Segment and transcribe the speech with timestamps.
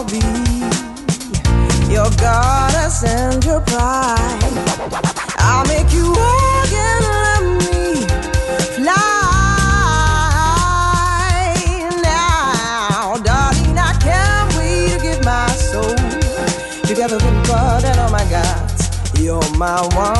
[0.00, 0.16] I'll be
[1.92, 4.40] your goddess and your pride.
[5.36, 8.06] I'll make you walk and let me
[8.80, 8.96] fly.
[12.00, 15.94] Now, darling, I can't wait to give my soul
[16.86, 18.72] together with God and oh my God,
[19.18, 20.19] you're my wonder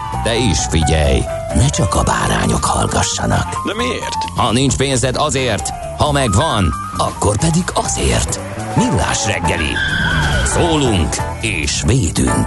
[0.23, 1.19] De is figyelj,
[1.55, 3.65] ne csak a bárányok hallgassanak.
[3.65, 4.23] De miért?
[4.35, 8.39] Ha nincs pénzed azért, ha megvan, akkor pedig azért.
[8.75, 9.73] Millás reggeli.
[10.45, 12.45] Szólunk és védünk.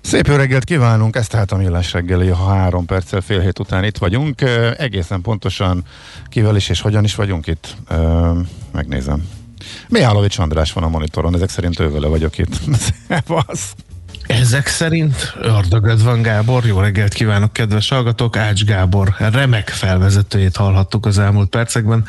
[0.00, 3.84] Szép jó reggelt kívánunk, ez tehát a Millás reggeli, ha három perccel fél hét után
[3.84, 4.40] itt vagyunk.
[4.76, 5.84] Egészen pontosan
[6.28, 7.76] kivel is és hogyan is vagyunk itt,
[8.72, 9.28] megnézem.
[9.88, 12.60] Mihálovics András van a monitoron, ezek szerint ővele vagyok itt.
[13.08, 13.74] Szevasz!
[14.28, 21.06] Ezek szerint ördögöd van Gábor, jó reggelt kívánok kedves hallgatók, Ács Gábor remek felvezetőjét hallhattuk
[21.06, 22.04] az elmúlt percekben.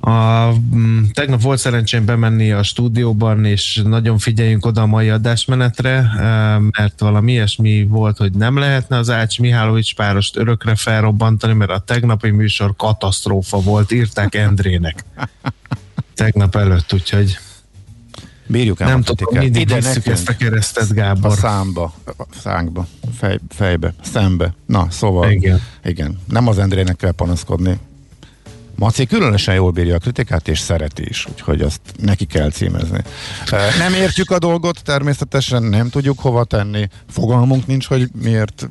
[0.00, 6.10] A, m, tegnap volt szerencsém bemenni a stúdióban, és nagyon figyeljünk oda a mai adásmenetre,
[6.78, 11.78] mert valami ilyesmi volt, hogy nem lehetne az Ács Mihálovics párost örökre felrobbantani, mert a
[11.78, 15.04] tegnapi műsor katasztrófa volt, írták Endrének.
[16.14, 17.38] Tegnap előtt, úgyhogy
[18.50, 21.32] Bírjuk el nem a tudom, mindig Ide visszük ezt a keresztet, a Gábor.
[21.32, 22.86] számba, a szánkba,
[23.18, 24.54] fej, fejbe, szembe.
[24.66, 25.62] Na, szóval, Igen.
[25.84, 27.78] igen, nem az Endrének kell panaszkodni.
[28.74, 33.02] Maci különösen jól bírja a kritikát, és szereti is, úgyhogy azt neki kell címezni.
[33.78, 38.68] Nem értjük a dolgot, természetesen nem tudjuk hova tenni, fogalmunk nincs, hogy miért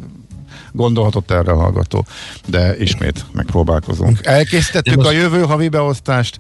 [0.72, 2.06] gondolhatott erre a hallgató,
[2.46, 4.26] de ismét megpróbálkozunk.
[4.26, 6.38] Elkészítettük a jövő havi beosztást,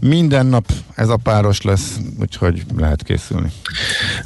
[0.00, 3.48] minden nap ez a páros lesz, úgyhogy lehet készülni.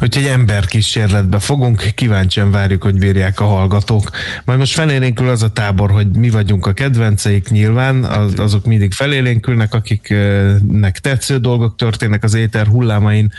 [0.01, 4.11] Úgyhogy emberkísérletbe fogunk, kíváncsian várjuk, hogy bírják a hallgatók.
[4.45, 8.93] Majd most felélénkül az a tábor, hogy mi vagyunk a kedvenceik nyilván, az, azok mindig
[8.93, 13.33] felélénkülnek, akiknek tetsző dolgok történnek az éter hullámain,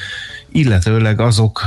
[0.58, 1.62] illetőleg azok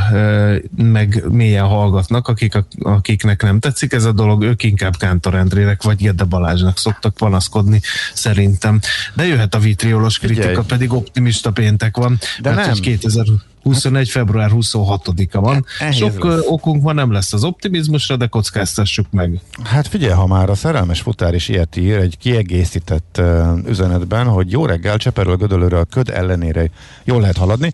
[0.76, 5.96] meg mélyen hallgatnak, akik, akiknek nem tetszik ez a dolog, ők inkább Kántor Endrének vagy
[5.96, 7.80] Gede Balázsnak szoktak panaszkodni
[8.14, 8.80] szerintem.
[9.14, 10.64] De jöhet a vitriolos kritika, Figyelj.
[10.66, 12.68] pedig optimista péntek van, De mert nem.
[12.68, 14.08] hogy 2021.
[14.08, 15.64] február 26-a van.
[15.78, 16.40] Nehéz Sok lesz.
[16.46, 19.40] okunk van, nem lesz az optimizmusra, de kockáztassuk meg.
[19.64, 24.50] Hát figyelj, ha már a szerelmes futár is ilyet ír, egy kiegészített uh, üzenetben, hogy
[24.50, 26.70] jó reggel, Cseperről Gödöllőre a köd ellenére
[27.04, 27.72] jól lehet haladni.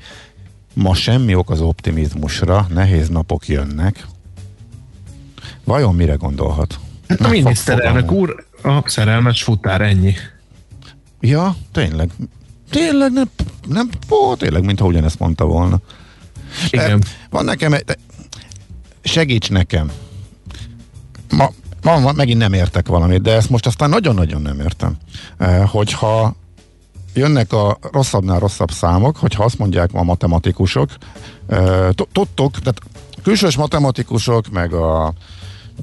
[0.76, 4.06] Ma semmi ok az optimizmusra, nehéz napok jönnek.
[5.64, 6.78] Vajon mire gondolhat?
[7.08, 10.14] Hát a miniszterelnök úr a szerelmes futár, ennyi.
[11.20, 12.10] Ja, tényleg.
[12.70, 13.30] Tényleg nem,
[13.68, 15.80] nem, ó, tényleg, mintha ugyanezt mondta volna.
[16.70, 17.00] Igen.
[17.00, 17.84] De van nekem egy,
[19.02, 19.90] segíts nekem.
[21.30, 21.50] Ma,
[21.82, 24.96] ma, ma megint nem értek valamit, de ezt most aztán nagyon-nagyon nem értem.
[25.38, 26.36] Eh, hogyha
[27.16, 30.90] jönnek a rosszabbnál rosszabb számok, hogyha azt mondják ma a matematikusok,
[31.90, 32.80] tu- tudtok, tehát
[33.22, 35.12] külsős matematikusok, meg a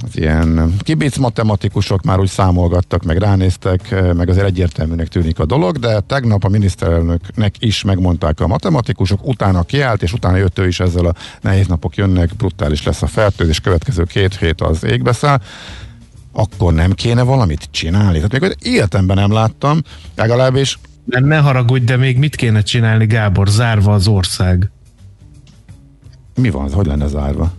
[0.04, 5.78] az ilyen kibic matematikusok már úgy számolgattak, meg ránéztek, meg azért egyértelműnek tűnik a dolog,
[5.78, 10.80] de tegnap a miniszterelnöknek is megmondták a matematikusok, utána kiállt, és utána jött ő is
[10.80, 15.42] ezzel a nehéz napok jönnek, brutális lesz a fertőzés, következő két hét az égbe száll,
[16.32, 18.18] akkor nem kéne valamit csinálni.
[18.18, 19.82] Tehát még életemben nem láttam,
[20.16, 23.48] legalábbis Mert ne haragudj, de még mit kéne csinálni, Gábor?
[23.48, 24.72] Zárva az ország.
[26.36, 27.54] mi van, hogy lenne zárva?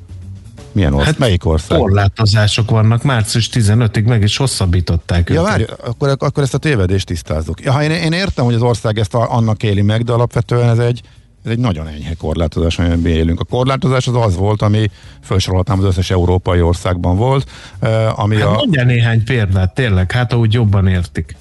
[0.72, 1.06] Milyen ország?
[1.08, 1.78] Hát, Melyik ország?
[1.78, 5.48] Korlátozások vannak, március 15-ig meg is hosszabbították Ja, őket.
[5.50, 7.60] várj, akkor, akkor ezt a tévedést tisztázzuk.
[7.64, 10.68] Ja, ha én, én értem, hogy az ország ezt a, annak éli meg, de alapvetően
[10.68, 11.00] ez egy,
[11.44, 13.40] ez egy nagyon enyhe korlátozás, amiben mi élünk.
[13.40, 14.90] A korlátozás az az volt, ami
[15.20, 20.32] felsorolhatnám az összes európai országban volt, eh, ami Hát a, mondjál néhány példát, tényleg, hát
[20.32, 21.36] ahogy jobban értik.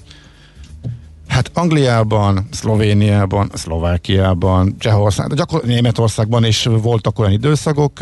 [1.28, 7.92] Hát Angliában, Szlovéniában, Szlovákiában, Csehország, de gyakor- Németországban is voltak olyan időszakok,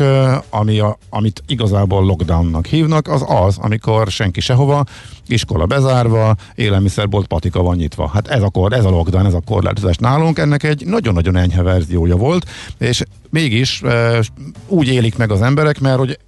[0.49, 4.83] ami a, amit igazából lockdownnak hívnak, az az, amikor senki sehova,
[5.27, 8.09] iskola bezárva, élelmiszerbolt patika van nyitva.
[8.13, 11.61] Hát ez a, kor, ez a lockdown, ez a korlátozás nálunk, ennek egy nagyon-nagyon enyhe
[11.61, 14.19] verziója volt, és mégis ö,
[14.67, 16.19] úgy élik meg az emberek, mert hogy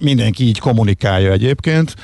[0.00, 1.94] mindenki így kommunikálja egyébként,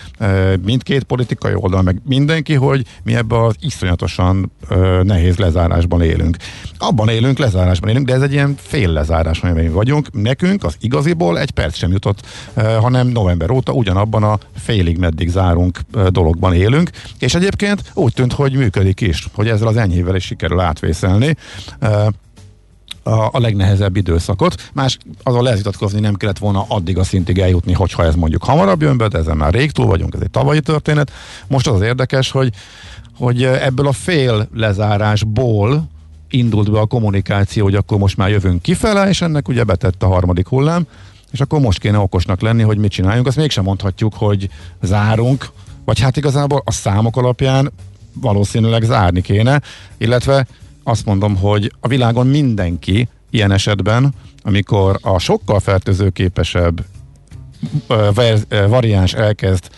[0.65, 6.37] mindkét politikai oldal, meg mindenki, hogy mi ebbe az iszonyatosan eh, nehéz lezárásban élünk.
[6.79, 10.13] Abban élünk, lezárásban élünk, de ez egy ilyen fél lezárás, amiben mi vagyunk.
[10.13, 15.81] Nekünk az igaziból egy perc sem jutott, hanem november óta ugyanabban a félig meddig zárunk
[16.09, 20.61] dologban élünk, és egyébként úgy tűnt, hogy működik is, hogy ezzel az enyhével is sikerül
[20.61, 21.37] átvészelni.
[23.06, 24.70] A, a legnehezebb időszakot.
[24.73, 28.82] Más azon lehet vitatkozni, nem kellett volna addig a szintig eljutni, hogyha ez mondjuk hamarabb
[28.82, 31.12] jön be, de ezen már rég túl vagyunk, ez egy tavalyi történet.
[31.46, 32.52] Most az az érdekes, hogy,
[33.16, 35.88] hogy ebből a fél lezárásból
[36.30, 40.06] indult be a kommunikáció, hogy akkor most már jövünk kifele, és ennek ugye betett a
[40.06, 40.87] harmadik hullám,
[41.32, 43.26] és akkor most kéne okosnak lenni, hogy mit csináljunk.
[43.26, 44.49] Azt mégsem mondhatjuk, hogy
[44.82, 45.49] zárunk,
[45.84, 47.73] vagy hát igazából a számok alapján
[48.20, 49.61] valószínűleg zárni kéne,
[49.99, 50.46] illetve
[50.85, 56.85] azt mondom, hogy a világon mindenki ilyen esetben, amikor a sokkal fertőzőképesebb
[58.69, 59.69] variáns elkezd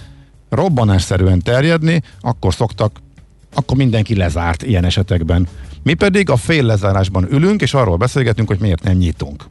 [0.48, 3.00] robbanásszerűen terjedni, akkor szoktak,
[3.54, 5.48] akkor mindenki lezárt ilyen esetekben.
[5.82, 9.44] Mi pedig a fél lezárásban ülünk, és arról beszélgetünk, hogy miért nem nyitunk.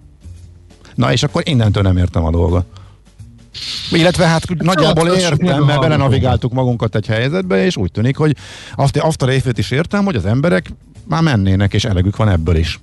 [0.96, 2.66] Na és akkor innentől nem értem a dolgot.
[3.92, 8.36] Illetve hát nagyjából meg a értem, mert belenavigáltuk magunkat egy helyzetbe, és úgy tűnik, hogy
[8.76, 10.70] azt, azt a részét is értem, hogy az emberek
[11.08, 12.80] már mennének, és elegük van ebből is.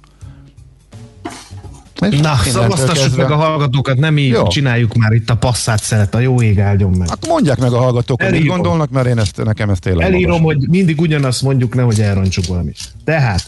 [2.11, 4.47] És Na, szavaztassuk kezdve- meg a hallgatókat, nem mi Jó.
[4.47, 7.09] csináljuk már itt a passzát szeret, a jó ég áldjon meg.
[7.11, 8.57] Akkor mondják meg a hallgatók, hogy mit Elírom.
[8.57, 10.57] gondolnak, mert én ezt, nekem ez tényleg Elírom, magas.
[10.57, 12.79] hogy mindig ugyanazt mondjuk, nehogy elrontsuk valamit.
[13.05, 13.47] Tehát,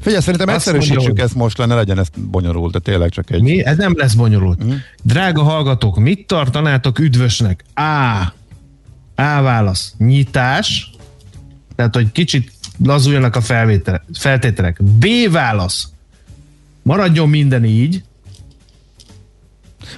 [0.00, 3.42] Figyelj, szerintem Azt egyszerűsítsük mondja, ezt most, lenne legyen ez bonyolult, de tényleg csak egy...
[3.42, 3.64] mi?
[3.64, 4.64] Ez nem lesz bonyolult.
[4.64, 4.74] Mhm.
[5.02, 7.64] Drága hallgatók, mit tartanátok üdvösnek?
[7.74, 7.80] A.
[9.14, 9.94] A válasz.
[9.98, 10.90] Nyitás.
[11.76, 12.52] Tehát, hogy kicsit
[12.84, 13.40] lazuljanak a
[14.12, 14.82] feltételek.
[14.82, 15.88] B válasz.
[16.82, 18.02] Maradjon minden így.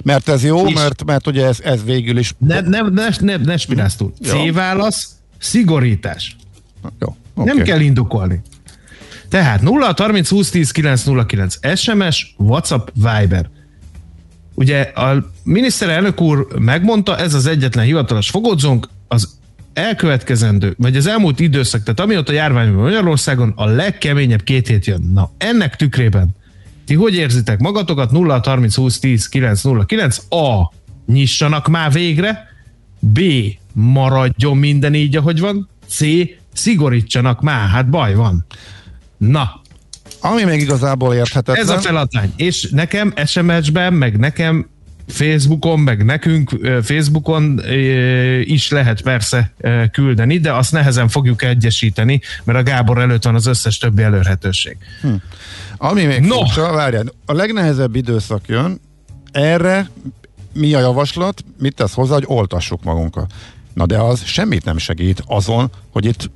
[0.03, 2.33] Mert ez jó, mert, mert ugye ez, ez végül is...
[2.37, 4.13] Ne, ne, ne, ne, ne spirálsz túl.
[4.21, 5.15] C válasz.
[5.37, 6.35] Szigorítás.
[6.99, 7.55] Jó, Okay.
[7.55, 8.41] Nem kell indokolni.
[9.29, 13.49] Tehát 0 30 20 10 909 SMS, WhatsApp, Viber.
[14.53, 19.39] Ugye a miniszterelnök úr megmondta, ez az egyetlen hivatalos fogódzónk, az
[19.75, 25.11] elkövetkezendő, vagy az elmúlt időszak, tehát amióta járvány van Magyarországon, a legkeményebb két hét jön.
[25.13, 26.35] Na, ennek tükrében
[26.85, 28.11] ti hogy érzitek magatokat?
[28.11, 30.73] 0 30 20 10 909 A.
[31.05, 32.47] Nyissanak már végre.
[32.99, 33.19] B.
[33.73, 35.69] Maradjon minden így, ahogy van.
[35.87, 35.99] C.
[36.53, 38.45] Szigorítsanak már, hát baj van.
[39.17, 39.61] Na,
[40.21, 41.63] Ami még igazából érthetetlen...
[41.63, 42.33] ez a feladvány.
[42.35, 44.69] És nekem SMS-ben, meg nekem
[45.07, 46.49] Facebookon, meg nekünk
[46.83, 47.61] Facebookon
[48.41, 49.53] is lehet persze
[49.91, 54.77] küldeni, de azt nehezen fogjuk egyesíteni, mert a Gábor előtt van az összes többi elérhetőség.
[55.77, 56.35] Ami még no.
[56.35, 58.79] furcsa, várjál, a legnehezebb időszak jön,
[59.31, 59.89] erre
[60.53, 63.33] mi a javaslat, mit tesz hozzá, hogy oltassuk magunkat.
[63.73, 66.29] Na de az semmit nem segít azon, hogy itt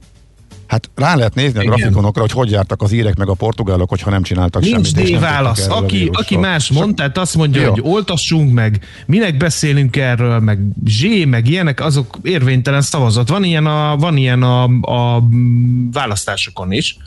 [0.69, 1.75] Hát rá lehet nézni a Igen.
[1.75, 5.05] grafikonokra, hogy hogy jártak az írek meg a portugálok, hogyha nem csináltak Nincs semmit.
[5.05, 5.67] tudtak válasz.
[5.67, 7.69] a Aki, aki más Csak- mond, tehát azt mondja, Jó.
[7.69, 13.29] hogy oltassunk meg, minek beszélünk erről, meg zsé, meg ilyenek, azok érvénytelen szavazat.
[13.29, 15.23] Van ilyen a, van ilyen a, a
[15.91, 16.97] választásokon is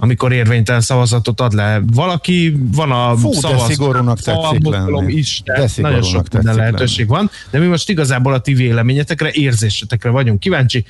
[0.00, 1.80] amikor érvénytelen szavazatot ad le.
[1.92, 5.12] Valaki, van a Fú, de szavaz, szigorúnak tetszik lenni.
[5.12, 9.30] is, de, De nagyon sok minden lehetőség van, de mi most igazából a ti véleményetekre,
[9.32, 10.84] érzésetekre vagyunk kíváncsi.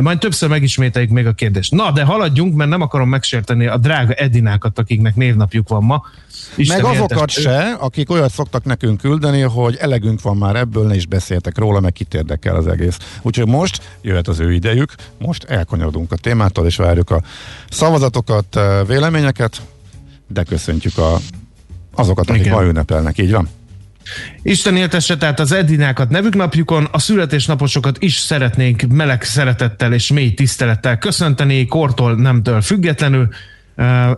[0.00, 1.72] Majd többször megismételjük még a kérdést.
[1.72, 6.02] Na, de haladjunk, mert nem akarom megsérteni a drága Edinákat, akiknek névnapjuk van ma.
[6.56, 10.86] Isten Meg azokat éltesse- se, akik olyat szoktak nekünk küldeni, hogy elegünk van már ebből,
[10.86, 12.96] ne is beszéltek róla, meg kit érdekel az egész.
[13.22, 17.22] Úgyhogy most jöhet az ő idejük, most elkanyarodunk a témától, és várjuk a
[17.70, 19.62] szavazatokat, véleményeket,
[20.28, 21.16] de köszöntjük a,
[21.94, 22.54] azokat, akik Igen.
[22.54, 23.48] ma ünnepelnek, így van?
[24.42, 30.34] Isten éltesse tehát az Edinákat nevük napjukon, a születésnaposokat is szeretnénk meleg szeretettel és mély
[30.34, 33.28] tisztelettel köszönteni, kortól nemtől függetlenül.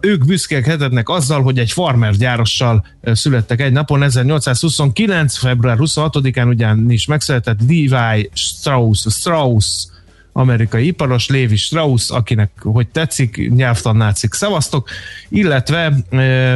[0.00, 5.36] Ők büszkélkedhetnek azzal, hogy egy farmer gyárossal születtek egy napon, 1829.
[5.36, 9.86] február 26-án ugyanis megszületett Levi Strauss, Strauss
[10.36, 14.88] amerikai iparos, Lévi Strauss, akinek hogy tetszik, nyelvtannácik szavaztok,
[15.28, 15.94] illetve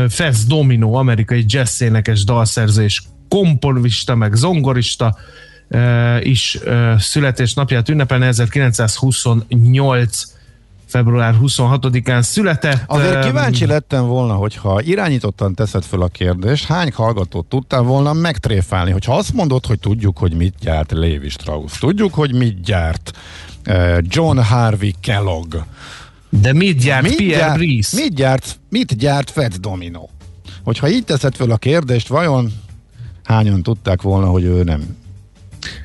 [0.09, 5.17] Fez Domino, amerikai jazz énekes, dalszerző és komponista, meg zongorista
[6.21, 6.59] is
[6.99, 10.23] születésnapját ünnepelne 1928
[10.87, 12.83] február 26-án született.
[12.87, 18.91] Azért kíváncsi lettem volna, hogyha irányítottan teszed föl a kérdést, hány hallgatót tudtál volna megtréfálni,
[18.91, 23.19] hogyha azt mondod, hogy tudjuk, hogy mit gyárt Lévi Strauss, tudjuk, hogy mit gyárt
[24.01, 25.57] John Harvey Kellogg,
[26.29, 27.97] De mit gyárt mit Pierre gyárt, Brice?
[27.97, 30.09] mit gyárt, mit gyárt Fed Domino?
[30.65, 32.53] Hogyha így teszed föl a kérdést, vajon
[33.29, 34.97] hányan tudták volna, hogy ő nem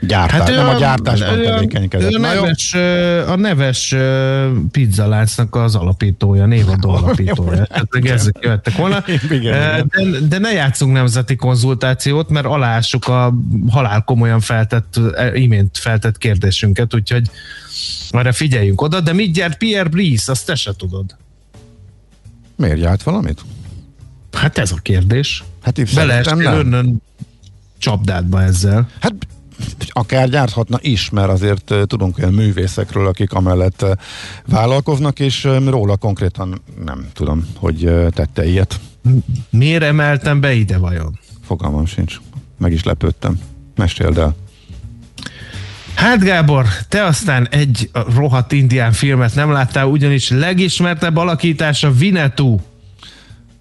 [0.02, 2.12] gyártás, hát nem a a- gyártásban ő tevékenykedett.
[2.12, 2.74] ő A neves,
[3.28, 7.66] a neves ö, pizzaláncnak az alapítója, névadó alapítója.
[7.66, 9.04] Tehát ezek jöttek volna.
[9.30, 13.34] Igen, De, de ne játszunk nemzeti konzultációt, mert alássuk a
[13.70, 17.30] halál komolyan feltett, ö, imént feltett kérdésünket, úgyhogy
[18.10, 19.00] arra figyeljünk oda.
[19.00, 21.16] De mit gyárt Pierre Brice, azt te se tudod.
[22.56, 23.42] miért gyárt valamit?
[24.32, 25.44] Hát ez a kérdés.
[25.62, 27.02] Hát Beleestél önnön
[27.84, 28.88] csapdádba ezzel.
[29.00, 29.14] Hát
[29.88, 33.86] akár gyárthatna is, mert azért tudunk olyan művészekről, akik amellett
[34.46, 38.80] vállalkoznak, és róla konkrétan nem tudom, hogy tette ilyet.
[39.50, 41.20] Miért emeltem be ide vajon?
[41.46, 42.18] Fogalmam sincs.
[42.58, 43.40] Meg is lepődtem.
[43.76, 44.36] Meséld el.
[45.96, 52.62] Hát Gábor, te aztán egy rohadt indián filmet nem láttál, ugyanis legismertebb alakítása Vinetú.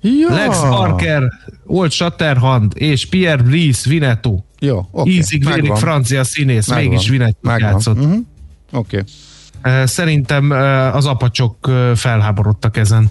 [0.03, 0.35] Ja.
[0.35, 1.23] Lex Parker,
[1.67, 4.45] Old Shatterhand és Pierre Brice Vinetú.
[4.59, 5.11] Jó, oké.
[5.11, 5.77] Ízig megvan.
[5.77, 6.89] francia színész, Megvan.
[6.89, 7.59] mégis Megvan.
[7.59, 7.97] játszott.
[7.99, 8.19] Uh-huh.
[8.73, 9.05] Oké.
[9.63, 13.11] Eh, Szerintem eh, az apacsok eh, felháborodtak ezen,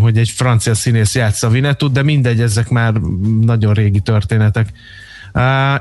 [0.00, 2.92] hogy egy francia színész játsza Vinetút, de mindegy, ezek már
[3.40, 4.72] nagyon régi történetek.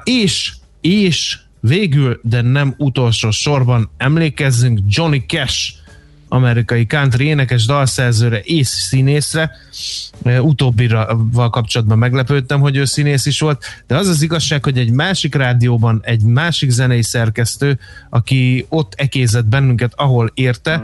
[0.04, 5.74] És, és végül, de nem utolsó sorban emlékezzünk Johnny Cash,
[6.34, 9.52] amerikai country énekes, dalszerzőre és színészre.
[10.40, 15.36] Utóbbival kapcsolatban meglepődtem, hogy ő színész is volt, de az az igazság, hogy egy másik
[15.36, 20.82] rádióban egy másik zenei szerkesztő, aki ott ekézett bennünket, ahol érte,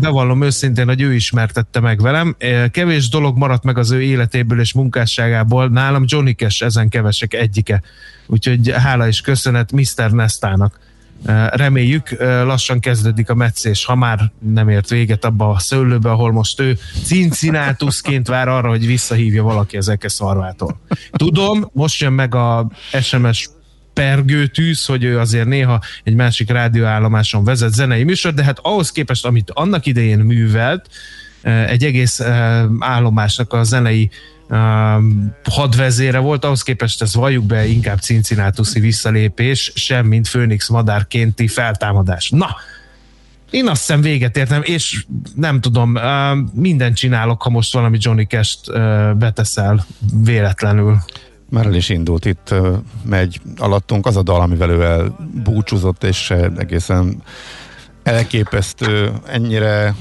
[0.00, 2.36] bevallom őszintén, hogy ő ismertette meg velem.
[2.70, 7.82] Kevés dolog maradt meg az ő életéből és munkásságából, nálam Johnny Cash ezen kevesek egyike.
[8.26, 10.10] Úgyhogy hála és köszönet Mr.
[10.10, 10.78] Nestának.
[11.50, 16.60] Reméljük, lassan kezdődik a meccés, ha már nem ért véget abba a szőlőbe, ahol most
[16.60, 20.80] ő Cincinnatusként vár arra, hogy visszahívja valaki az szarvától.
[21.10, 22.70] Tudom, most jön meg a
[23.02, 23.48] SMS
[23.92, 29.26] pergőtűz, hogy ő azért néha egy másik rádióállomáson vezet zenei műsor, de hát ahhoz képest,
[29.26, 30.88] amit annak idején művelt,
[31.42, 32.20] egy egész
[32.78, 34.10] állomásnak a zenei
[35.44, 42.30] hadvezére volt, ahhoz képest ez valljuk be inkább Cincinnatuszi visszalépés, sem mint Főnix madárkénti feltámadás.
[42.30, 42.56] Na,
[43.50, 45.98] én azt hiszem véget értem, és nem tudom,
[46.54, 48.72] mindent csinálok, ha most valami Johnny Cash-t
[49.18, 49.86] beteszel
[50.24, 50.98] véletlenül.
[51.50, 52.54] Már el is indult itt,
[53.04, 57.22] megy alattunk az a dal, amivel ő elbúcsúzott, és egészen
[58.02, 59.94] elképesztő, ennyire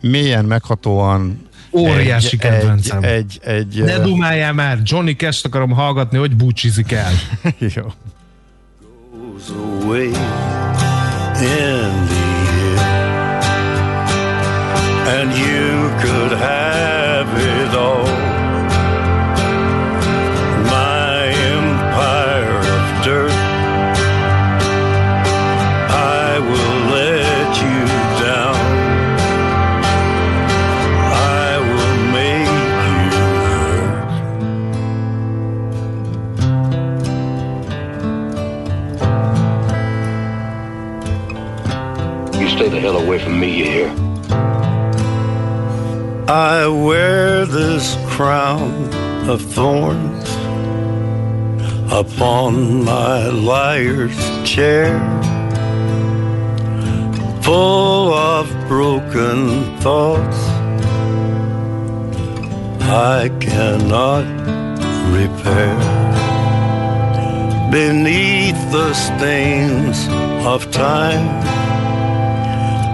[0.00, 3.02] mélyen, meghatóan Óriási egy, kedvencem.
[3.02, 7.12] Egy, egy, egy, Ne dumáljál már, Johnny Cash-t akarom hallgatni, hogy búcsizik el.
[7.74, 7.92] jó.
[15.06, 18.13] And you could have it all.
[42.94, 43.90] Hell away from me, you hear?
[46.28, 48.72] I wear this crown
[49.28, 50.28] of thorns
[51.92, 54.92] upon my liar's chair,
[57.42, 60.40] full of broken thoughts
[62.80, 64.24] I cannot
[65.18, 65.76] repair.
[67.72, 70.06] Beneath the stains
[70.46, 71.63] of time,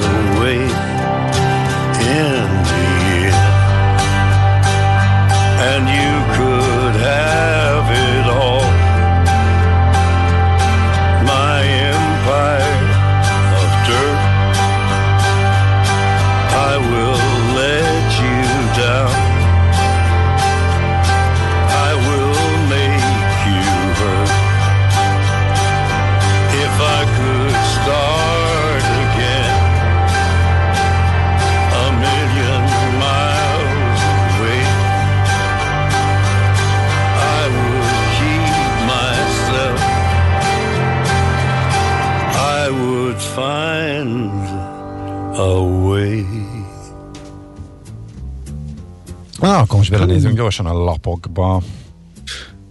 [0.00, 0.41] away
[49.72, 51.62] akkor most belenézünk gyorsan a lapokba.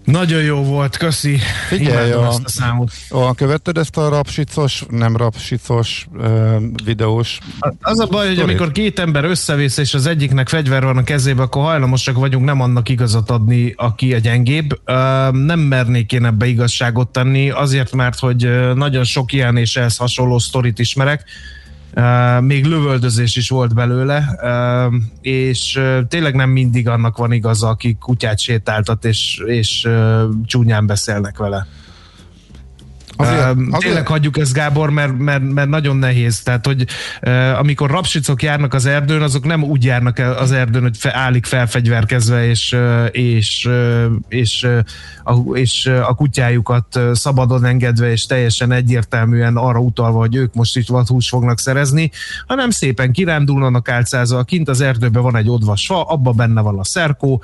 [0.03, 1.37] Nagyon jó volt, köszi.
[1.67, 2.91] Figyelj, a, ezt a számot.
[3.09, 7.39] a, követted ezt a rapsicos, nem rapsicos uh, videós?
[7.81, 11.41] Az a baj, hogy amikor két ember összevész, és az egyiknek fegyver van a kezébe,
[11.41, 14.81] akkor hajlamosak vagyunk nem annak igazat adni, aki a gyengébb.
[14.85, 14.93] Ö,
[15.31, 19.97] Nem mernék én ebbe igazságot tenni, azért, mert hogy ö, nagyon sok ilyen és ehhez
[19.97, 21.25] hasonló sztorit ismerek.
[22.39, 24.39] Még lövöldözés is volt belőle,
[25.21, 29.89] és tényleg nem mindig annak van igaza, aki kutyát sétáltat, és, és
[30.45, 31.67] csúnyán beszélnek vele.
[33.21, 36.41] Azért- Azért, Tényleg hagyjuk ezt, Gábor, mert, mert, mert nagyon nehéz.
[36.41, 36.85] Tehát, hogy
[37.59, 42.75] amikor rapsicok járnak az erdőn, azok nem úgy járnak az erdőn, hogy állik felfegyverkezve, és,
[43.11, 43.69] és,
[44.27, 44.67] és,
[45.23, 50.87] a, és a kutyájukat szabadon engedve, és teljesen egyértelműen arra utalva, hogy ők most itt
[50.87, 52.11] vadhús fognak szerezni,
[52.47, 54.43] hanem szépen kirándulnak álcázva.
[54.43, 57.43] Kint az erdőben van egy odvas fa, abba benne van a szerkó,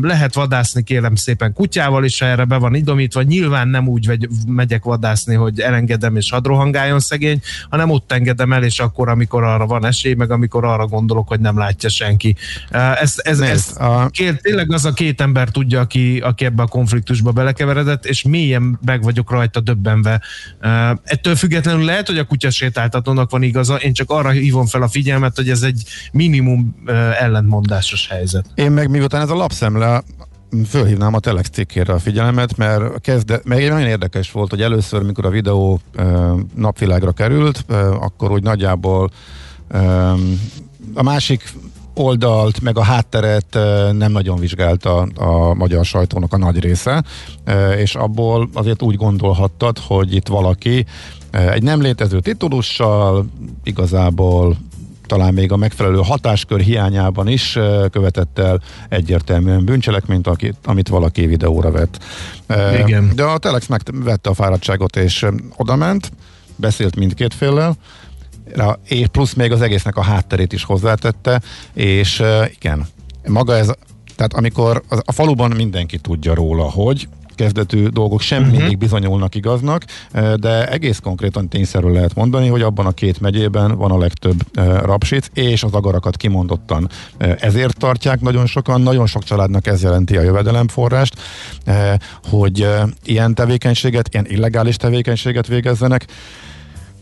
[0.00, 3.22] lehet vadászni kérem szépen kutyával is, ha erre be van idomítva.
[3.22, 4.28] Nyilván nem úgy vegy,
[4.74, 9.42] megyek vadászni, hogy elengedem és hadd rohangáljon szegény, hanem ott engedem el, és akkor, amikor
[9.42, 12.36] arra van esély, meg amikor arra gondolok, hogy nem látja senki.
[12.70, 16.62] Ez, ez, Nézd, ez a- kér, tényleg az a két ember tudja, aki, aki ebbe
[16.62, 20.20] a konfliktusba belekeveredett, és mélyen meg vagyok rajta döbbenve.
[21.04, 25.36] Ettől függetlenül lehet, hogy a kutyasétáltatónak van igaza, én csak arra hívom fel a figyelmet,
[25.36, 25.82] hogy ez egy
[26.12, 26.74] minimum
[27.18, 28.46] ellentmondásos helyzet.
[28.54, 30.02] Én meg miután ez a lapszemle,
[30.66, 35.26] fölhívnám a Telex cikkére a figyelmet, mert, kezde, mert nagyon érdekes volt, hogy először, mikor
[35.26, 35.80] a videó
[36.54, 37.64] napvilágra került,
[38.00, 39.10] akkor úgy nagyjából
[40.94, 41.52] a másik
[41.94, 43.58] oldalt, meg a hátteret
[43.92, 47.04] nem nagyon vizsgálta a magyar sajtónak a nagy része,
[47.76, 50.86] és abból azért úgy gondolhattad, hogy itt valaki
[51.30, 53.26] egy nem létező titulussal
[53.64, 54.56] igazából
[55.06, 57.58] talán még a megfelelő hatáskör hiányában is
[57.90, 62.04] követett el egyértelműen bűncselekményt, akit, amit valaki videóra vett.
[62.78, 63.12] Igen.
[63.14, 66.12] De a Telex megvette a fáradtságot és odament,
[66.56, 67.76] beszélt mindkét féllel,
[68.84, 71.40] és plusz még az egésznek a hátterét is hozzátette,
[71.72, 72.22] és
[72.54, 72.86] igen,
[73.26, 73.70] maga ez,
[74.16, 78.58] tehát amikor a faluban mindenki tudja róla, hogy kezdetű dolgok sem uh-huh.
[78.58, 79.84] mindig bizonyulnak igaznak,
[80.36, 84.40] de egész konkrétan tényszerű lehet mondani, hogy abban a két megyében van a legtöbb
[84.82, 90.22] rapsic, és az agarakat kimondottan ezért tartják nagyon sokan, nagyon sok családnak ez jelenti a
[90.22, 91.14] jövedelemforrást,
[92.24, 92.68] hogy
[93.04, 96.06] ilyen tevékenységet, ilyen illegális tevékenységet végezzenek,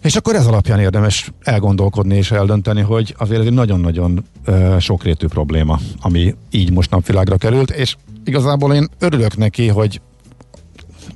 [0.02, 5.26] és akkor ez alapján érdemes elgondolkodni és eldönteni, hogy azért ez egy nagyon-nagyon ö, sokrétű
[5.26, 10.00] probléma, ami így most napvilágra került, és igazából én örülök neki, hogy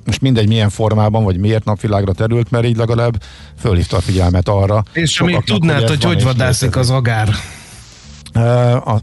[0.07, 3.21] most mindegy milyen formában, vagy miért napvilágra terült, mert így legalább
[3.59, 4.83] fölhívta a figyelmet arra.
[4.93, 7.29] És amíg tudnád, hogy hogy vadászik az agár.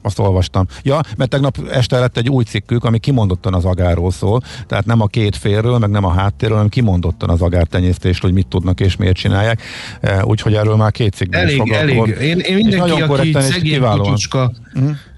[0.03, 0.67] Azt olvastam.
[0.83, 5.01] Ja, mert tegnap este lett egy új cikkük, ami kimondottan az agárról szól, tehát nem
[5.01, 8.97] a két félről, meg nem a háttérről, hanem kimondottan az agártenyésztésről, hogy mit tudnak és
[8.97, 9.63] miért csinálják.
[10.23, 12.15] Úgyhogy erről már két cikkben is Elég, foglalkozol.
[12.15, 12.29] elég.
[12.29, 13.99] Én, én mindenki, nagyon aki szegény kiválóan.
[13.99, 14.53] kutyucska,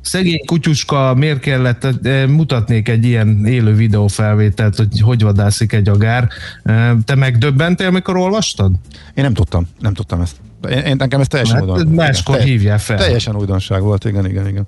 [0.00, 1.86] szegény kutyuska miért kellett,
[2.28, 6.28] mutatnék egy ilyen élő videófelvételt, hogy hogy vadászik egy agár.
[7.04, 8.72] Te megdöbbentél, amikor olvastad?
[9.14, 10.36] Én nem tudtam, nem tudtam ezt.
[10.70, 11.94] Én, én nekem ez teljesen Hát, újdonság.
[11.94, 12.96] máskor Igen, hívjál fel.
[12.96, 14.66] Teljesen újdonság volt, igen, igen, igen.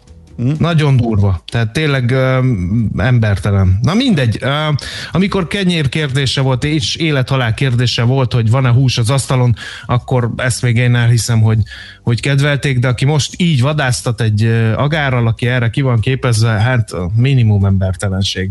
[0.59, 1.43] Nagyon durva.
[1.51, 3.79] Tehát tényleg um, embertelen.
[3.83, 4.39] Na mindegy.
[4.43, 4.75] Uh,
[5.13, 9.55] amikor kenyér kérdése volt, és élethalál kérdése volt, hogy van-e hús az asztalon,
[9.87, 11.59] akkor ezt még én elhiszem, hogy,
[12.03, 14.45] hogy kedvelték, de aki most így vadásztat egy
[14.77, 18.51] agárral, aki erre ki van képezve, hát minimum embertelenség.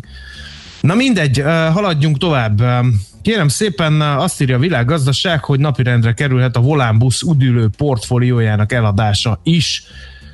[0.82, 2.62] Na mindegy, uh, haladjunk tovább.
[2.62, 9.40] Um, Kérem szépen azt írja a világgazdaság, hogy napirendre kerülhet a Volánbusz udülő portfóliójának eladása
[9.44, 9.84] is.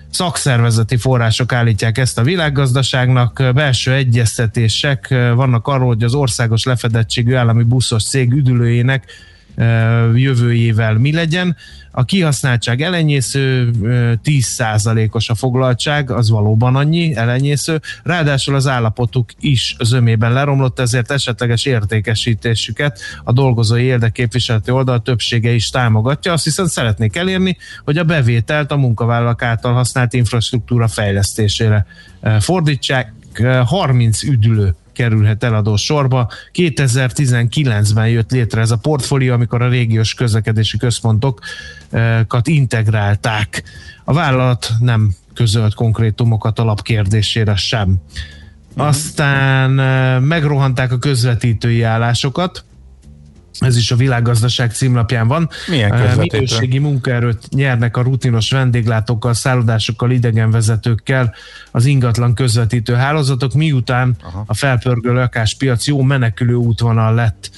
[0.09, 7.63] Szakszervezeti források állítják ezt a világgazdaságnak, belső egyeztetések vannak arról, hogy az országos lefedettségű állami
[7.63, 9.05] buszos cég üdülőjének
[10.15, 11.55] jövőjével mi legyen.
[11.95, 13.71] A kihasználtság elenyésző,
[14.23, 17.81] 10%-os a foglaltság, az valóban annyi, elenyésző.
[18.03, 25.69] Ráadásul az állapotuk is zömében leromlott, ezért esetleges értékesítésüket a dolgozói érdekképviseleti oldal többsége is
[25.69, 26.31] támogatja.
[26.31, 31.85] Azt viszont szeretnék elérni, hogy a bevételt a munkavállalók által használt infrastruktúra fejlesztésére
[32.39, 33.13] fordítsák.
[33.65, 36.31] 30 üdülő kerülhet eladó sorba.
[36.53, 43.63] 2019-ben jött létre ez a portfólió, amikor a régiós közlekedési központokat integrálták.
[44.03, 47.95] A vállalat nem közölt konkrétumokat alapkérdésére sem.
[48.75, 49.69] Aztán
[50.21, 52.63] megrohanták a közvetítői állásokat,
[53.59, 55.49] ez is a világgazdaság címlapján van.
[55.67, 56.37] Milyen közvetítő?
[56.37, 61.33] Minőségi munkaerőt nyernek a rutinos vendéglátókkal, szállodásokkal, idegenvezetőkkel
[61.71, 64.43] az ingatlan közvetítő hálózatok, miután Aha.
[64.47, 67.51] a felpörgő lakáspiac jó menekülő útvonal lett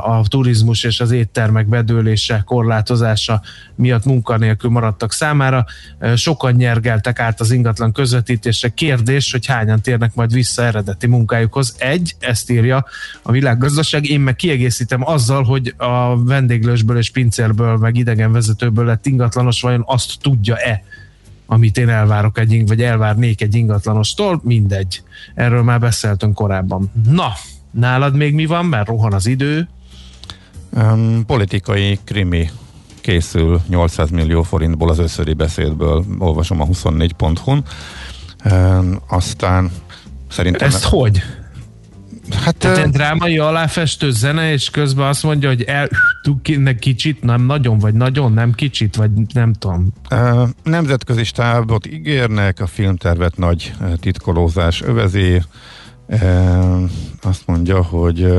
[0.00, 3.42] a turizmus és az éttermek bedőlése, korlátozása
[3.74, 5.64] miatt munkanélkül maradtak számára.
[6.16, 8.68] Sokan nyergeltek át az ingatlan közvetítésre.
[8.68, 11.74] Kérdés, hogy hányan térnek majd vissza eredeti munkájukhoz.
[11.78, 12.84] Egy, ezt írja
[13.22, 19.60] a világgazdaság, én meg kiegészítem azzal, hogy a vendéglősből és pincérből, meg idegenvezetőből lett ingatlanos,
[19.60, 20.82] vajon azt tudja-e,
[21.46, 25.02] amit én elvárok egy, vagy elvárnék egy ingatlanostól, mindegy.
[25.34, 26.90] Erről már beszéltünk korábban.
[27.10, 27.32] Na,
[27.70, 29.68] Nálad még mi van, mert rohan az idő?
[30.70, 32.50] Um, politikai krimi
[33.00, 37.64] készül 800 millió forintból az összödi beszédből, olvasom a 24.hu-n.
[38.44, 39.70] Um, aztán
[40.28, 40.68] szerintem...
[40.68, 41.22] Ezt hogy?
[42.34, 45.88] Hát, Tehát egy drámai aláfestő zene, és közben azt mondja, hogy el
[46.78, 49.92] kicsit, nem nagyon, vagy nagyon, nem kicsit, vagy nem tudom.
[50.62, 55.42] Nemzetközi stábot ígérnek, a filmtervet nagy titkolózás övezi,
[57.22, 58.32] azt mondja, hogy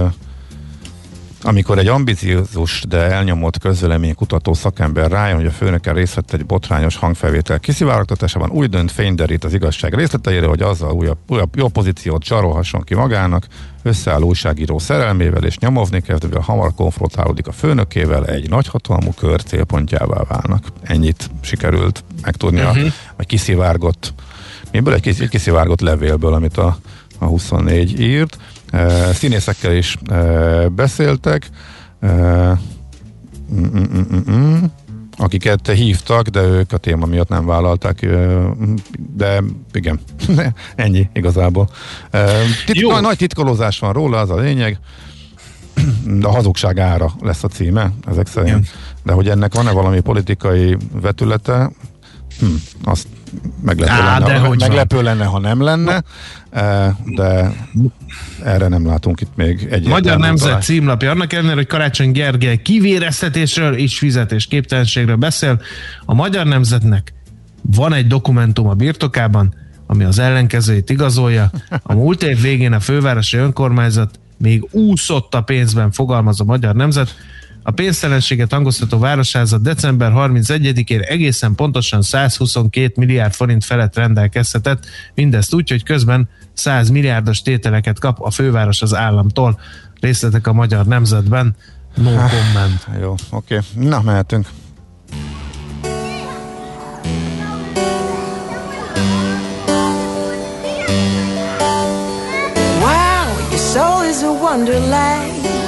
[1.44, 6.46] amikor egy ambiciózus, de elnyomott közvélemény kutató szakember rájön, hogy a főnöke részt vett egy
[6.46, 12.24] botrányos hangfelvétel kiszivárogtatásában, úgy dönt fényderít az igazság részleteire, hogy azzal újabb, újabb jó pozíciót
[12.24, 13.48] csarolhasson ki magának,
[13.84, 20.66] összeáll újságíró szerelmével és nyomovni kezdve hamar konfrontálódik a főnökével, egy nagyhatalmú kör célpontjává válnak.
[20.82, 22.92] Ennyit sikerült megtudni, uh-huh.
[23.18, 24.14] vagy kiszivárgott,
[24.72, 26.78] miből egy kiszivárgott levélből, amit a
[27.22, 28.38] a 24 írt.
[29.14, 29.98] Színészekkel is
[30.72, 31.50] beszéltek,
[32.06, 32.52] mm,
[33.54, 34.64] mm, mm,
[35.18, 38.08] akiket hívtak, de ők a téma miatt nem vállalták,
[39.16, 40.00] de igen,
[40.76, 41.70] ennyi igazából.
[42.66, 44.80] Titko, nagy, nagy titkolózás van róla, az a lényeg.
[46.06, 48.58] De a hazugság ára lesz a címe, ezek szerint.
[48.58, 48.68] Igen.
[49.04, 51.72] De hogy ennek van-e valami politikai vetülete,
[52.40, 52.46] hm,
[52.84, 53.08] azt
[53.62, 56.04] meglepő, Á, lenne, de ha, meglepő lenne, ha nem lenne,
[56.50, 57.52] eh, de
[58.44, 59.88] erre nem látunk itt még egy.
[59.88, 60.62] Magyar Nemzet talán.
[60.62, 65.62] címlapja, annak ellenére, hogy Karácsony Gergely kivéreztetésről és fizetésképtelenségről beszél,
[66.06, 67.14] a Magyar Nemzetnek
[67.62, 69.54] van egy dokumentum a birtokában,
[69.88, 71.52] ami az ellenkezőjét igazolja.
[71.84, 77.16] A múlt év végén a fővárosi önkormányzat még úszott a pénzben, fogalmaz a Magyar Nemzet.
[77.64, 85.70] A pénztelenséget hangoztató városházat december 31-én egészen pontosan 122 milliárd forint felett rendelkezhetett, mindezt úgy,
[85.70, 89.60] hogy közben 100 milliárdos tételeket kap a főváros az államtól.
[90.00, 91.56] Részletek a magyar nemzetben.
[91.96, 92.88] No comment.
[93.02, 93.58] Jó, oké.
[93.58, 93.88] Okay.
[93.88, 94.48] Na, mehetünk.
[102.80, 105.61] Wow, your soul is a wonderland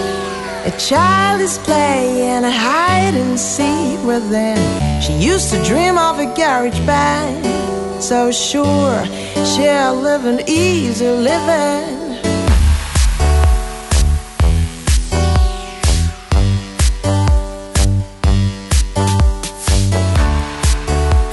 [0.65, 4.57] A child is playing a hide and seek within.
[5.01, 9.03] She used to dream of a garage band, so sure
[9.43, 11.99] she'll live an easy living.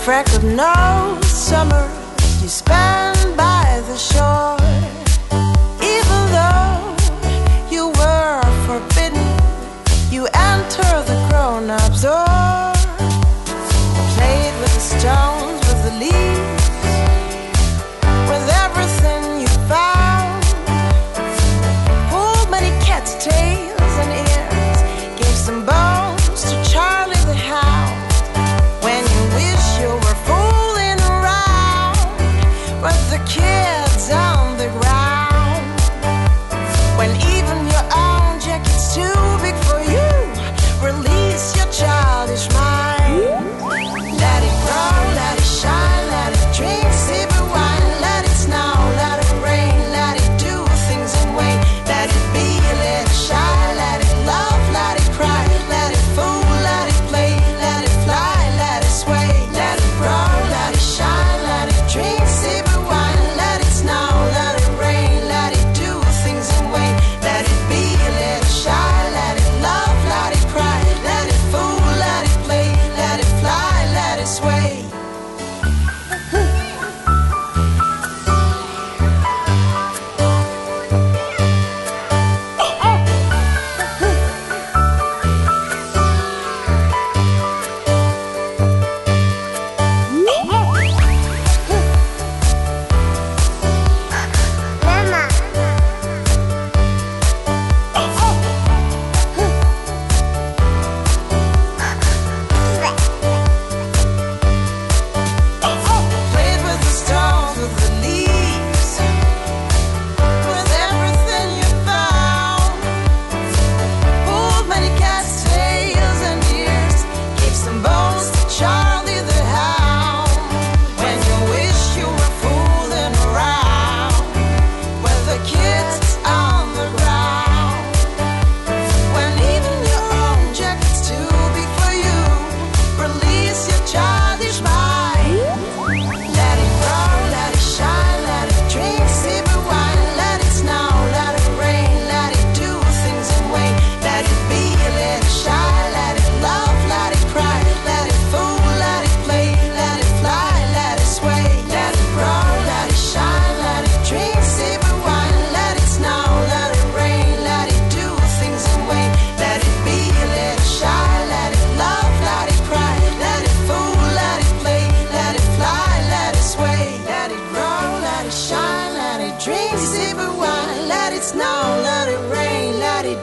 [0.05, 1.89] Freckled nose, summer
[2.43, 3.00] you spend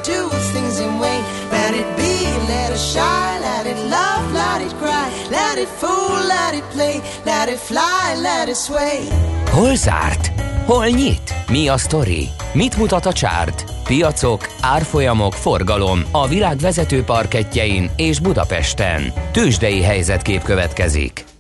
[0.04, 1.20] do things in way.
[1.52, 2.14] Let it be,
[2.48, 7.02] let it shine, let it love, let it cry, let it fool, let it play,
[7.26, 9.00] let it fly, let it sway.
[9.52, 10.32] Hol zárt?
[10.66, 11.34] Hol nyit?
[11.50, 12.30] Mi a sztori?
[12.54, 13.64] Mit mutat a csárt?
[13.84, 19.14] Piacok, árfolyamok, forgalom a világ vezető parketjein és Budapesten.
[19.32, 21.37] Tősdei helyzetkép következik.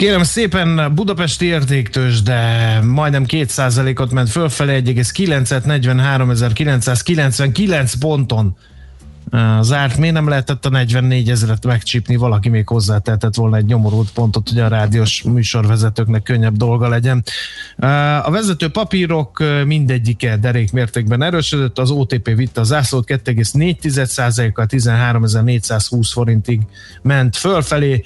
[0.00, 8.56] Kérem szépen, Budapesti értéktős, de majdnem 2%-ot ment fölfelé, 1,9-et 43.999 ponton
[9.60, 9.96] zárt.
[9.96, 12.16] Miért nem lehetett a 44 ezeret megcsípni?
[12.16, 17.24] Valaki még hozzátehetett volna egy nyomorult pontot, hogy a rádiós műsorvezetőknek könnyebb dolga legyen.
[18.22, 26.60] A vezető papírok mindegyike derék mértékben erősödött, az OTP vitte a zászlót 2,4%-kal 13.420 forintig
[27.02, 28.02] ment fölfelé,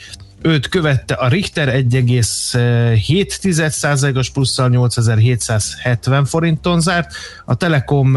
[0.46, 7.12] őt követte a Richter 1,7%-os plusszal 8770 forinton zárt,
[7.44, 8.10] a Telekom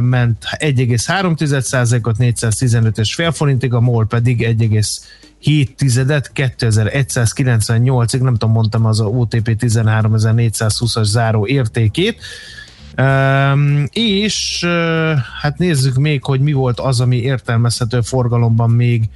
[0.00, 9.04] ment 1,3%-ot 415,5 forintig, a MOL pedig 1,7 tizedet 2198-ig, nem tudom, mondtam az a
[9.04, 12.22] OTP 13420-as záró értékét.
[12.96, 19.08] Um, és uh, hát nézzük még, hogy mi volt az, ami értelmezhető forgalomban még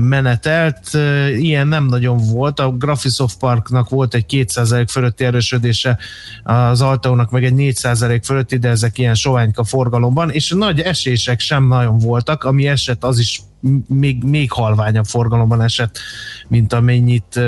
[0.00, 0.90] menetelt.
[1.36, 2.60] Ilyen nem nagyon volt.
[2.60, 5.98] A Graphisoft Parknak volt egy 2% fölötti erősödése,
[6.42, 11.66] az Alteónak meg egy 4% fölötti, de ezek ilyen soványka forgalomban, és nagy esések sem
[11.66, 13.40] nagyon voltak, ami esett az is
[13.86, 15.98] még, még halványabb forgalomban esett,
[16.48, 17.40] mint amennyit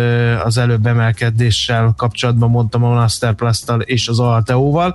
[0.45, 4.95] az előbb emelkedéssel kapcsolatban mondtam a Masterplast-tal és az Alteóval.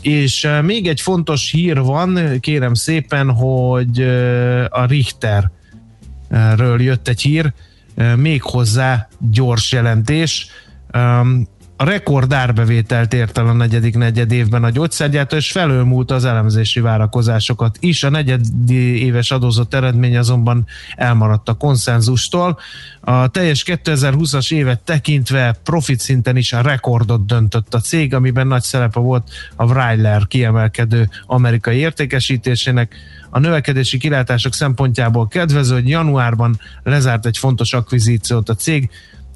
[0.00, 4.00] És még egy fontos hír van, kérem szépen, hogy
[4.68, 5.50] a Richter
[6.56, 7.52] ről jött egy hír,
[8.16, 10.46] méghozzá gyors jelentés.
[11.80, 16.80] A rekord árbevételt ért el a negyedik negyed évben a gyógyszergyártó, és felülmúlt az elemzési
[16.80, 18.04] várakozásokat is.
[18.04, 22.58] A negyed éves adózott eredmény azonban elmaradt a konszenzustól.
[23.00, 28.62] A teljes 2020-as évet tekintve profit szinten is a rekordot döntött a cég, amiben nagy
[28.62, 32.96] szerepe volt a Wreiler kiemelkedő amerikai értékesítésének
[33.30, 38.90] a növekedési kilátások szempontjából kedvező, hogy januárban lezárt egy fontos akvizíciót a cég,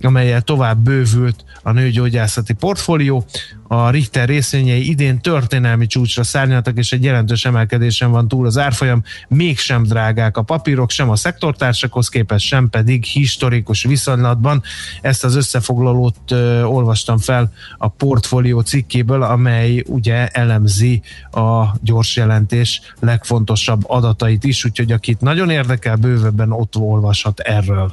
[0.04, 3.24] amelyel tovább bővült a nőgyógyászati portfólió.
[3.68, 9.02] A Richter részvényei idén történelmi csúcsra szárnyaltak, és egy jelentős emelkedésen van túl az árfolyam.
[9.28, 14.62] Mégsem drágák a papírok, sem a szektortársakhoz képest, sem pedig historikus viszonylatban.
[15.00, 22.80] Ezt az összefoglalót ö, olvastam fel a portfólió cikkéből, amely ugye elemzi a gyors jelentés
[23.00, 27.92] legfontosabb adatait is, úgyhogy akit nagyon érdekel, bővebben ott olvashat erről.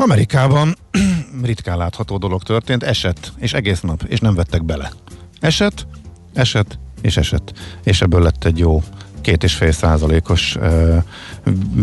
[0.00, 0.76] Amerikában
[1.42, 4.92] ritkán látható dolog történt, esett, és egész nap, és nem vettek bele.
[5.40, 5.86] Esett,
[6.34, 7.52] esett, és esett.
[7.84, 8.82] És ebből lett egy jó
[9.20, 10.96] két és fél százalékos ö,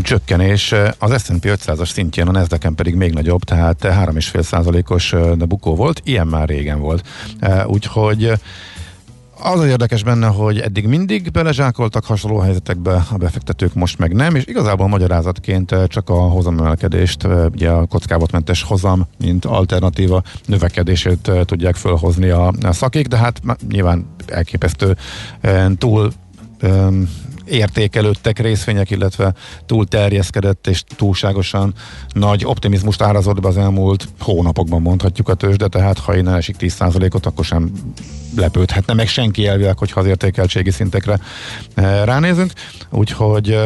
[0.01, 0.73] csökkenés.
[0.97, 5.45] Az S&P 500-as szintjén, a nasdaq pedig még nagyobb, tehát három és fél százalékos de
[5.45, 7.07] bukó volt, ilyen már régen volt.
[7.65, 8.31] Úgyhogy
[9.39, 14.35] az az érdekes benne, hogy eddig mindig belezsákoltak hasonló helyzetekbe a befektetők, most meg nem,
[14.35, 22.29] és igazából magyarázatként csak a hozamemelkedést, ugye a kockávatmentes hozam, mint alternatíva növekedését tudják fölhozni
[22.29, 24.97] a, a szakik, de hát nyilván elképesztő
[25.77, 26.11] túl
[27.49, 29.33] értékelődtek részvények, illetve
[29.65, 31.73] túl terjeszkedett és túlságosan
[32.09, 37.25] nagy optimizmust árazott be az elmúlt hónapokban mondhatjuk a tőzsde, tehát ha innen esik 10%-ot,
[37.25, 37.71] akkor sem
[38.35, 41.19] lepődhetne meg senki elvileg, hogyha az értékeltségi szintekre
[41.73, 42.51] eh, ránézünk,
[42.89, 43.65] úgyhogy eh,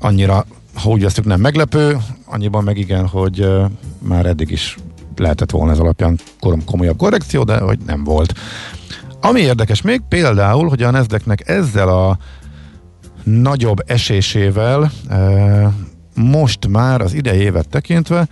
[0.00, 3.64] annyira, ha úgy vesztük, nem meglepő, annyiban meg igen, hogy eh,
[3.98, 4.76] már eddig is
[5.16, 6.18] lehetett volna ez alapján
[6.66, 8.34] komolyabb korrekció, de hogy nem volt.
[9.20, 12.18] Ami érdekes még például, hogy a Nezdeknek ezzel a
[13.22, 14.90] nagyobb esésével
[16.14, 18.28] most már az idei évet tekintve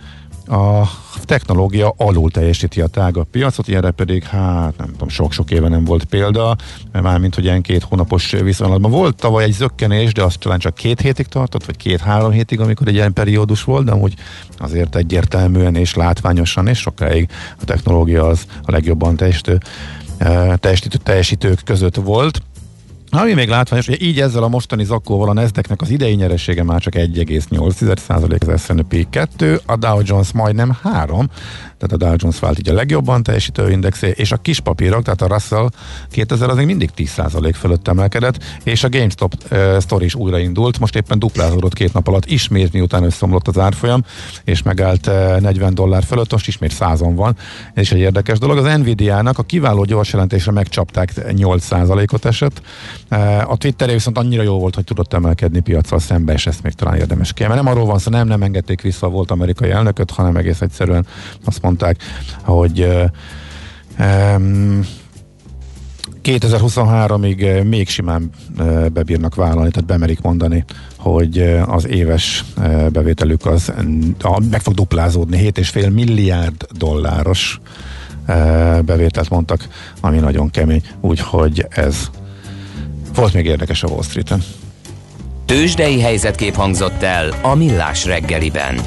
[0.49, 0.89] a
[1.23, 6.03] technológia alul teljesíti a tágabb piacot, ilyenre pedig, hát nem tudom, sok-sok éve nem volt
[6.03, 6.55] példa,
[6.91, 11.01] mármint, hogy ilyen két hónapos viszonylatban volt tavaly egy zökkenés, de az talán csak két
[11.01, 14.13] hétig tartott, vagy két-három hétig, amikor egy ilyen periódus volt, de amúgy
[14.57, 17.29] azért egyértelműen és látványosan és sokáig
[17.61, 19.57] a technológia az a legjobban teljesítő,
[20.55, 22.41] teljesítő, teljesítők között volt.
[23.11, 26.81] Ami még látványos, hogy így ezzel a mostani zakóval a nasdaq az idei nyeressége már
[26.81, 31.29] csak 1,8% az S&P 2, a Dow Jones majdnem 3,
[31.77, 35.21] tehát a Dow Jones vált így a legjobban teljesítő indexé, és a kis papírok, tehát
[35.21, 35.69] a Russell
[36.09, 40.95] 2000 az még mindig 10% fölött emelkedett, és a GameStop uh, sztori is újraindult, most
[40.95, 44.03] éppen duplázódott két nap alatt, ismét miután összeomlott az árfolyam,
[44.43, 47.35] és megállt uh, 40 dollár fölött, most ismét százon van,
[47.73, 48.57] ez is egy érdekes dolog.
[48.57, 52.61] Az Nvidia-nak a kiváló gyors jelentésre megcsapták 8%-ot esett,
[53.45, 56.95] A Twitter viszont annyira jó volt, hogy tudott emelkedni piaccal szembe, és ezt még talán
[56.95, 57.43] érdemes ki.
[57.43, 60.61] Mert nem arról van szó, nem, nem engedték vissza a volt amerikai elnököt, hanem egész
[60.61, 61.05] egyszerűen
[61.45, 61.97] azt mondták,
[62.43, 62.87] hogy
[63.99, 64.85] um,
[66.23, 68.29] 2023-ig még simán
[68.93, 70.65] bebírnak vállalni, tehát bemerik mondani,
[70.97, 72.45] hogy az éves
[72.91, 73.73] bevételük az
[74.49, 77.59] meg fog duplázódni, 7,5 milliárd dolláros
[78.85, 79.67] bevételt mondtak,
[80.01, 82.09] ami nagyon kemény, úgyhogy ez
[83.19, 84.43] volt még érdekes a Wall Street-en.
[85.45, 88.79] Tőzsdei helyzetkép hangzott el a Millás reggeliben.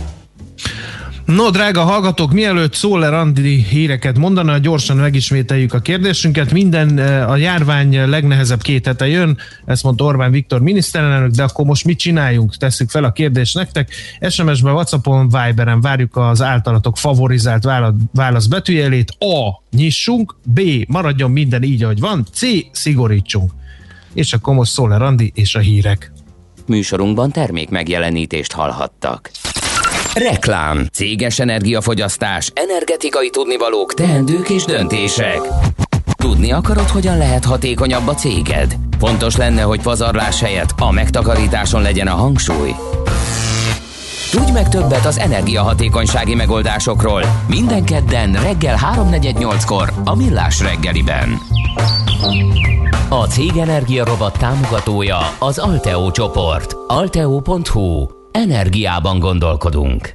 [1.24, 6.53] No, drága hallgatók, mielőtt Szóler Andi híreket mondana, gyorsan megismételjük a kérdésünket.
[6.53, 11.85] Minden a járvány legnehezebb két hete jön, ezt mondta Orbán Viktor miniszterelnök, de akkor most
[11.85, 12.57] mit csináljunk?
[12.57, 13.91] Tesszük fel a kérdést nektek.
[14.28, 17.68] SMS-ben, Whatsappon, Viberen várjuk az általatok favorizált
[18.12, 19.11] válasz betűjelét.
[19.18, 19.62] A.
[19.76, 20.37] Nyissunk.
[20.45, 20.61] B.
[20.89, 22.26] Maradjon minden így, ahogy van.
[22.33, 22.41] C.
[22.72, 23.53] Szigorítsunk.
[24.14, 26.12] És akkor most Szóler Andi és a hírek.
[26.66, 29.30] Műsorunkban termék megjelenítést hallhattak.
[30.14, 35.40] Reklám, céges energiafogyasztás, energetikai tudnivalók, teendők és döntések.
[36.16, 38.76] Tudni akarod, hogyan lehet hatékonyabb a céged?
[38.98, 42.70] Fontos lenne, hogy pazarlás helyett a megtakarításon legyen a hangsúly.
[44.33, 47.22] Tudj meg többet az energiahatékonysági megoldásokról.
[47.47, 51.39] Minden kedden reggel 3.48-kor a Millás reggeliben.
[53.09, 56.76] A Cég Energia Robot támogatója az Alteo csoport.
[56.87, 60.14] Alteo.hu Energiában gondolkodunk.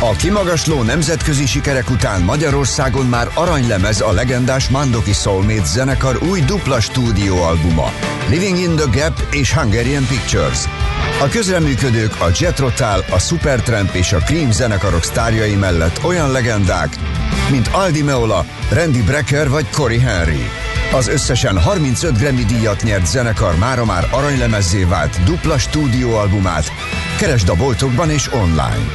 [0.00, 6.80] A kimagasló nemzetközi sikerek után Magyarországon már aranylemez a legendás Mandoki Soulmate zenekar új dupla
[6.80, 7.92] stúdióalbuma
[8.28, 10.58] Living in the Gap és Hungarian Pictures.
[11.20, 16.96] A közreműködők a Jet Rotal, a Supertramp és a Cream zenekarok sztárjai mellett olyan legendák,
[17.50, 20.50] mint Aldi Meola, Randy Brecker vagy Cory Henry.
[20.92, 26.72] Az összesen 35 Grammy díjat nyert zenekar mára már aranylemezzé vált dupla stúdióalbumát.
[27.18, 28.86] Keresd a boltokban és online.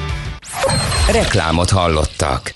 [1.12, 2.54] Reklámot hallottak.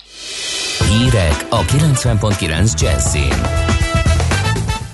[0.88, 3.69] Hírek a 90.9 Jazzin.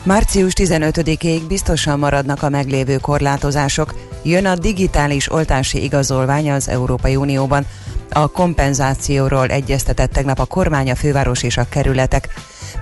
[0.06, 3.94] Március 15-ig biztosan maradnak a meglévő korlátozások.
[4.22, 7.66] Jön a digitális oltási igazolvány az Európai Unióban.
[8.10, 12.28] A kompenzációról egyeztetett tegnap a kormány, a főváros és a kerületek.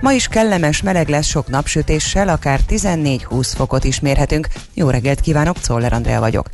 [0.01, 4.47] Ma is kellemes meleg lesz sok napsütéssel, akár 14-20 fokot is mérhetünk.
[4.73, 6.49] Jó reggelt kívánok, Czoller Andrea vagyok.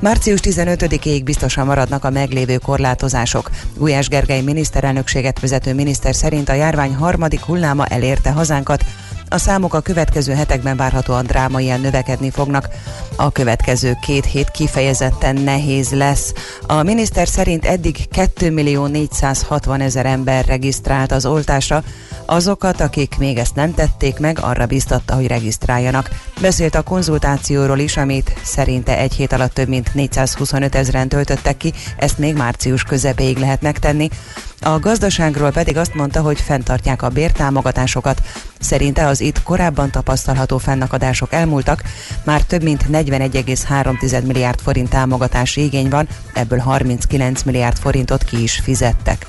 [0.00, 3.50] Március 15-ig biztosan maradnak a meglévő korlátozások.
[3.76, 8.84] Gulyás Gergely miniszterelnökséget vezető miniszter szerint a járvány harmadik hulláma elérte hazánkat,
[9.28, 12.68] a számok a következő hetekben várhatóan drámaian növekedni fognak.
[13.16, 16.32] A következő két hét kifejezetten nehéz lesz.
[16.66, 21.82] A miniszter szerint eddig 2 millió 460 ezer ember regisztrált az oltásra,
[22.26, 26.10] Azokat, akik még ezt nem tették meg, arra biztatta, hogy regisztráljanak.
[26.40, 31.72] Beszélt a konzultációról is, amit szerinte egy hét alatt több mint 425 ezeren töltöttek ki,
[31.96, 34.08] ezt még március közepéig lehet megtenni.
[34.66, 38.20] A gazdaságról pedig azt mondta, hogy fenntartják a bértámogatásokat.
[38.58, 41.82] Szerinte az itt korábban tapasztalható fennakadások elmúltak,
[42.24, 48.60] már több mint 41,3 milliárd forint támogatási igény van, ebből 39 milliárd forintot ki is
[48.62, 49.26] fizettek.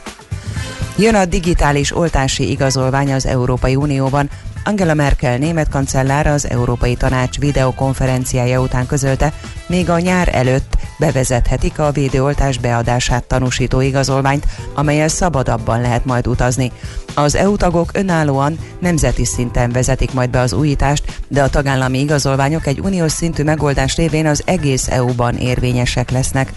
[0.98, 4.30] Jön a digitális oltási igazolvány az Európai Unióban.
[4.64, 9.34] Angela Merkel német kancellár az Európai Tanács videokonferenciája után közölte,
[9.68, 16.72] még a nyár előtt bevezethetik a védőoltás beadását tanúsító igazolványt, amelyel szabadabban lehet majd utazni.
[17.16, 22.68] Az EU tagok önállóan nemzeti szinten vezetik majd be az újítást, de a tagállami igazolványok
[22.68, 26.52] egy uniós szintű megoldás révén az egész EU-ban érvényesek lesznek.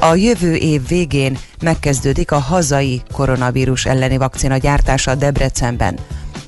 [0.00, 5.98] A jövő év végén megkezdődik a hazai koronavírus elleni vakcina gyártása Debrecenben.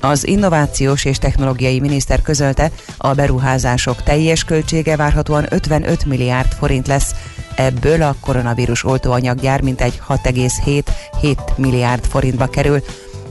[0.01, 7.15] Az innovációs és technológiai miniszter közölte, a beruházások teljes költsége várhatóan 55 milliárd forint lesz,
[7.55, 12.81] ebből a koronavírus oltóanyaggyár mintegy 6,7 milliárd forintba kerül.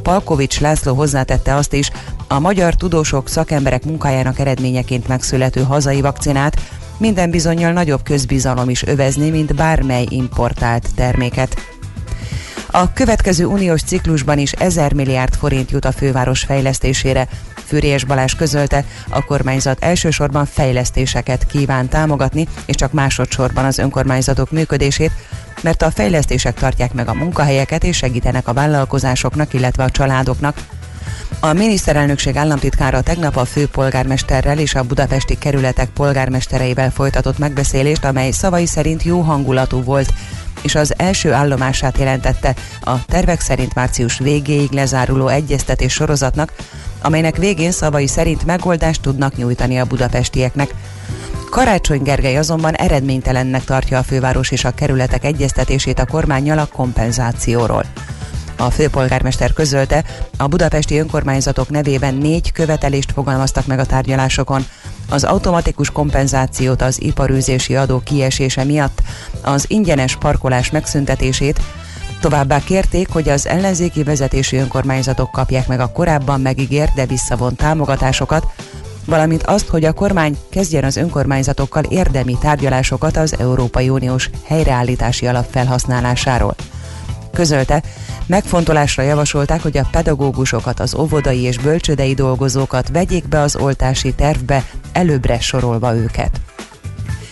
[0.02, 1.90] Palkovics László hozzátette azt is,
[2.28, 6.60] a magyar tudósok szakemberek munkájának eredményeként megszülető hazai vakcinát
[6.98, 11.75] minden bizonyal nagyobb közbizalom is övezni, mint bármely importált terméket.
[12.76, 17.28] A következő uniós ciklusban is 1000 milliárd forint jut a főváros fejlesztésére.
[17.66, 25.10] Fűrjes Balázs közölte, a kormányzat elsősorban fejlesztéseket kíván támogatni, és csak másodszorban az önkormányzatok működését,
[25.62, 30.56] mert a fejlesztések tartják meg a munkahelyeket és segítenek a vállalkozásoknak, illetve a családoknak,
[31.40, 38.66] a miniszterelnökség államtitkára tegnap a főpolgármesterrel és a budapesti kerületek polgármestereivel folytatott megbeszélést, amely szavai
[38.66, 40.12] szerint jó hangulatú volt,
[40.66, 46.52] és az első állomását jelentette a tervek szerint március végéig lezáruló egyeztetés sorozatnak,
[47.02, 50.74] amelynek végén szavai szerint megoldást tudnak nyújtani a budapestieknek.
[51.50, 57.84] Karácsony Gergely azonban eredménytelennek tartja a főváros és a kerületek egyeztetését a kormányjal a kompenzációról.
[58.56, 60.04] A főpolgármester közölte,
[60.36, 64.66] a budapesti önkormányzatok nevében négy követelést fogalmaztak meg a tárgyalásokon.
[65.08, 69.02] Az automatikus kompenzációt az iparűzési adó kiesése miatt,
[69.42, 71.60] az ingyenes parkolás megszüntetését,
[72.20, 78.46] Továbbá kérték, hogy az ellenzéki vezetési önkormányzatok kapják meg a korábban megígért, de visszavont támogatásokat,
[79.04, 85.46] valamint azt, hogy a kormány kezdjen az önkormányzatokkal érdemi tárgyalásokat az Európai Uniós helyreállítási alap
[85.50, 86.54] felhasználásáról.
[87.36, 87.82] Közölte,
[88.26, 94.64] megfontolásra javasolták, hogy a pedagógusokat, az óvodai és bölcsödei dolgozókat vegyék be az oltási tervbe,
[94.92, 96.40] előbbre sorolva őket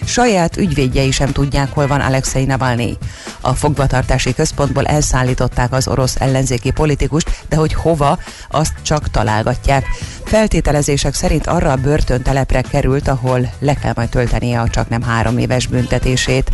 [0.07, 2.97] saját ügyvédjei sem tudják, hol van Alexei Navalnyi.
[3.41, 8.19] A fogvatartási központból elszállították az orosz ellenzéki politikust, de hogy hova,
[8.51, 9.87] azt csak találgatják.
[10.25, 15.39] Feltételezések szerint arra a börtöntelepre került, ahol le kell majd töltenie a csak nem három
[15.39, 16.51] éves büntetését.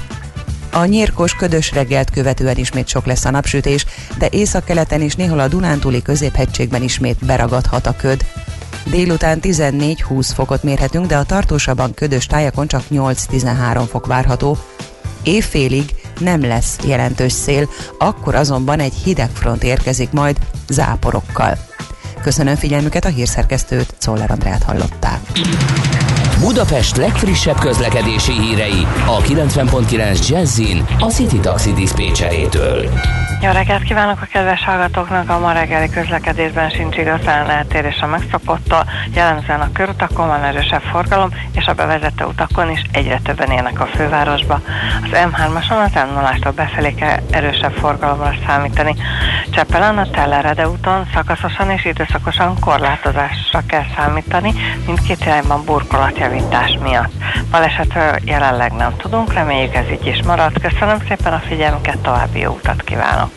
[0.72, 3.86] A nyírkos ködös reggelt követően ismét sok lesz a napsütés,
[4.18, 8.24] de északkeleten és néhol a Dunántúli középhegységben ismét beragadhat a köd.
[8.84, 14.58] Délután 14-20 fokot mérhetünk, de a tartósabban ködös tájakon csak 8-13 fok várható.
[15.22, 17.68] Évfélig nem lesz jelentős szél,
[17.98, 20.36] akkor azonban egy hideg front érkezik majd
[20.68, 21.58] záporokkal.
[22.22, 25.20] Köszönöm figyelmüket, a hírszerkesztőt, Czoller Andrát hallották.
[26.41, 32.88] Budapest legfrissebb közlekedési hírei a 90.9 Jazzin a City Taxi Dispécsejétől.
[33.43, 35.30] Jó reggelt kívánok a kedves hallgatóknak!
[35.30, 38.84] A ma reggeli közlekedésben sincs igazán eltérés a megszokottól.
[39.14, 43.86] Jellemzően a körutakon van erősebb forgalom, és a bevezető utakon is egyre többen élnek a
[43.86, 44.61] fővárosba.
[45.03, 48.95] Az M3-ason az m 0 befelé kell erősebb forgalomra számítani.
[49.51, 54.55] Csepelen a Tellerede úton szakaszosan és időszakosan korlátozásra kell számítani,
[54.86, 55.64] mindkét irányban
[56.31, 57.12] burkolatjavítás miatt.
[57.51, 60.53] Balesetről jelenleg nem tudunk, reméljük ez így is marad.
[60.61, 63.31] Köszönöm szépen a figyelmüket, további jó utat kívánok!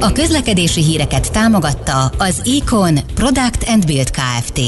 [0.00, 4.60] A közlekedési híreket támogatta az Econ Product and Build Kft.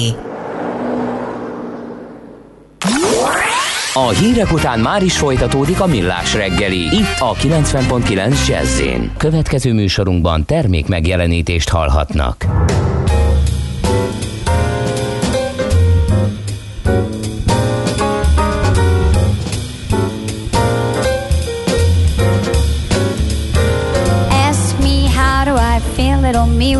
[3.94, 8.82] A hírek után már is folytatódik a millás reggeli, itt a 90.9 jazz
[9.16, 12.46] Következő műsorunkban termék megjelenítést hallhatnak.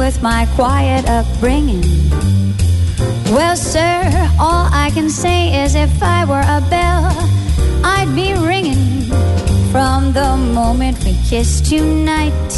[0.08, 1.84] With my quiet upbringing.
[3.36, 4.00] Well, sir,
[4.40, 7.12] all I can say is if I were a bell,
[7.84, 9.02] I'd be ringing
[9.70, 12.50] from the moment we kissed tonight.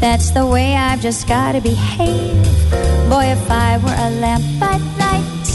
[0.00, 2.42] That's the way I've just gotta behave.
[3.12, 5.48] Boy, if I were a lamp, I'd light.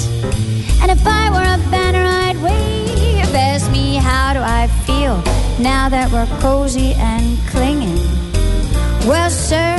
[0.84, 3.34] And if I were a banner, I'd wave.
[3.34, 5.16] Ask me, how do I feel
[5.58, 7.98] now that we're cozy and clinging?
[9.08, 9.76] Well, sir,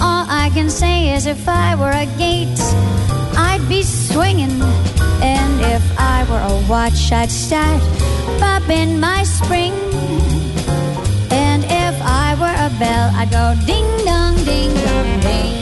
[0.00, 2.58] all I can say is if I were a gate,
[3.36, 4.62] I'd be swinging.
[5.20, 7.82] And if I were a watch, I'd start
[8.40, 9.74] popping my spring.
[11.30, 15.57] And if I were a bell, I'd go ding dong, ding dong, ding.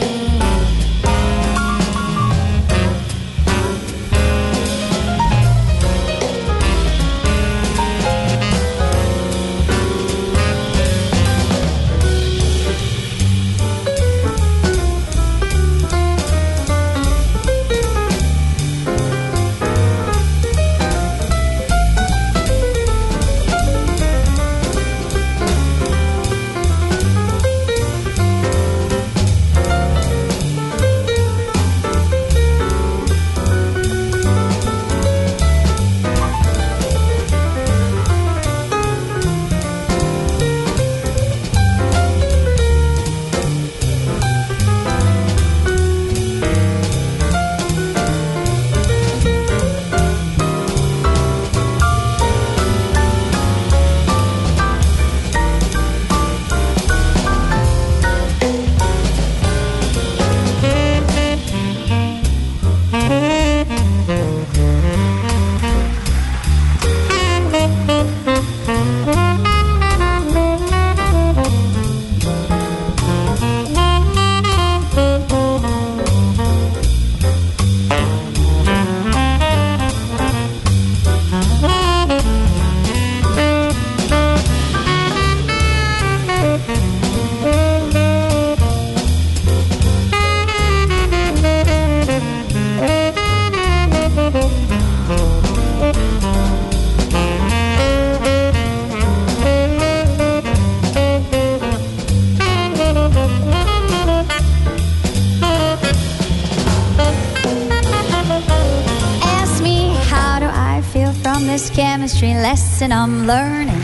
[112.16, 113.82] History lesson I'm learning.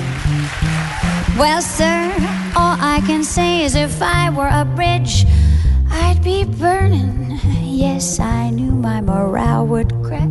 [1.37, 2.11] Well, sir,
[2.57, 5.27] all I can say is if I were a bridge,
[5.91, 7.39] I'd be burning.
[7.61, 10.31] Yes, I knew my morale would crack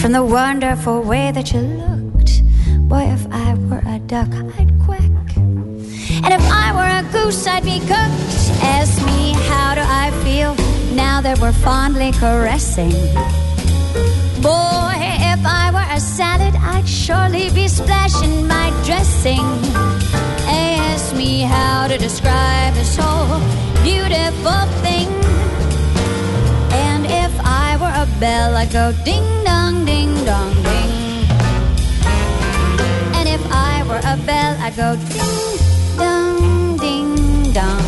[0.00, 2.42] from the wonderful way that you looked.
[2.88, 5.36] Boy, if I were a duck, I'd quack.
[5.36, 8.32] And if I were a goose, I'd be cooked.
[8.64, 10.54] Ask me, how do I feel
[10.94, 12.94] now that we're fondly caressing?
[15.38, 19.46] If I were a salad, I'd surely be splashing my dressing.
[20.50, 23.38] Ask me how to describe this whole
[23.84, 25.06] beautiful thing.
[26.74, 30.92] And if I were a bell, I'd go ding dong, ding dong, ding.
[33.14, 37.87] And if I were a bell, I'd go ding dong, ding dong,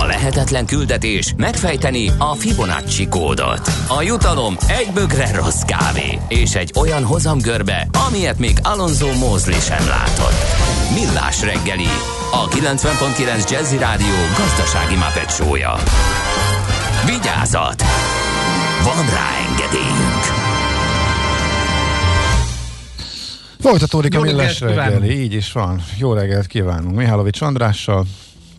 [0.00, 3.70] A lehetetlen küldetés megfejteni a Fibonacci kódot.
[3.88, 9.86] A jutalom egy bögre rossz kávé és egy olyan hozamgörbe, amilyet még Alonso Mosley sem
[9.88, 10.40] látott.
[10.94, 11.88] Millás reggeli,
[12.32, 15.74] a 90.9 Jazzy Rádió gazdasági mapetsója.
[17.06, 17.82] Vigyázat!
[18.84, 20.24] Van rá engedélyünk!
[23.60, 25.24] Folytatódik Jó a millás reggelt reggeli, kívánunk.
[25.24, 25.82] így is van.
[25.98, 26.96] Jó reggelt kívánunk.
[26.96, 28.04] Mihálovics Andrással.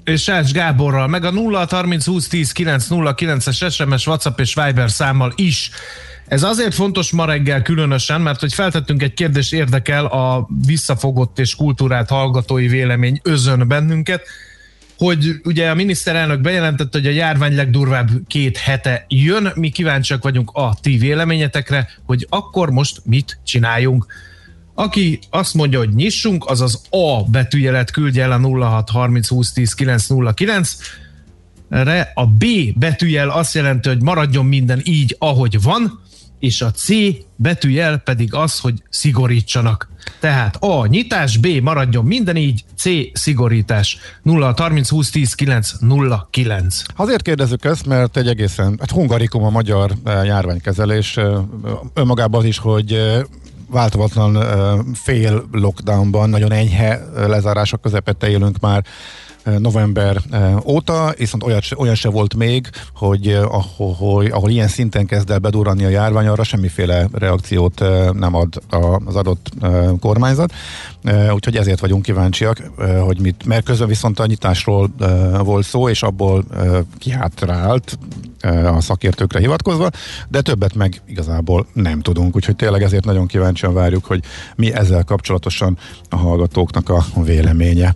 [0.08, 4.92] És Ács Gáborral, meg a 0 30 20 10 9 es SMS, WhatsApp és Viber
[4.92, 5.70] számmal is.
[6.28, 11.56] Ez azért fontos ma reggel különösen, mert hogy feltettünk egy kérdést érdekel a visszafogott és
[11.56, 14.22] kultúrát hallgatói vélemény özön bennünket,
[14.98, 20.52] hogy ugye a miniszterelnök bejelentette, hogy a járvány legdurvább két hete jön, mi kíváncsiak vagyunk
[20.54, 24.06] a ti véleményetekre, hogy akkor most mit csináljunk.
[24.80, 29.52] Aki azt mondja, hogy nyissunk, az az A betűjelet küldje el a 06 30 20
[29.52, 30.78] 10 909
[31.70, 36.00] re a B betűjel azt jelenti, hogy maradjon minden így, ahogy van,
[36.40, 36.88] és a C
[37.36, 39.90] betűjel pedig az, hogy szigorítsanak.
[40.20, 43.98] Tehát A nyitás, B maradjon minden így, C szigorítás.
[44.22, 45.72] 0 30 20 10 9
[46.32, 46.82] 09.
[46.96, 51.38] Azért kérdezzük ezt, mert egy egészen, hát hungarikum a magyar eh, járványkezelés, eh,
[51.94, 53.22] önmagában az is, hogy eh,
[53.70, 54.46] változatlan
[54.94, 58.84] fél lockdownban, nagyon enyhe lezárások közepette élünk már
[59.58, 60.22] november
[60.66, 65.40] óta, viszont olyat, olyan se volt még, hogy eh, ahol, ahol ilyen szinten kezd el
[65.40, 68.62] bedurrani a járvány, arra semmiféle reakciót nem ad
[69.06, 69.50] az adott
[70.00, 70.54] kormányzat.
[71.34, 72.72] Úgyhogy ezért vagyunk kíváncsiak,
[73.06, 74.90] hogy mit, mert közben viszont a nyitásról
[75.44, 76.44] volt szó, és abból
[76.98, 77.98] kihátrált
[78.66, 79.90] a szakértőkre hivatkozva,
[80.28, 84.24] de többet meg igazából nem tudunk, úgyhogy tényleg ezért nagyon kíváncsian várjuk, hogy
[84.56, 85.78] mi ezzel kapcsolatosan
[86.10, 87.96] a hallgatóknak a véleménye.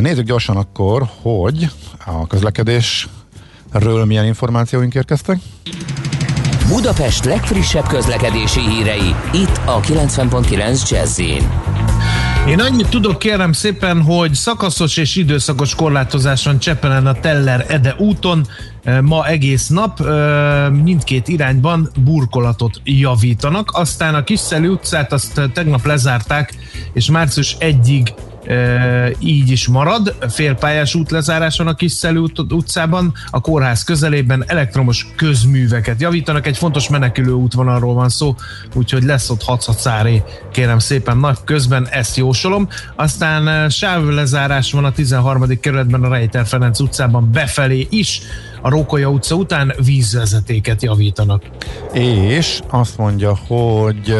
[0.00, 1.70] Nézzük gyorsan akkor, hogy
[2.06, 5.38] a közlekedésről milyen információink érkeztek.
[6.68, 11.20] Budapest legfrissebb közlekedési hírei, itt a 90.9 jazz
[12.46, 18.46] Én annyit tudok kérem szépen, hogy szakaszos és időszakos korlátozáson Csepelen a Teller Ede úton
[18.82, 23.70] eh, ma egész nap eh, mindkét irányban burkolatot javítanak.
[23.72, 26.54] Aztán a Kisszelő utcát azt tegnap lezárták,
[26.92, 28.12] és március 1-ig e,
[29.18, 36.46] így is marad, félpályás útlezáráson a Kisszelő ut- utcában, a kórház közelében elektromos közműveket javítanak,
[36.46, 38.34] egy fontos menekülő útvonalról van szó,
[38.74, 40.22] úgyhogy lesz ott hatszatszáré,
[40.52, 42.68] kérem szépen nap közben, ezt jósolom.
[42.96, 45.60] Aztán sávlezárás van a 13.
[45.60, 48.20] kerületben a Rejter Ferenc utcában befelé is,
[48.62, 51.42] a Rókolya utca után vízvezetéket javítanak.
[51.92, 54.14] És azt mondja, hogy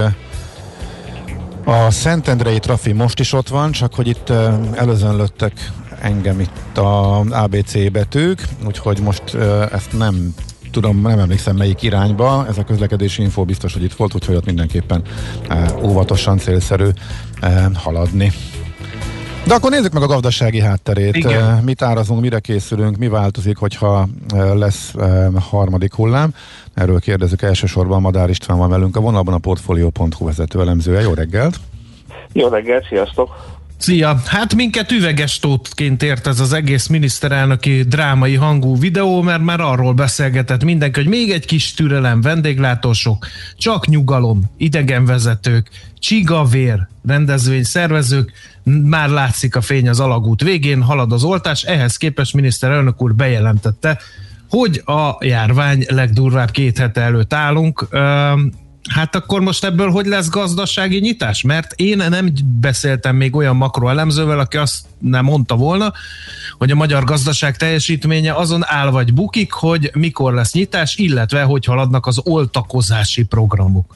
[1.65, 4.33] a Szentendrei trafi most is ott van, csak hogy itt
[4.75, 9.35] előzönlöttek engem itt a ABC betűk, úgyhogy most
[9.73, 10.35] ezt nem
[10.71, 14.47] tudom, nem emlékszem melyik irányba, ez a közlekedési info biztos, hogy itt volt, úgyhogy ott
[14.47, 15.03] mindenképpen
[15.83, 16.89] óvatosan célszerű
[17.75, 18.33] haladni.
[19.47, 21.17] De akkor nézzük meg a gazdasági hátterét.
[21.17, 21.63] Igen.
[21.65, 24.09] Mit árazunk, mire készülünk, mi változik, hogyha
[24.55, 24.95] lesz
[25.51, 26.35] harmadik hullám.
[26.75, 31.01] Erről kérdezzük elsősorban Madár István van velünk a vonalban a Portfolio.hu vezető elemzője.
[31.01, 31.61] Jó reggelt!
[32.33, 33.61] Jó reggelt, sziasztok!
[33.83, 34.20] Szia!
[34.27, 39.93] Hát minket üveges tótként ért ez az egész miniszterelnöki drámai hangú videó, mert már arról
[39.93, 45.68] beszélgetett mindenki, hogy még egy kis türelem, vendéglátósok, csak nyugalom, idegenvezetők,
[45.99, 48.33] csigavér, rendezvény szervezők,
[48.64, 53.99] már látszik a fény az alagút végén, halad az oltás, ehhez képest miniszterelnök úr bejelentette,
[54.53, 57.88] hogy a járvány legdurvább két hete előtt állunk.
[58.90, 61.42] Hát akkor most ebből hogy lesz gazdasági nyitás?
[61.42, 65.92] Mert én nem beszéltem még olyan makroelemzővel, aki azt nem mondta volna,
[66.59, 71.64] hogy a magyar gazdaság teljesítménye azon áll vagy bukik, hogy mikor lesz nyitás, illetve hogy
[71.64, 73.94] haladnak az oltakozási programok.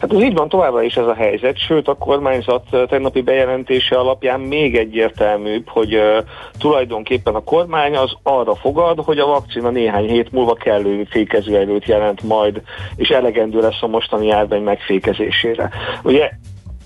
[0.00, 4.40] Hát ez így van továbbra is ez a helyzet, sőt a kormányzat tegnapi bejelentése alapján
[4.40, 6.18] még egyértelműbb, hogy uh,
[6.58, 12.22] tulajdonképpen a kormány az arra fogad, hogy a vakcina néhány hét múlva kellő fékezőerőt jelent
[12.22, 12.62] majd,
[12.96, 15.70] és elegendő lesz a mostani járvány megfékezésére.
[16.02, 16.30] Ugye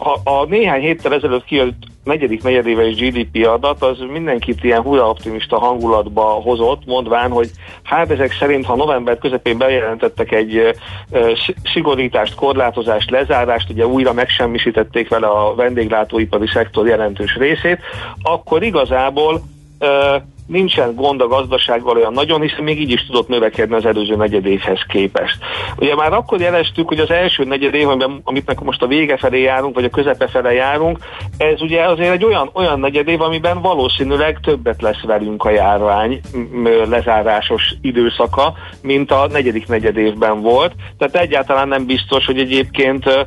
[0.01, 5.59] ha a néhány héttel ezelőtt kijött negyedik negyedéves GDP adat, az mindenkit ilyen hurra optimista
[5.59, 7.51] hangulatba hozott, mondván, hogy
[7.83, 10.75] hát ezek szerint, ha november közepén bejelentettek egy
[11.73, 17.79] szigorítást, korlátozást, lezárást, ugye újra megsemmisítették vele a vendéglátóipari szektor jelentős részét,
[18.23, 19.43] akkor igazából
[20.51, 24.81] nincsen gond a gazdasággal olyan nagyon, hiszen még így is tudott növekedni az előző negyedévhez
[24.89, 25.39] képest.
[25.77, 27.89] Ugye már akkor jeleztük, hogy az első negyedév,
[28.25, 30.99] amit most a vége felé járunk, vagy a közepe felé járunk,
[31.37, 36.21] ez ugye azért egy olyan, olyan negyedév, amiben valószínűleg többet lesz velünk a járvány
[36.89, 40.73] lezárásos időszaka, mint a negyedik negyedévben volt.
[40.99, 43.27] Tehát egyáltalán nem biztos, hogy egyébként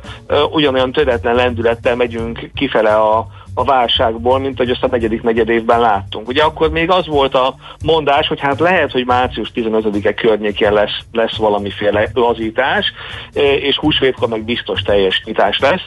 [0.50, 5.80] ugyanolyan töretlen lendülettel megyünk kifele a, a válságból, mint hogy azt a negyedik negyed évben
[5.80, 6.28] láttunk.
[6.28, 10.98] Ugye akkor még az volt a mondás, hogy hát lehet, hogy március 15-e környékén lesz,
[11.12, 12.92] lesz valamiféle lazítás,
[13.34, 15.82] e, és húsvétkor meg biztos teljes nyitás lesz.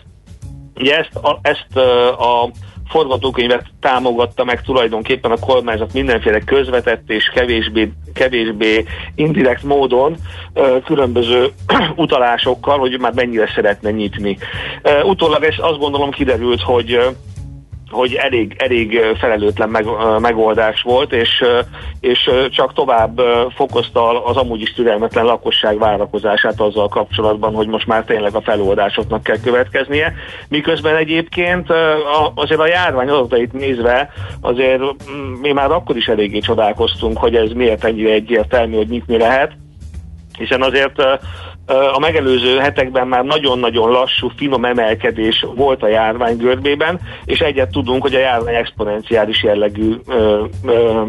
[0.76, 2.50] Ugye ezt a, ezt e, a
[2.90, 10.16] forgatókönyvet támogatta meg tulajdonképpen a kormányzat mindenféle közvetett és kevésbé, kevésbé indirekt módon
[10.54, 11.52] e, különböző
[11.96, 14.38] utalásokkal, hogy már mennyire szeretne nyitni.
[15.04, 17.00] Utólag ez azt gondolom kiderült, hogy
[17.90, 19.86] hogy elég, elég felelőtlen meg,
[20.20, 21.44] megoldás volt, és,
[22.00, 23.22] és csak tovább
[23.56, 29.24] fokozta az amúgy is türelmetlen lakosság várakozását azzal kapcsolatban, hogy most már tényleg a feloldásoknak
[29.24, 30.14] kell következnie.
[30.50, 31.68] Miközben egyébként
[32.34, 34.10] azért a járvány adatait nézve
[34.42, 39.18] azért mm, mi már akkor is eléggé csodálkoztunk, hogy ez miért ennyire egyértelmű, hogy nyitni
[39.18, 39.56] lehet
[40.38, 41.02] hiszen azért
[41.68, 48.02] a megelőző hetekben már nagyon-nagyon lassú, finom emelkedés volt a járvány görbében, és egyet tudunk,
[48.02, 51.04] hogy a járvány exponenciális jellegű ö, ö,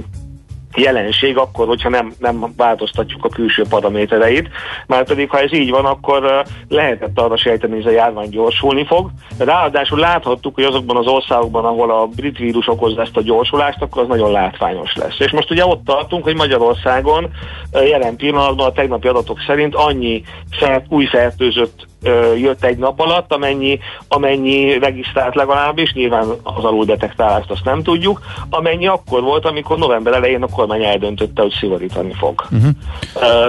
[0.76, 4.48] jelenség akkor, hogyha nem, nem változtatjuk a külső paramétereit.
[4.86, 8.86] Már pedig, ha ez így van, akkor lehetett arra sejteni, hogy ez a járvány gyorsulni
[8.86, 9.10] fog.
[9.38, 14.02] Ráadásul láthattuk, hogy azokban az országokban, ahol a brit vírus okozza ezt a gyorsulást, akkor
[14.02, 15.18] az nagyon látványos lesz.
[15.18, 17.30] És most ugye ott tartunk, hogy Magyarországon
[17.72, 21.87] jelen pillanatban a tegnapi adatok szerint annyi fert, új fertőzött
[22.36, 23.78] jött egy nap alatt, amennyi,
[24.08, 28.20] amennyi regisztrált legalábbis, nyilván az aluldetektálást azt nem tudjuk,
[28.50, 32.46] amennyi akkor volt, amikor november elején a kormány eldöntötte, hogy szigorítani fog.
[32.50, 32.70] Uh-huh.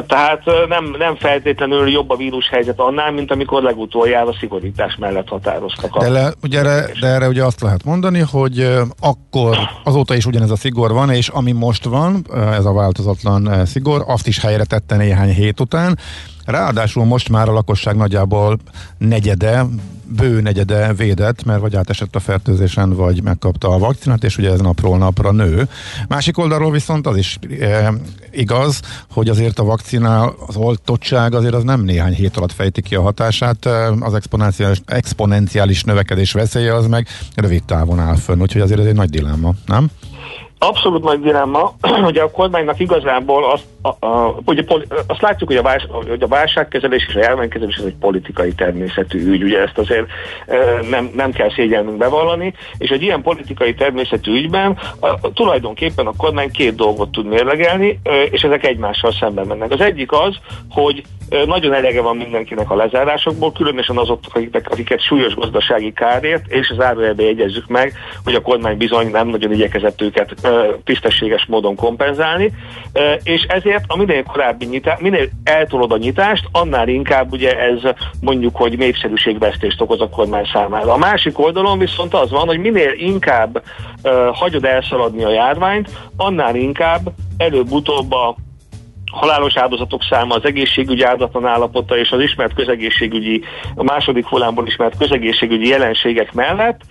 [0.07, 5.97] Tehát nem, nem feltétlenül jobb a vírus helyzet annál, mint amikor legutoljára szigorítás mellett határoztak.
[5.97, 10.51] De, le, ugye erre, de erre ugye azt lehet mondani, hogy akkor azóta is ugyanez
[10.51, 14.95] a szigor van, és ami most van, ez a változatlan szigor, azt is helyre tette
[14.95, 15.97] néhány hét után,
[16.49, 18.57] Ráadásul most már a lakosság nagyjából
[18.97, 19.65] negyede,
[20.15, 24.59] bő negyede védett, mert vagy átesett a fertőzésen, vagy megkapta a vakcinát, és ugye ez
[24.59, 25.67] napról napra nő.
[26.07, 27.93] Másik oldalról viszont az is e,
[28.31, 28.81] igaz,
[29.11, 33.01] hogy azért a vakcinál az oltottság azért az nem néhány hét alatt fejti ki a
[33.01, 33.65] hatását,
[33.99, 38.95] az exponenciális, exponenciális növekedés veszélye az meg rövid távon áll fönn, úgyhogy azért ez egy
[38.95, 39.89] nagy dilemma, nem?
[40.61, 41.75] Abszolút nagy dilemma,
[42.05, 44.63] hogy a kormánynak igazából azt, a, a, ugye,
[45.07, 49.27] azt látjuk, hogy a, válság, hogy a válságkezelés és a járványkezelés ez egy politikai természetű
[49.27, 50.05] ügy, ugye ezt azért
[50.47, 50.57] e,
[50.89, 56.13] nem, nem kell szégyelnünk bevallani, és egy ilyen politikai természetű ügyben a, a, tulajdonképpen a
[56.17, 59.71] kormány két dolgot tud mérlegelni, e, és ezek egymással szemben mennek.
[59.71, 60.35] Az egyik az,
[60.69, 66.47] hogy e, nagyon elege van mindenkinek a lezárásokból, különösen azoknak, akiket, akiket súlyos gazdasági kárért,
[66.47, 70.35] és az árujelbe jegyezzük meg, hogy a kormány bizony nem nagyon igyekezett őket
[70.83, 72.53] tisztességes módon kompenzálni,
[73.23, 77.79] és ezért a minél korábbi nyitás, minél eltolod a nyitást, annál inkább ugye ez
[78.21, 80.93] mondjuk, hogy népszerűségvesztést okoz a kormány számára.
[80.93, 83.63] A másik oldalon viszont az van, hogy minél inkább
[84.03, 88.35] uh, hagyod elszaladni a járványt, annál inkább előbb-utóbb a
[89.11, 93.43] halálos áldozatok száma, az egészségügyi áldatlan állapota és az ismert közegészségügyi,
[93.75, 96.81] a második hullámból ismert közegészségügyi jelenségek mellett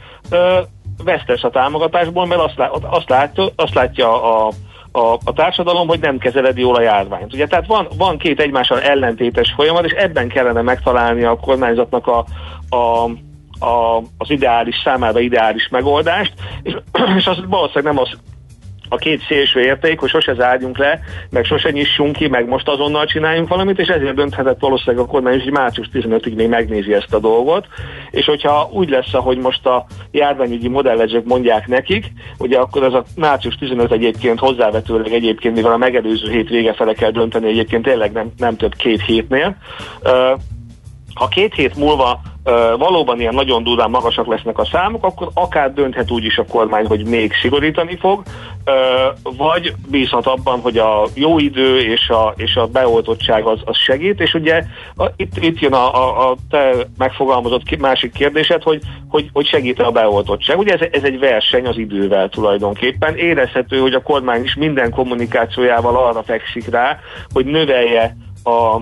[1.04, 4.50] vesztesz a támogatásból, mert azt, lát, azt, látja, azt látja a,
[4.98, 7.34] a, a társadalom, hogy nem kezeled jól a járványt.
[7.34, 12.24] Ugye, tehát van, van két egymással ellentétes folyamat, és ebben kellene megtalálni a kormányzatnak a,
[12.76, 13.04] a,
[13.66, 16.32] a, az ideális számára ideális megoldást,
[16.62, 16.76] és,
[17.18, 18.18] és az valószínűleg nem az
[18.88, 23.06] a két szélső érték, hogy sose zárjunk le, meg sose nyissunk ki, meg most azonnal
[23.06, 27.18] csináljunk valamit, és ezért dönthetett valószínűleg a kormány, hogy március 15-ig még megnézi ezt a
[27.18, 27.66] dolgot,
[28.10, 33.04] és hogyha úgy lesz, ahogy most a járványügyi modellezők mondják nekik, ugye akkor ez a
[33.16, 38.12] március 15 egyébként hozzávetőleg egyébként, mivel a megelőző hét vége fele kell dönteni, egyébként tényleg
[38.12, 39.56] nem, nem több két hétnél.
[41.18, 42.20] Ha két hét múlva
[42.78, 46.86] valóban ilyen nagyon durván magasak lesznek a számok, akkor akár dönthet úgy is a kormány,
[46.86, 48.22] hogy még szigorítani fog,
[49.22, 54.20] vagy bízhat abban, hogy a jó idő és a, és a beoltottság az, az segít,
[54.20, 54.62] és ugye
[54.96, 59.80] a, itt, itt jön a, a, a te megfogalmazott másik kérdésed, hogy, hogy, hogy segít
[59.80, 60.58] a beoltottság.
[60.58, 63.16] Ugye ez, ez egy verseny az idővel tulajdonképpen.
[63.16, 66.98] Érezhető, hogy a kormány is minden kommunikációjával arra fekszik rá,
[67.32, 68.80] hogy növelje a,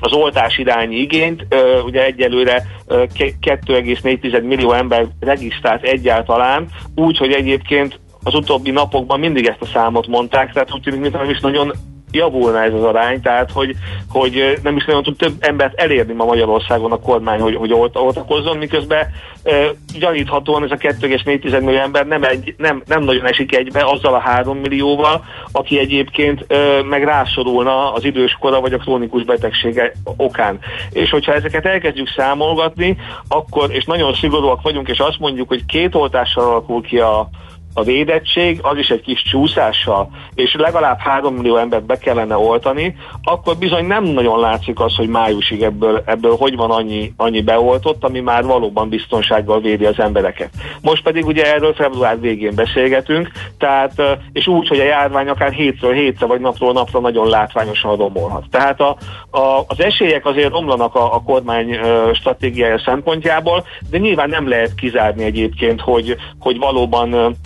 [0.00, 1.46] az oltás irányi igényt.
[1.84, 9.62] Ugye egyelőre 2,4 millió ember regisztrált egyáltalán, úgy, hogy egyébként az utóbbi napokban mindig ezt
[9.62, 11.72] a számot mondták, tehát úgy tűnik, mintha nem is nagyon
[12.12, 13.76] javulna ez az arány, tehát hogy,
[14.08, 18.56] hogy nem is nagyon tud több embert elérni ma Magyarországon a kormány, hogy, hogy oltakozzon,
[18.56, 19.06] miközben
[19.42, 19.52] e,
[19.98, 24.18] gyaníthatóan ez a 2,4 millió ember nem, egy, nem, nem nagyon esik egybe azzal a
[24.18, 30.58] 3 millióval, aki egyébként e, meg rászorulna az időskora vagy a krónikus betegsége okán.
[30.90, 32.96] És hogyha ezeket elkezdjük számolgatni,
[33.28, 37.28] akkor, és nagyon szigorúak vagyunk, és azt mondjuk, hogy két oltással alakul ki a,
[37.74, 42.96] a védettség, az is egy kis csúszással, és legalább 3 millió embert be kellene oltani,
[43.22, 48.04] akkor bizony nem nagyon látszik az, hogy májusig ebből, ebből hogy van annyi, annyi beoltott,
[48.04, 50.50] ami már valóban biztonsággal védi az embereket.
[50.80, 54.02] Most pedig ugye erről február végén beszélgetünk, tehát,
[54.32, 58.44] és úgy, hogy a járvány akár hétről hétre vagy napról napra nagyon látványosan romolhat.
[58.50, 58.96] Tehát a,
[59.30, 61.78] a, az esélyek azért romlanak a, a kormány
[62.14, 67.36] stratégiája szempontjából, de nyilván nem lehet kizárni egyébként, hogy, hogy valóban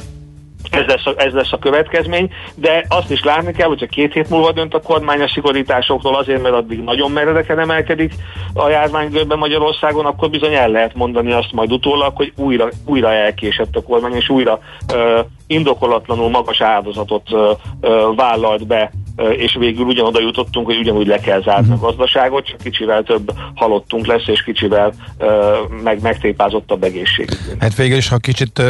[0.71, 4.31] ez lesz, a, ez lesz a következmény, de azt is látni kell, hogyha két hét
[4.31, 8.15] múlva dönt a kormány a szigorításokról azért, mert addig nagyon meredeken emelkedik
[8.55, 13.77] a járványgörbe Magyarországon, akkor bizony el lehet mondani azt majd utólag, hogy újra, újra elkésett
[13.77, 14.59] a kormány, és újra
[14.95, 17.41] uh, indokolatlanul magas áldozatot uh,
[17.81, 22.59] uh, vállalt be és végül ugyanoda jutottunk, hogy ugyanúgy le kell zárni a gazdaságot, csak
[22.59, 24.95] kicsivel több halottunk lesz, és kicsivel
[25.83, 27.29] meg megtépázottabb egészség.
[27.59, 28.63] Hát végül is, ha kicsit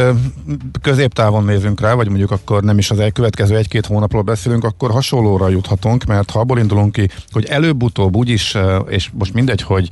[0.81, 5.49] középtávon nézünk rá, vagy mondjuk akkor nem is az elkövetkező egy-két hónapról beszélünk, akkor hasonlóra
[5.49, 9.87] juthatunk, mert ha abból indulunk ki, hogy előbb-utóbb úgyis, és most mindegy, hogy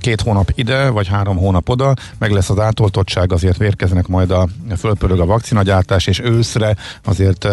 [0.00, 4.48] két hónap ide, vagy három hónap oda, meg lesz az átoltottság, azért vérkeznek majd a
[4.78, 7.48] fölpörög a vakcinagyártás, és őszre azért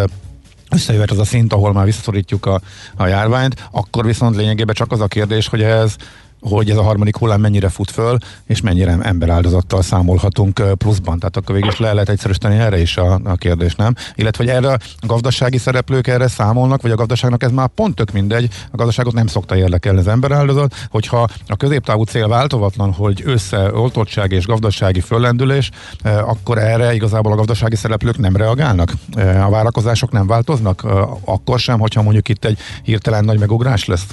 [0.70, 2.62] összejöhet az a szint, ahol már visszaszorítjuk a,
[2.96, 5.96] a járványt, akkor viszont lényegében csak az a kérdés, hogy ez
[6.42, 11.20] hogy ez a harmadik hullám mennyire fut föl, és mennyire emberáldozattal számolhatunk pluszban.
[11.20, 13.94] Tehát akkor végül is le lehet egyszerűsíteni erre is a, a kérdés, nem?
[14.16, 18.12] Illetve, hogy erre a gazdasági szereplők erre számolnak, vagy a gazdaságnak ez már pont tök
[18.12, 24.32] mindegy, a gazdaságot nem szokta érdekelni az emberáldozat, hogyha a középtávú cél változatlan, hogy összeoltottság
[24.32, 25.70] és gazdasági föllendülés,
[26.04, 28.94] akkor erre igazából a gazdasági szereplők nem reagálnak.
[29.16, 30.84] A várakozások nem változnak,
[31.26, 34.06] akkor sem, hogyha mondjuk itt egy hirtelen nagy megugrás lesz.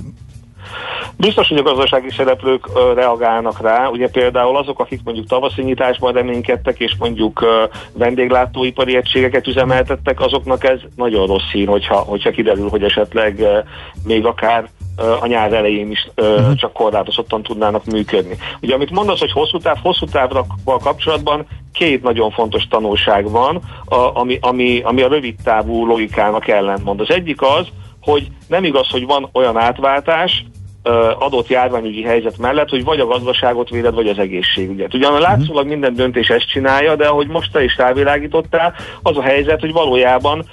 [1.17, 6.81] Biztos, hogy a gazdasági szereplők reagálnak rá, ugye például azok, akik mondjuk tavaszi nyitásban reménykedtek,
[6.81, 7.45] és mondjuk
[7.93, 13.47] vendéglátóipari egységeket üzemeltettek, azoknak ez nagyon rossz szín, hogyha, hogyha kiderül, hogy esetleg
[14.05, 14.69] még akár
[15.21, 18.37] a nyár elején is uh, csak korlátozottan tudnának működni.
[18.61, 24.21] Ugye amit mondasz, hogy hosszú táv, hosszú távra kapcsolatban két nagyon fontos tanulság van, a,
[24.21, 27.01] ami, ami, ami a rövid távú logikának ellentmond.
[27.01, 27.67] Az egyik az,
[28.01, 30.45] hogy nem igaz, hogy van olyan átváltás,
[31.18, 34.95] adott járványügyi helyzet mellett, hogy vagy a gazdaságot véded, vagy az egészségügyet.
[34.95, 39.61] Ugyan látszólag minden döntés ezt csinálja, de ahogy most te is rávilágítottál, az a helyzet,
[39.61, 40.45] hogy valójában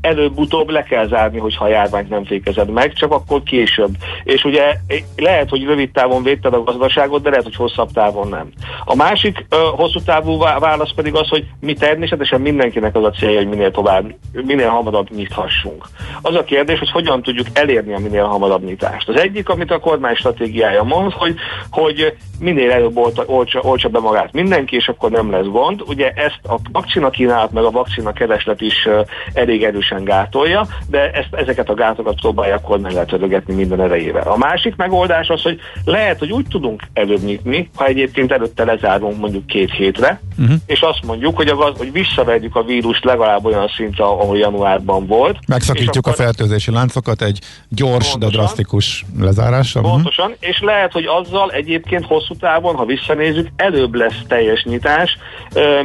[0.00, 3.90] előbb-utóbb le kell zárni, hogyha a járványt nem fékezed meg, csak akkor később.
[4.24, 4.76] És ugye
[5.16, 8.48] lehet, hogy rövid távon védted a gazdaságot, de lehet, hogy hosszabb távon nem.
[8.84, 9.46] A másik
[9.76, 14.14] hosszú távú válasz pedig az, hogy mi természetesen mindenkinek az a célja, hogy minél tovább,
[14.32, 15.86] minél hamarabb nyithassunk.
[16.22, 19.08] Az a kérdés, hogy hogyan tudjuk elérni a minél hamarabb nyitást.
[19.08, 21.34] Az egyik, ami amit a kormány stratégiája mond, hogy,
[21.70, 25.82] hogy minél előbb olta, olcsa, olcsa be magát mindenki, és akkor nem lesz gond.
[25.86, 28.88] Ugye ezt a vakcina kínálat meg a vakcina kereslet is
[29.32, 34.28] elég erősen gátolja, de ezt, ezeket a gátokat próbálja a kormány letörögetni minden erejével.
[34.28, 39.18] A másik megoldás az, hogy lehet, hogy úgy tudunk előbb nyitni, ha egyébként előtte lezárunk
[39.18, 40.56] mondjuk két hétre, uh-huh.
[40.66, 45.38] és azt mondjuk, hogy, a, hogy visszavegyük a vírust legalább olyan szintre, ahol januárban volt.
[45.46, 47.38] Megszakítjuk a fertőzési láncokat egy
[47.68, 48.20] gyors, Pontosan.
[48.20, 49.51] de drasztikus lezárással.
[49.52, 49.92] Mhm.
[49.92, 50.48] Pontosan, uh-huh.
[50.48, 55.18] és lehet, hogy azzal egyébként hosszú távon, ha visszanézzük, előbb lesz teljes nyitás,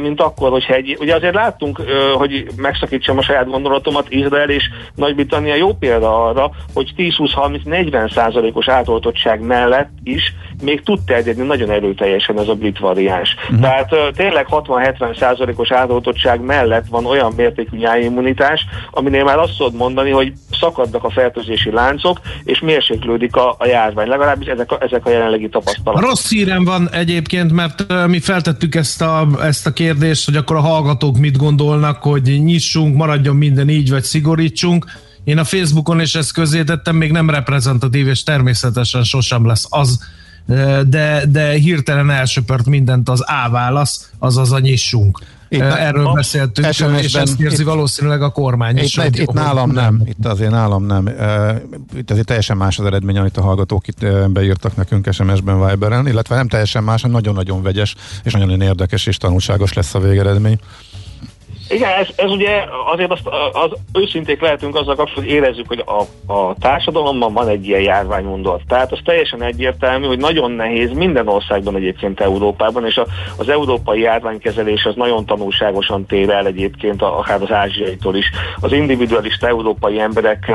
[0.00, 0.96] mint akkor, hogy egy...
[1.00, 1.82] Ugye azért láttunk,
[2.14, 4.64] hogy megszakítsam a saját gondolatomat, Izrael és
[4.94, 12.38] Nagy-Britannia jó példa arra, hogy 10-20-30-40 százalékos átoltottság mellett is még tud terjedni nagyon erőteljesen
[12.38, 13.36] ez a brit variáns.
[13.42, 13.60] Uh-huh.
[13.60, 20.10] Tehát tényleg 60-70 százalékos átoltottság mellett van olyan mértékű nyájimmunitás, aminél már azt tudod mondani,
[20.10, 24.08] hogy szakadnak a fertőzési láncok, és mérséklődik a, a járvány.
[24.08, 26.08] Legalábbis ezek a, ezek a jelenlegi tapasztalatok.
[26.08, 30.60] Rossz hírem van egyébként, mert mi feltettük ezt a, ezt a kérdést, hogy akkor a
[30.60, 34.84] hallgatók mit gondolnak, hogy nyissunk, maradjon minden így, vagy szigorítsunk.
[35.24, 39.98] Én a Facebookon is ezt közé tettem, még nem reprezentatív, és természetesen sosem lesz az,
[40.86, 45.18] de, de hirtelen elsöpört mindent az A válasz, azaz a nyissunk.
[45.48, 48.96] Itt Erről a, beszéltünk, és ezt érzi itt, valószínűleg a kormány itt, is.
[48.96, 49.96] Itt, itt nálam nem.
[49.96, 51.08] nem, itt azért nálam nem.
[51.96, 56.36] Itt azért teljesen más az eredmény, amit a hallgatók itt beírtak nekünk SMS-ben, Viberen, illetve
[56.36, 57.94] nem teljesen más, hanem nagyon-nagyon vegyes,
[58.24, 60.58] és nagyon-nagyon érdekes és tanulságos lesz a végeredmény.
[61.68, 66.32] Igen, ez, ez ugye azért azt, az őszinték lehetünk azzal kapcsolatban, hogy érezzük, hogy a,
[66.32, 68.62] a társadalomban van egy ilyen járványmondat.
[68.68, 73.06] Tehát az teljesen egyértelmű, hogy nagyon nehéz minden országban egyébként Európában, és a,
[73.36, 78.30] az európai járványkezelés az nagyon tanulságosan tér el egyébként akár az ázsiaitól is.
[78.60, 80.52] Az individualista európai emberek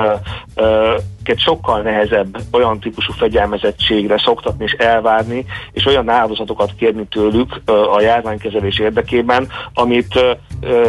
[1.37, 7.61] sokkal nehezebb olyan típusú fegyelmezettségre szoktatni és elvárni, és olyan áldozatokat kérni tőlük
[7.95, 10.19] a járványkezelés érdekében, amit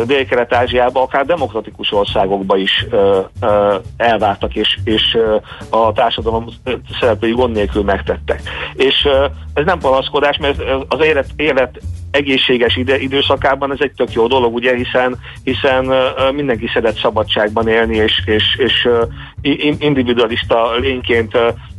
[0.07, 2.87] Dél-Kelet-Ázsiában, akár demokratikus országokban is
[3.97, 5.19] elvártak, és, és
[5.71, 6.47] a társadalom
[7.01, 8.43] szereplői gond nélkül megtettek.
[8.75, 9.09] És
[9.55, 11.81] ez nem panaszkodás, mert az élet, élet
[12.15, 15.93] egészséges ide, időszakában ez egy tök jó dolog, ugye, hiszen, hiszen
[16.33, 18.89] mindenki szeret szabadságban élni, és, és, és
[19.79, 21.37] individualista lényként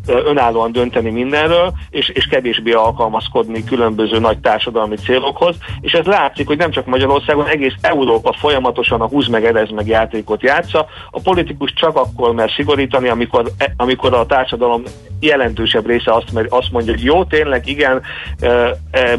[0.07, 6.57] önállóan dönteni mindenről, és, és kevésbé alkalmazkodni különböző nagy társadalmi célokhoz, és ez látszik, hogy
[6.57, 10.85] nem csak Magyarországon, egész Európa folyamatosan a húz meg, erez meg játékot játsza.
[11.11, 14.83] A politikus csak akkor mer szigorítani, amikor, e, amikor a társadalom
[15.19, 18.01] jelentősebb része azt, azt mondja, hogy jó, tényleg, igen,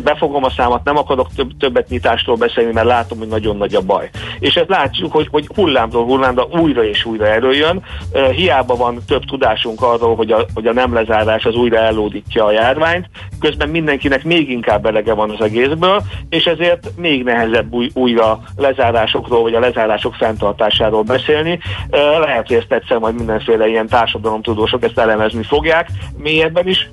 [0.05, 3.80] befogom a számat, nem akarok több, többet nyitástól beszélni, mert látom, hogy nagyon nagy a
[3.80, 4.11] baj.
[4.39, 7.82] És ezt látjuk, hogy, hogy hullámról hullámra újra és újra előjön.
[8.32, 12.51] Hiába van több tudásunk arról, hogy a, hogy a nem lezárás az újra ellódítja a
[12.51, 13.09] járványt,
[13.41, 19.43] közben mindenkinek még inkább elege van az egészből, és ezért még nehezebb új, újra lezárásokról,
[19.43, 21.59] vagy a lezárások fenntartásáról beszélni.
[22.20, 26.91] Lehet, hogy ezt egyszer majd mindenféle ilyen társadalomtudósok ezt elemezni fogják mélyebben is,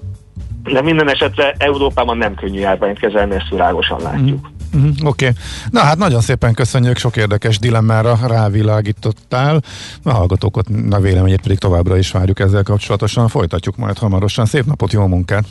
[0.64, 4.48] de minden esetre Európában nem könnyű járványt kezelni, ezt világosan látjuk.
[4.48, 4.63] Mm.
[4.74, 5.28] Uh-huh, Oké.
[5.28, 5.38] Okay.
[5.70, 9.64] Na hát nagyon szépen köszönjük, sok érdekes dilemmára rávilágítottál.
[10.04, 13.28] A hallgatókat, a véleményét pedig továbbra is várjuk ezzel kapcsolatosan.
[13.28, 14.46] Folytatjuk majd hamarosan.
[14.46, 15.46] Szép napot, jó munkát!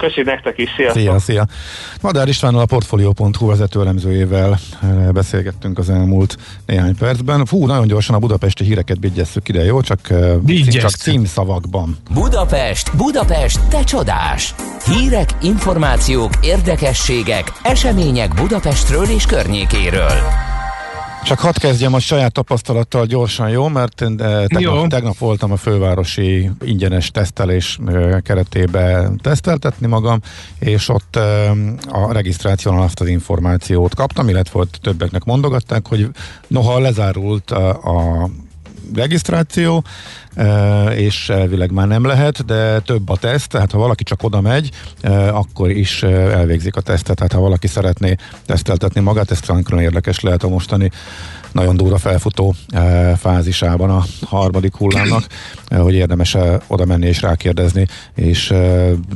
[0.00, 1.02] Köszi nektek is, sziasztok!
[1.02, 1.46] Szia, szia!
[2.00, 6.36] Madár Istvánnal a Portfolio.hu vezetőelemzőjével eh, beszélgettünk az elmúlt
[6.66, 7.44] néhány percben.
[7.44, 9.80] Fú, nagyon gyorsan a budapesti híreket bigyesszük ide, jó?
[9.80, 10.34] Csak, eh,
[10.70, 11.96] csak címszavakban.
[12.10, 14.54] Budapest, Budapest, te csodás!
[14.84, 20.49] Hírek, információk, érdekességek, események Budapestről és környékéről.
[21.24, 23.68] Csak hadd kezdjem a saját tapasztalattal gyorsan, jó?
[23.68, 24.86] Mert tegnap, jó.
[24.86, 30.20] tegnap voltam a fővárosi ingyenes tesztelés eh, keretébe teszteltetni magam,
[30.58, 31.16] és ott
[31.90, 36.08] a regisztráción azt az információt kaptam, illetve többeknek mondogatták, hogy
[36.46, 38.30] noha lezárult a
[38.94, 39.84] regisztráció,
[40.94, 44.70] és elvileg már nem lehet, de több a teszt, tehát ha valaki csak oda megy,
[45.30, 48.16] akkor is elvégzik a tesztet, tehát ha valaki szeretné
[48.46, 50.90] teszteltetni magát, ez nagyon érdekes lehet a mostani
[51.52, 52.54] nagyon durva felfutó
[53.16, 55.26] fázisában a harmadik hullámnak,
[55.68, 56.36] hogy érdemes
[56.66, 58.48] oda menni és rákérdezni, és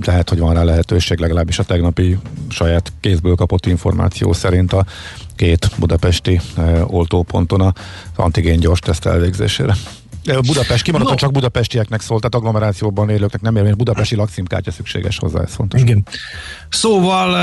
[0.04, 2.18] lehet, hogy van rá lehetőség, legalábbis a tegnapi
[2.48, 4.84] saját kézből kapott információ szerint a
[5.36, 6.40] két budapesti
[6.86, 7.72] oltóponton az
[8.16, 9.74] antigén gyors teszt elvégzésére.
[10.46, 11.20] Budapest, kimaradtan no.
[11.20, 15.80] csak budapestieknek szólt, tehát agglomerációban élőknek nem érvényes, budapesti lakcímkártya szükséges hozzá, ez fontos.
[15.80, 16.06] Igen.
[16.68, 17.36] Szóval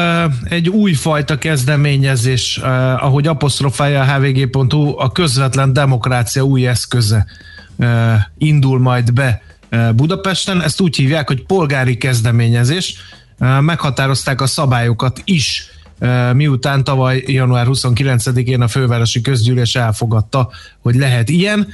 [0.43, 2.57] egy újfajta kezdeményezés,
[2.97, 7.25] ahogy apostrofálja a hvg.hu, a közvetlen demokrácia új eszköze
[8.38, 9.41] indul majd be
[9.95, 10.61] Budapesten.
[10.61, 12.95] Ezt úgy hívják, hogy polgári kezdeményezés.
[13.59, 15.69] Meghatározták a szabályokat is
[16.34, 20.49] miután tavaly január 29-én a fővárosi közgyűlés elfogadta,
[20.82, 21.67] hogy lehet ilyen.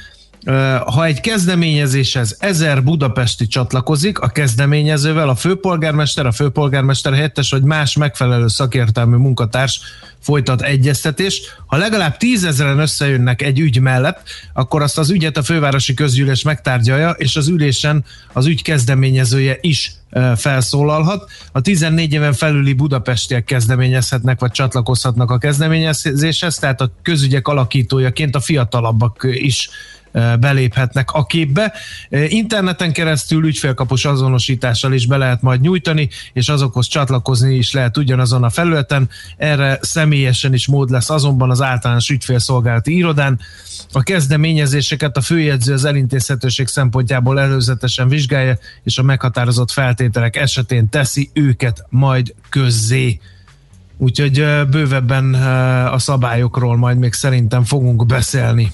[0.84, 7.96] Ha egy kezdeményezéshez ezer budapesti csatlakozik, a kezdeményezővel a főpolgármester, a főpolgármester helyettes vagy más
[7.96, 9.80] megfelelő szakértelmű munkatárs
[10.20, 11.42] folytat egyeztetés.
[11.66, 14.22] Ha legalább tízezeren összejönnek egy ügy mellett,
[14.52, 19.92] akkor azt az ügyet a fővárosi közgyűlés megtárgyalja, és az ülésen az ügy kezdeményezője is
[20.36, 21.30] felszólalhat.
[21.52, 28.40] A 14 éven felüli budapestiek kezdeményezhetnek, vagy csatlakozhatnak a kezdeményezéshez, tehát a közügyek alakítójaként a
[28.40, 29.68] fiatalabbak is
[30.12, 31.72] beléphetnek a képbe.
[32.28, 38.44] Interneten keresztül ügyfélkapus azonosítással is be lehet majd nyújtani, és azokhoz csatlakozni is lehet ugyanazon
[38.44, 39.08] a felületen.
[39.36, 43.40] Erre személyesen is mód lesz azonban az általános ügyfélszolgálati irodán.
[43.92, 51.30] A kezdeményezéseket a főjegyző az elintézhetőség szempontjából előzetesen vizsgálja, és a meghatározott feltételek esetén teszi
[51.32, 53.20] őket majd közzé.
[53.96, 55.34] Úgyhogy bővebben
[55.84, 58.72] a szabályokról majd még szerintem fogunk beszélni.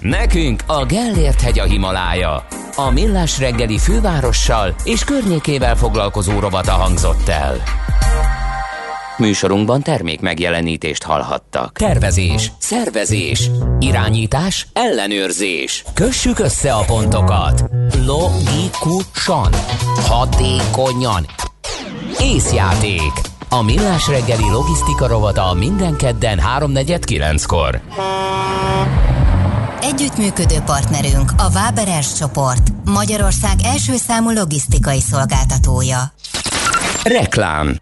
[0.00, 2.46] Nekünk a Gellért hegy a Himalája.
[2.76, 7.62] A Millás reggeli fővárossal és környékével foglalkozó rovata hangzott el.
[9.16, 11.78] Műsorunkban termék megjelenítést hallhattak.
[11.78, 15.84] Tervezés, szervezés, irányítás, ellenőrzés.
[15.94, 17.64] Kössük össze a pontokat.
[18.06, 19.52] Logikusan,
[20.08, 21.26] hatékonyan.
[22.20, 23.12] Észjáték.
[23.48, 27.80] A Millás reggeli logisztika rovata minden kedden 3.49-kor.
[29.92, 35.98] Együttműködő partnerünk a Váberes csoport, Magyarország első számú logisztikai szolgáltatója.
[37.02, 37.76] Reklám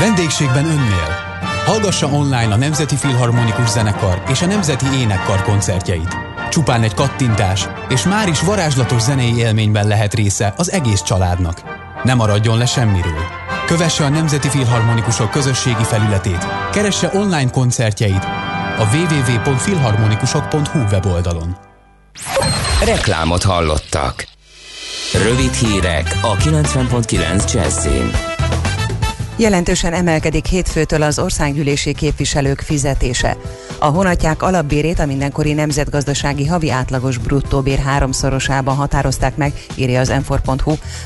[0.00, 1.08] Vendégségben önnél.
[1.66, 6.16] Hallgassa online a Nemzeti Filharmonikus Zenekar és a Nemzeti Énekkar koncertjeit.
[6.50, 11.62] Csupán egy kattintás, és már is varázslatos zenei élményben lehet része az egész családnak.
[12.02, 13.39] Ne maradjon le semmiről.
[13.70, 18.24] Kövesse a Nemzeti Filharmonikusok közösségi felületét, keresse online koncertjeit
[18.78, 21.56] a www.filharmonikusok.hu weboldalon.
[22.84, 24.26] Reklámot hallottak.
[25.12, 28.29] Rövid hírek a 90.9 Jazzin.
[29.40, 33.36] Jelentősen emelkedik hétfőtől az országgyűlési képviselők fizetése.
[33.78, 40.32] A honatják alapbérét a mindenkori nemzetgazdasági havi átlagos bruttóbér háromszorosában határozták meg, írja az m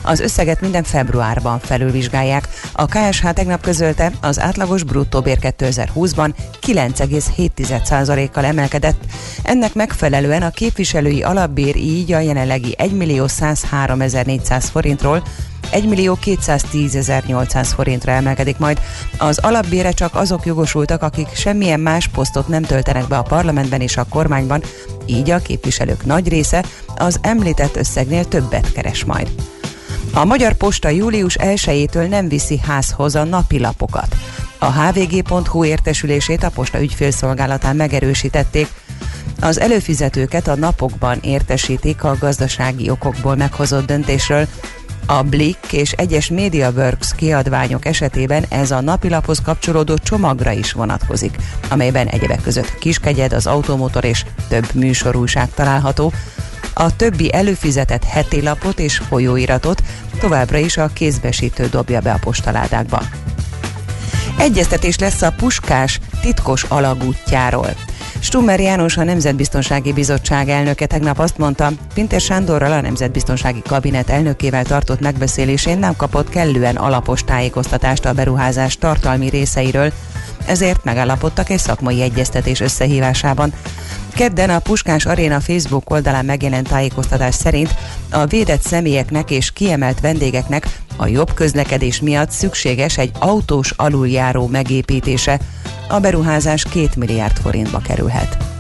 [0.03, 2.49] Az összeget minden februárban felülvizsgálják.
[2.73, 6.35] A KSH tegnap közölte, az átlagos bruttóbér 2020-ban
[6.67, 9.05] 9,7%-kal emelkedett.
[9.43, 15.23] Ennek megfelelően a képviselői alapbér így a jelenlegi 1 millió 103 400 forintról
[15.75, 18.81] 1 millió 210 800 forintra emelkedik majd.
[19.19, 23.97] Az alapbére csak azok jogosultak, akik semmilyen más posztot nem töltenek be a parlamentben és
[23.97, 24.63] a kormányban,
[25.07, 26.65] így a képviselők nagy része
[26.97, 29.31] az említett összegnél többet keres majd.
[30.13, 34.17] A Magyar Posta július 1-től nem viszi házhoz a napilapokat.
[34.59, 38.69] A hvg.hu értesülését a posta ügyfélszolgálatán megerősítették,
[39.41, 44.47] az előfizetőket a napokban értesítik a gazdasági okokból meghozott döntésről,
[45.07, 51.37] a Blick és egyes MediaWorks kiadványok esetében ez a napilaphoz kapcsolódó csomagra is vonatkozik,
[51.69, 56.13] amelyben egyebek között kiskegyed, az automotor és több műsorúság található,
[56.75, 59.83] a többi előfizetett heti lapot és folyóiratot
[60.21, 63.03] továbbra is a kézbesítő dobja be a postaládákba.
[64.39, 67.75] Egyeztetés lesz a Puskás titkos alagútjáról.
[68.25, 74.65] Stummer János, a Nemzetbiztonsági Bizottság elnöke tegnap azt mondta, Pinter Sándorral a Nemzetbiztonsági Kabinet elnökével
[74.65, 79.93] tartott megbeszélésén nem kapott kellően alapos tájékoztatást a beruházás tartalmi részeiről,
[80.47, 83.53] ezért megállapodtak egy szakmai egyeztetés összehívásában.
[84.15, 87.75] Kedden a Puskás Aréna Facebook oldalán megjelent tájékoztatás szerint
[88.11, 90.67] a védett személyeknek és kiemelt vendégeknek
[90.97, 95.41] a jobb közlekedés miatt szükséges egy autós aluljáró megépítése.
[95.89, 98.54] A beruházás 2 milliárd forintba kerülhet.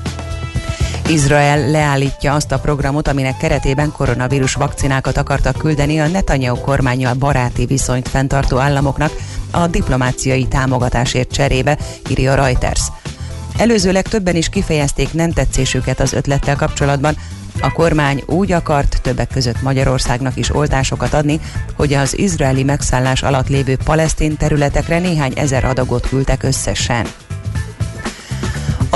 [1.08, 7.66] Izrael leállítja azt a programot, aminek keretében koronavírus vakcinákat akartak küldeni a Netanyahu kormányjal baráti
[7.66, 9.12] viszonyt fenntartó államoknak
[9.50, 11.78] a diplomáciai támogatásért cserébe,
[12.10, 12.82] írja Reuters.
[13.56, 17.16] Előzőleg többen is kifejezték nem tetszésüket az ötlettel kapcsolatban,
[17.60, 21.40] a kormány úgy akart többek között Magyarországnak is oltásokat adni,
[21.76, 27.06] hogy az izraeli megszállás alatt lévő palesztin területekre néhány ezer adagot küldtek összesen.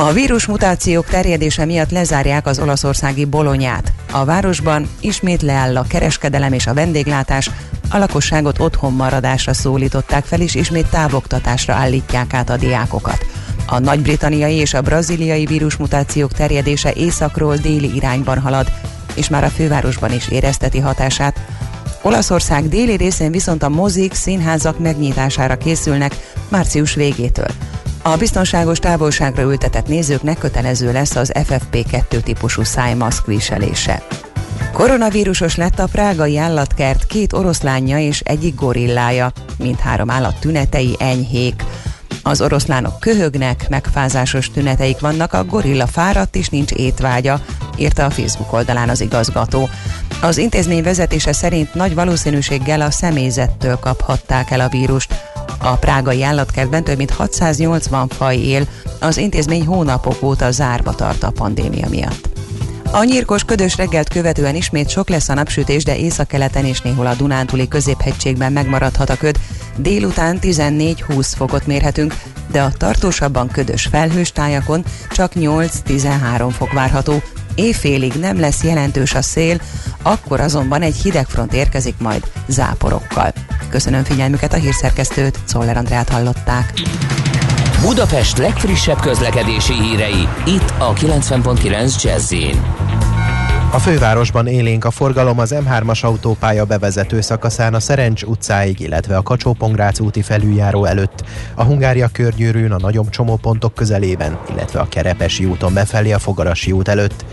[0.01, 3.93] A vírusmutációk terjedése miatt lezárják az olaszországi bolonyát.
[4.13, 7.51] A városban ismét leáll a kereskedelem és a vendéglátás,
[7.91, 13.27] a lakosságot otthon maradásra szólították fel, és ismét távoktatásra állítják át a diákokat.
[13.67, 18.73] A nagy-britanniai és a braziliai vírusmutációk terjedése északról déli irányban halad,
[19.15, 21.41] és már a fővárosban is érezteti hatását.
[22.03, 26.17] Olaszország déli részén viszont a mozik, színházak megnyitására készülnek
[26.49, 27.49] március végétől.
[28.13, 34.03] A biztonságos távolságra ültetett nézőknek kötelező lesz az FFP2 típusú szájmaszk viselése.
[34.73, 39.33] Koronavírusos lett a prágai állatkert két oroszlánja és egyik gorillája.
[39.59, 41.65] Mindhárom állat tünetei enyhék.
[42.23, 47.41] Az oroszlánok köhögnek, megfázásos tüneteik vannak, a gorilla fáradt és nincs étvágya,
[47.77, 49.69] írta a Facebook oldalán az igazgató.
[50.21, 55.15] Az intézmény vezetése szerint nagy valószínűséggel a személyzettől kaphatták el a vírust.
[55.59, 58.69] A prágai állatkertben több mint 680 faj él,
[59.01, 62.29] az intézmény hónapok óta zárva tart a pandémia miatt.
[62.91, 67.15] A nyírkos ködös reggelt követően ismét sok lesz a napsütés, de északkeleten és néhol a
[67.15, 69.37] Dunántúli középhegységben megmaradhat a köd.
[69.77, 72.15] Délután 14-20 fokot mérhetünk,
[72.51, 77.23] de a tartósabban ködös felhős tájakon csak 8-13 fok várható.
[77.59, 79.61] Éjfélig nem lesz jelentős a szél,
[80.03, 83.33] akkor azonban egy hidegfront érkezik majd záporokkal.
[83.69, 86.73] Köszönöm figyelmüket a hírszerkesztőt, Czoller Andrát hallották.
[87.81, 92.33] Budapest legfrissebb közlekedési hírei, itt a 90.9 jazz
[93.71, 99.23] a fővárosban élénk a forgalom az M3-as autópálya bevezető szakaszán a Szerencs utcáig, illetve a
[99.23, 99.57] kacsó
[99.99, 101.25] úti felüljáró előtt,
[101.55, 106.89] a Hungária körgyűrűn a nagyobb csomópontok közelében, illetve a Kerepesi úton befelé a Fogarasi út
[106.89, 107.25] előtt.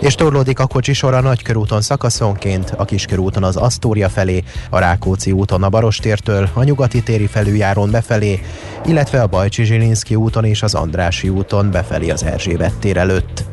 [0.00, 5.62] És torlódik a kocsisor a Nagykörúton szakaszonként, a Kiskörúton az Asztória felé, a Rákóczi úton
[5.62, 8.40] a Barostértől, a Nyugati téri felüljárón befelé,
[8.86, 13.44] illetve a Bajcsi Zsilinszki úton és az Andrási úton befelé az Erzsébet tér előtt.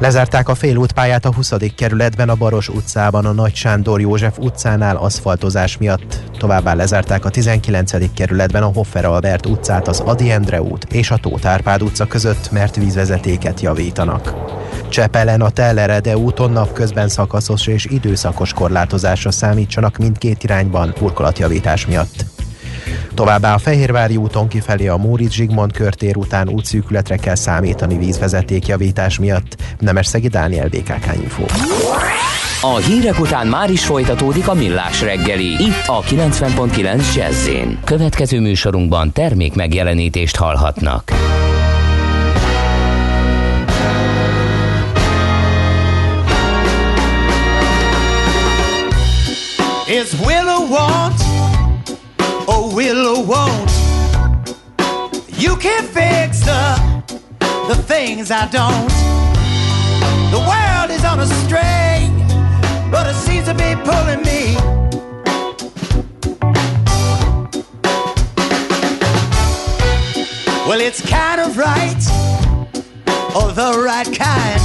[0.00, 1.52] Lezárták a félútpályát a 20.
[1.76, 6.22] kerületben a Baros utcában a Nagy Sándor József utcánál aszfaltozás miatt.
[6.38, 8.14] Továbbá lezárták a 19.
[8.14, 12.50] kerületben a Hoffer Albert utcát az Adi Endre út és a Tóth Árpád utca között,
[12.50, 14.34] mert vízvezetéket javítanak.
[14.88, 22.39] Csepelen a Tellerede úton napközben szakaszos és időszakos korlátozásra számítsanak mindkét irányban burkolatjavítás miatt.
[23.14, 29.56] Továbbá a Fehérvári úton kifelé a Móricz Zsigmond körtér után útszűkületre kell számítani vízvezetékjavítás miatt.
[30.00, 31.44] Szegi Dániel, BKK Info.
[32.62, 35.46] A hírek után már is folytatódik a millás reggeli.
[35.46, 37.48] Itt a 90.9 jazz
[37.84, 41.12] Következő műsorunkban termék megjelenítést hallhatnak.
[49.86, 51.29] It's Willow want
[52.52, 53.70] oh will or won't.
[55.38, 56.62] You can fix the,
[57.68, 58.94] the things I don't.
[60.34, 62.10] The world is on a string,
[62.90, 64.42] but it seems to be pulling me.
[70.66, 72.02] Well, it's kind of right,
[73.34, 74.62] or the right kind.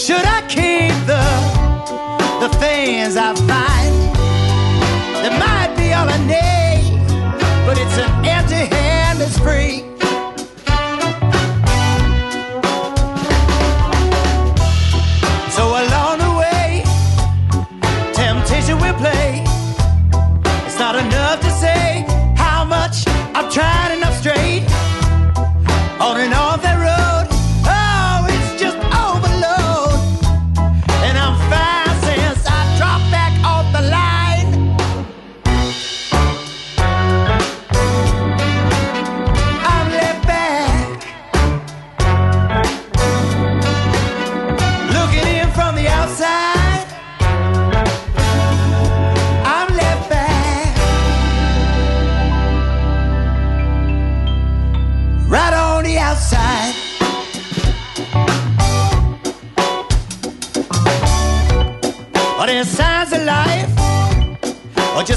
[0.00, 1.24] Should I keep the
[2.42, 3.32] the things I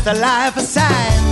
[0.06, 1.25] or just a life of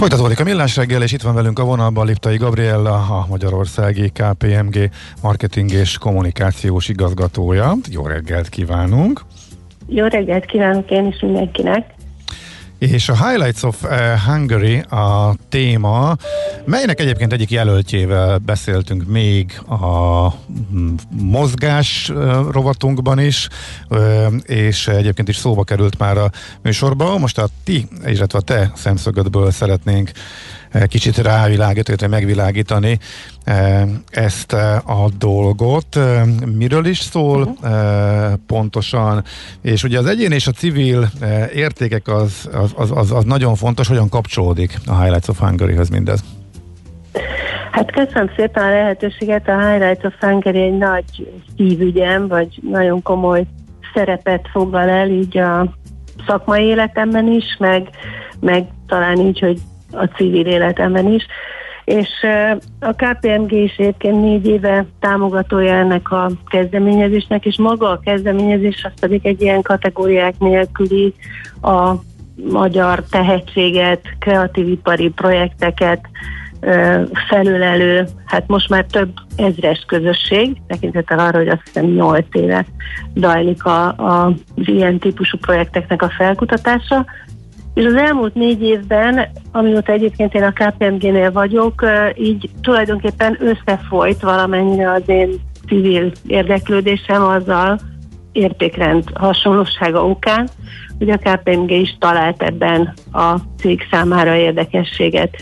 [0.00, 4.90] Folytatódik a millás reggel, és itt van velünk a vonalban Liptai Gabriella, a Magyarországi KPMG
[5.22, 7.74] marketing és kommunikációs igazgatója.
[7.90, 9.20] Jó reggelt kívánunk!
[9.86, 11.94] Jó reggelt kívánok én is mindenkinek!
[12.78, 13.90] És a Highlights of uh,
[14.26, 16.16] Hungary a téma,
[16.70, 20.26] melynek egyébként egyik jelöltjével beszéltünk még a
[20.72, 22.12] mm, mozgás
[22.50, 23.48] rovatunkban is,
[24.42, 26.30] és egyébként is szóba került már a
[26.62, 27.18] műsorba.
[27.18, 30.10] Most a ti, illetve a te szemszögödből szeretnénk
[30.88, 32.98] kicsit rávilágítani, megvilágítani
[34.10, 35.98] ezt a dolgot.
[36.56, 38.32] Miről is szól uh-huh.
[38.46, 39.24] pontosan?
[39.62, 41.10] És ugye az egyén és a civil
[41.54, 46.22] értékek az, az, az, az, nagyon fontos, hogyan kapcsolódik a Highlights of Hungary-hoz mindez?
[47.70, 49.48] Hát köszönöm szépen a lehetőséget.
[49.48, 51.04] A Highlights of Hungary egy nagy
[51.56, 53.44] szívügyem, vagy nagyon komoly
[53.94, 55.74] szerepet foglal el így a
[56.26, 57.88] szakmai életemben is, meg,
[58.40, 59.58] meg talán így, hogy
[59.92, 61.26] a civil életemben is.
[61.84, 62.08] És
[62.80, 69.00] a KPMG is egyébként négy éve támogatója ennek a kezdeményezésnek, és maga a kezdeményezés az
[69.00, 71.14] pedig egy ilyen kategóriák nélküli
[71.62, 71.92] a
[72.50, 76.00] magyar tehetséget, kreatívipari projekteket
[77.28, 82.66] felülelő, hát most már több ezres közösség, tekintettel arra, hogy azt hiszem 8 éve
[83.14, 84.26] dajlik a, a,
[84.56, 87.06] az ilyen típusú projekteknek a felkutatása,
[87.74, 91.84] és az elmúlt négy évben, amióta egyébként én a KPMG-nél vagyok,
[92.14, 95.30] így tulajdonképpen összefolyt valamennyire az én
[95.66, 97.78] civil érdeklődésem azzal,
[98.32, 100.48] értékrend hasonlósága okán,
[100.98, 105.36] hogy a KPMG is talált ebben a cég számára érdekességet.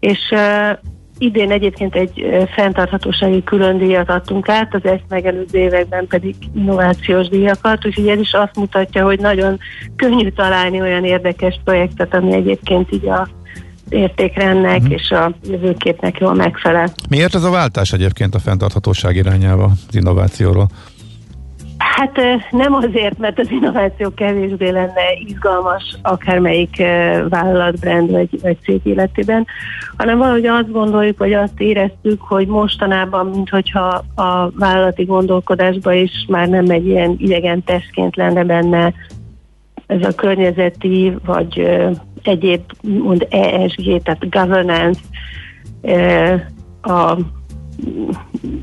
[0.00, 0.18] És
[1.22, 7.86] Idén egyébként egy fenntarthatósági külön díjat adtunk át, az ezt megelőző években pedig innovációs díjakat,
[7.86, 9.58] úgyhogy ez is azt mutatja, hogy nagyon
[9.96, 13.28] könnyű találni olyan érdekes projektet, ami egyébként így a
[13.88, 14.92] értékrendnek uh-huh.
[14.92, 16.92] és a jövőképnek jól megfelel.
[17.08, 20.68] Miért ez a váltás egyébként a fenntarthatóság irányába, az innovációról?
[22.00, 22.20] Hát
[22.50, 26.76] nem azért, mert az innováció kevésbé lenne izgalmas akármelyik
[27.28, 29.46] vállalatbrand vagy, vagy cég életében,
[29.96, 36.48] hanem valahogy azt gondoljuk, vagy azt éreztük, hogy mostanában, minthogyha a vállalati gondolkodásba is már
[36.48, 38.92] nem egy ilyen idegen testként lenne benne
[39.86, 41.80] ez a környezeti, vagy
[42.22, 45.00] egyéb mond ESG, tehát governance,
[46.82, 47.16] a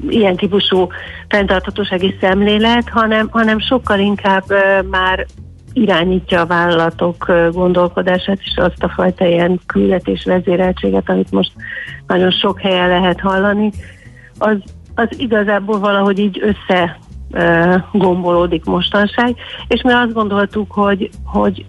[0.07, 0.88] ilyen típusú
[1.27, 4.43] fenntarthatósági szemlélet, hanem, hanem sokkal inkább
[4.89, 5.25] már
[5.73, 11.51] irányítja a vállalatok gondolkodását, és azt a fajta ilyen küldetés vezéreltséget, amit most
[12.07, 13.71] nagyon sok helyen lehet hallani,
[14.38, 14.57] az,
[14.95, 16.97] az igazából valahogy így össze
[17.91, 19.35] gombolódik mostanság,
[19.67, 21.65] és mi azt gondoltuk, hogy, hogy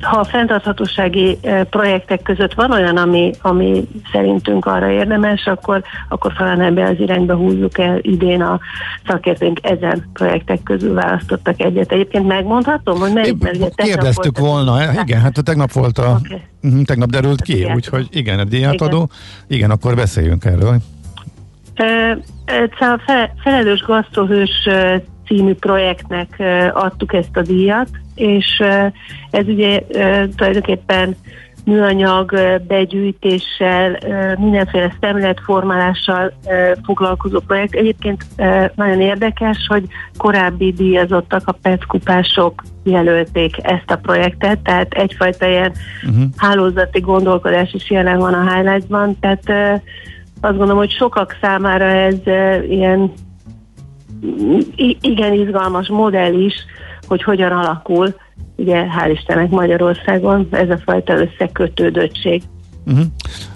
[0.00, 1.38] ha a fenntarthatósági
[1.70, 7.34] projektek között van olyan, ami, ami szerintünk arra érdemes, akkor, akkor talán ebbe az irányba
[7.34, 8.60] húzzuk el idén a
[9.06, 11.92] szakértőnk ezen projektek közül választottak egyet.
[11.92, 13.42] Egyébként megmondhatom, hogy melyik?
[13.42, 15.00] Mert Kérdeztük volna, a...
[15.04, 16.82] igen, hát tegnap volt a, okay.
[16.84, 19.58] tegnap derült ki, úgyhogy igen, a díjátadó, igen.
[19.58, 20.76] igen, akkor beszéljünk erről.
[22.78, 24.68] Szóval a Felelős Gasztrohős
[25.26, 26.42] című projektnek
[26.72, 28.62] adtuk ezt a díjat, és
[29.30, 29.80] ez ugye
[30.36, 31.16] tulajdonképpen
[31.64, 32.34] műanyag
[32.66, 33.98] begyűjtéssel,
[34.38, 36.32] mindenféle szemléletformálással
[36.84, 37.74] foglalkozó projekt.
[37.74, 38.24] Egyébként
[38.74, 39.84] nagyon érdekes, hogy
[40.16, 45.72] korábbi díjazottak, a PET kupások jelölték ezt a projektet, tehát egyfajta ilyen
[46.06, 46.24] uh-huh.
[46.36, 49.80] hálózati gondolkodás is jelen van a highlightsban, tehát
[50.40, 52.16] azt gondolom, hogy sokak számára ez
[52.68, 53.12] ilyen
[55.00, 56.54] igen izgalmas modell is,
[57.06, 58.14] hogy hogyan alakul,
[58.56, 62.42] ugye hál' Istennek Magyarországon ez a fajta összekötődöttség.
[62.86, 63.04] Uh-huh.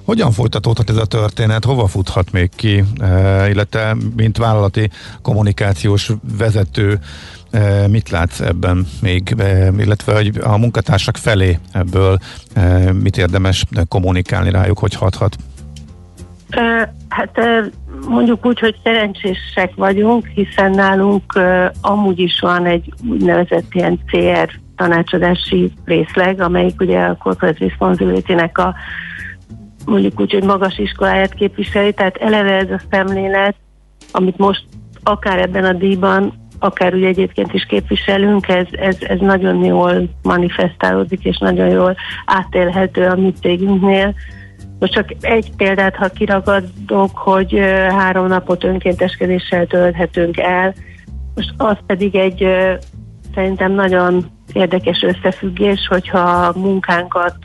[0.04, 1.64] Hogyan folytatódhat ez a történet?
[1.64, 2.84] Hova futhat még ki?
[3.00, 4.90] E, illetve, mint vállalati
[5.22, 6.98] kommunikációs vezető,
[7.50, 9.34] e, mit látsz ebben még?
[9.38, 12.18] E, illetve, hogy a munkatársak felé ebből
[12.54, 15.36] e, mit érdemes kommunikálni rájuk, hogy hathat?
[17.08, 17.38] Hát
[18.08, 21.40] mondjuk úgy, hogy szerencsések vagyunk, hiszen nálunk
[21.80, 28.74] amúgy is van egy úgynevezett ilyen CR tanácsadási részleg, amelyik ugye a Corporate Responsibility-nek a
[29.86, 33.54] mondjuk úgy, hogy magas iskoláját képviseli, tehát eleve ez a szemlélet,
[34.12, 34.64] amit most
[35.02, 41.24] akár ebben a díjban, akár ugye egyébként is képviselünk, ez, ez, ez nagyon jól manifestálódik,
[41.24, 41.96] és nagyon jól
[42.26, 44.14] átélhető a mi cégünknél,
[44.78, 50.74] most csak egy példát, ha kiragadok, hogy három napot önkénteskedéssel tölthetünk el,
[51.34, 52.46] most az pedig egy
[53.34, 57.36] szerintem nagyon érdekes összefüggés, hogyha a munkánkat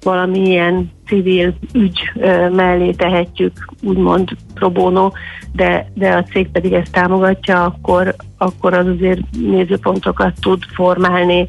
[0.00, 2.12] valamilyen civil ügy
[2.52, 3.52] mellé tehetjük,
[3.82, 5.10] úgymond pro bono,
[5.52, 9.20] de, de a cég pedig ezt támogatja, akkor, akkor az azért
[9.50, 11.46] nézőpontokat tud formálni,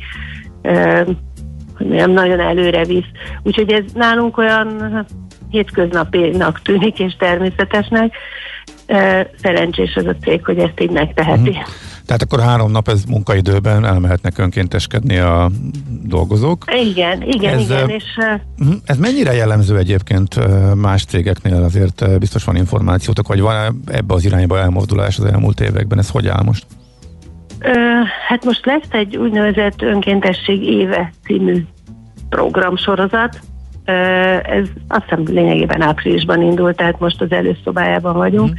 [1.78, 3.10] hogy nem nagyon előre visz.
[3.44, 5.10] Úgyhogy ez nálunk olyan hát,
[5.49, 8.14] hétköznapinak tűnik és természetesnek.
[9.41, 11.49] Szerencsés az a cég, hogy ezt így megteheti.
[11.49, 11.66] Uh-huh.
[12.06, 15.52] Tehát akkor három nap ez munkaidőben elmehetnek önkénteskedni a
[16.04, 16.64] dolgozók.
[16.90, 17.90] Igen, igen, ez, igen.
[17.90, 18.04] És,
[18.58, 20.36] uh, ez mennyire jellemző egyébként
[20.76, 21.64] más cégeknél?
[21.64, 25.99] Azért biztos van információtok, vagy van ebbe az irányba elmozdulás az elmúlt években?
[25.99, 26.66] Ez hogy áll most?
[28.28, 31.64] Hát most lesz egy úgynevezett önkéntesség éve című
[32.30, 33.40] programsorozat.
[34.44, 38.50] Ez azt hiszem lényegében áprilisban indult, tehát most az előszobájában vagyunk.
[38.50, 38.54] Mm.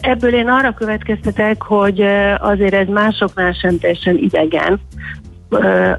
[0.00, 2.00] Ebből én arra következtetek, hogy
[2.38, 4.80] azért ez másoknál sem teljesen idegen,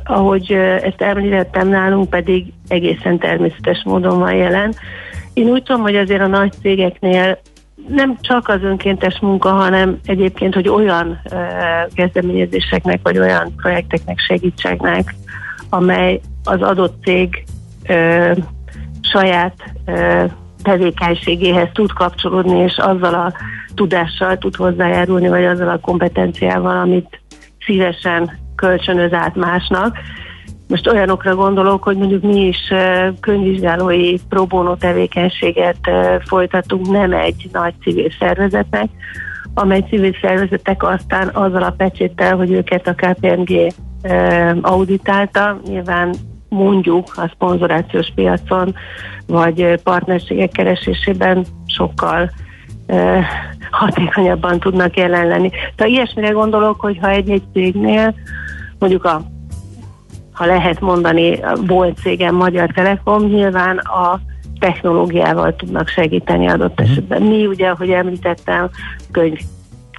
[0.04, 0.52] ahogy
[0.82, 4.74] ezt említettem nálunk, pedig egészen természetes módon van jelen.
[5.34, 7.40] Én úgy tudom, hogy azért a nagy cégeknél
[7.88, 15.16] nem csak az önkéntes munka, hanem egyébként, hogy olyan uh, kezdeményezéseknek, vagy olyan projekteknek segítségnek,
[15.70, 17.44] amely az adott cég
[17.90, 18.38] uh,
[19.02, 19.56] saját
[19.86, 20.32] uh,
[20.64, 23.34] tevékenységéhez tud kapcsolódni, és azzal a
[23.76, 27.22] tudással tud hozzájárulni, vagy azzal a kompetenciával, amit
[27.66, 29.98] szívesen kölcsönöz át másnak.
[30.68, 32.74] Most olyanokra gondolok, hogy mondjuk mi is
[33.20, 35.92] könyvvizsgálói próbónó tevékenységet
[36.26, 38.90] folytatunk nem egy nagy civil szervezetnek,
[39.54, 43.74] amely civil szervezetek aztán azzal a pecséttel, hogy őket a KPMG
[44.62, 46.16] auditálta, nyilván
[46.50, 48.76] mondjuk a szponzorációs piacon,
[49.28, 52.32] vagy partnerségek keresésében sokkal
[53.72, 55.50] hatékonyabban tudnak jelen lenni.
[55.50, 58.16] Tehát ilyesmire gondolok, hogy ha egy-egy cégnél
[58.80, 59.22] mondjuk a
[60.36, 64.20] ha lehet mondani, volt cégem Magyar Telekom, nyilván a
[64.60, 66.92] technológiával tudnak segíteni adott mhm.
[66.92, 67.22] esetben.
[67.22, 68.70] Mi ugye, ahogy említettem,
[69.12, 69.40] könyv,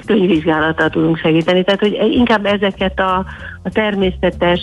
[0.07, 1.65] könyvvizsgálattal tudunk segíteni.
[1.65, 3.25] Tehát, hogy inkább ezeket a,
[3.63, 4.61] a természetes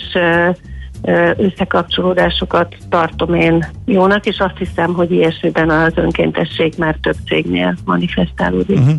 [1.36, 8.78] összekapcsolódásokat tartom én jónak, és azt hiszem, hogy ilyesmiben az önkéntesség már több cégnél manifestálódik.
[8.78, 8.94] Uh-huh.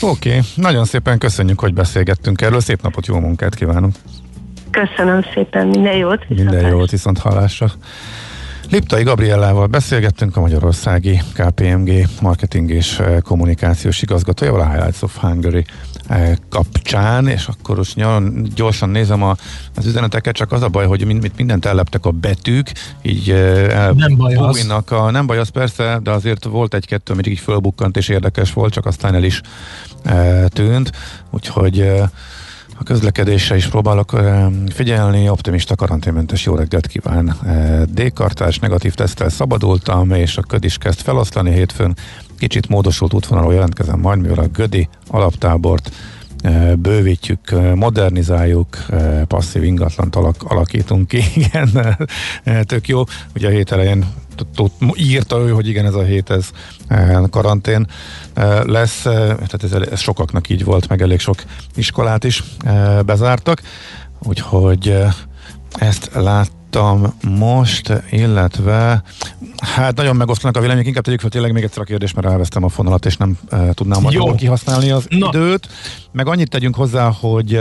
[0.00, 0.40] Oké, okay.
[0.54, 2.60] nagyon szépen köszönjük, hogy beszélgettünk erről.
[2.60, 3.94] Szép napot, jó munkát kívánunk!
[4.72, 6.28] Köszönöm szépen, minden jót.
[6.28, 7.66] Minden jót, viszont hallásra.
[8.70, 15.64] Liptai Gabriellával beszélgettünk a Magyarországi KPMG marketing és eh, kommunikációs igazgatója, a Highlights of Hungary
[16.06, 19.34] eh, kapcsán, és akkor most nyilván gyorsan nézem a,
[19.76, 22.72] az üzeneteket, csak az a baj, hogy mind, mindent elleptek a betűk,
[23.02, 24.72] így eh, nem baj az.
[24.88, 28.72] A, nem baj az persze, de azért volt egy-kettő, amit így fölbukkant és érdekes volt,
[28.72, 29.40] csak aztán el is
[30.48, 30.92] tűnt,
[31.30, 32.02] úgyhogy
[32.78, 34.20] a közlekedésre is próbálok
[34.68, 37.36] figyelni, optimista karanténmentes jó reggelt kíván.
[37.88, 41.96] D-kartás negatív tesztel szabadultam, és a köd is kezd feloszlani hétfőn.
[42.38, 45.90] Kicsit módosult útvonalról jelentkezem majd, mivel a Gödi alaptábort
[46.76, 48.76] bővítjük, modernizáljuk,
[49.26, 51.96] passzív ingatlant alak, alakítunk ki, igen,
[52.62, 53.02] tök jó.
[53.34, 54.06] Ugye a hét elején
[54.94, 56.50] írta ő, hogy igen, ez a hét, ez
[57.30, 57.86] karantén
[58.62, 61.42] lesz, tehát ez, ez sokaknak így volt, meg elég sok
[61.74, 62.42] iskolát is
[63.04, 63.62] bezártak,
[64.22, 65.04] úgyhogy
[65.78, 69.02] ezt lát láttam most, illetve
[69.56, 72.64] hát nagyon megosztanak a vélemények, inkább tegyük fel tényleg még egyszer a kérdést, mert elvesztem
[72.64, 75.30] a fonalat, és nem e, tudnám majd kihasználni az Na.
[75.32, 75.68] időt.
[76.12, 77.60] Meg annyit tegyünk hozzá, hogy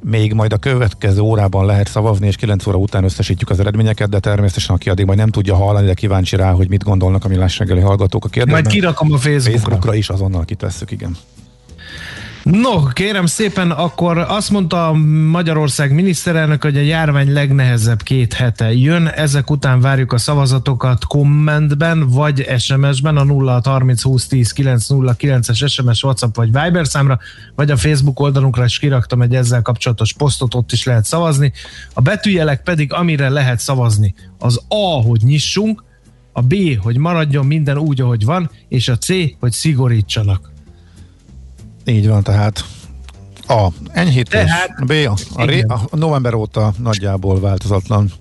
[0.00, 4.18] még majd a következő órában lehet szavazni, és 9 óra után összesítjük az eredményeket, de
[4.18, 7.58] természetesen aki addig majd nem tudja hallani, de kíváncsi rá, hogy mit gondolnak a millás
[7.58, 8.62] reggeli hallgatók a kérdésben.
[8.62, 9.50] Majd kirakom a Facebookra.
[9.50, 11.16] Facebookra is azonnal kitesszük, igen.
[12.50, 14.92] No, kérem szépen, akkor azt mondta
[15.30, 19.06] Magyarország miniszterelnök, hogy a járvány legnehezebb két hete jön.
[19.06, 26.36] Ezek után várjuk a szavazatokat kommentben, vagy SMS-ben a 0630 20 10 909-es SMS, WhatsApp
[26.36, 27.18] vagy Viber számra,
[27.54, 31.52] vagy a Facebook oldalunkra is kiraktam egy ezzel kapcsolatos posztot, ott is lehet szavazni.
[31.94, 35.84] A betűjelek pedig, amire lehet szavazni, az A, hogy nyissunk,
[36.32, 39.08] a B, hogy maradjon minden úgy, ahogy van, és a C,
[39.40, 40.56] hogy szigorítsanak.
[41.88, 42.64] Így van, tehát
[43.46, 43.68] A.
[43.92, 44.44] Enyhítés.
[44.44, 44.92] Tehát, B.
[45.34, 48.12] A, ré, a november óta nagyjából változatlan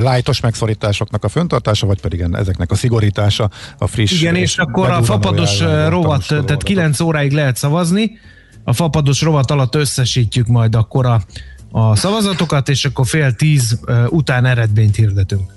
[0.00, 4.20] lájtos megszorításoknak a föntartása, vagy pedig ezeknek a szigorítása, a friss.
[4.20, 8.10] Igen, és akkor a fapados rovat, tehát 9 óráig lehet szavazni,
[8.64, 11.22] a fapados rovat alatt összesítjük majd akkor a,
[11.70, 15.52] a szavazatokat, és akkor fél tíz után eredményt hirdetünk.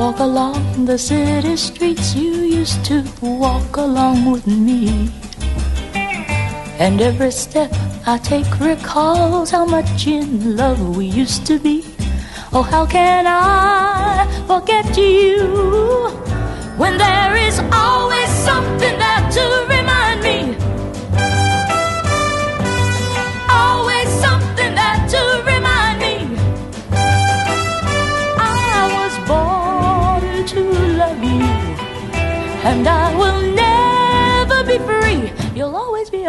[0.00, 5.10] Walk along the city streets you used to walk along with me.
[6.78, 7.70] And every step
[8.06, 11.84] I take recalls how much in love we used to be.
[12.50, 15.36] Oh, how can I forget you
[16.80, 18.99] when there is always something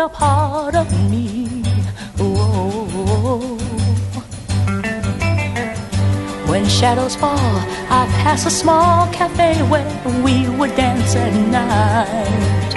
[0.02, 1.48] a part of me.
[2.18, 3.58] Oh.
[6.50, 7.56] When shadows fall,
[8.00, 9.86] I pass a small cafe where
[10.24, 12.74] we would dance at night.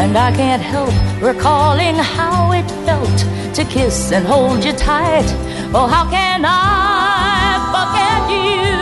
[0.00, 3.18] And I can't help recalling how it felt
[3.56, 5.28] to kiss and hold you tight.
[5.74, 8.72] Oh, how can I forget you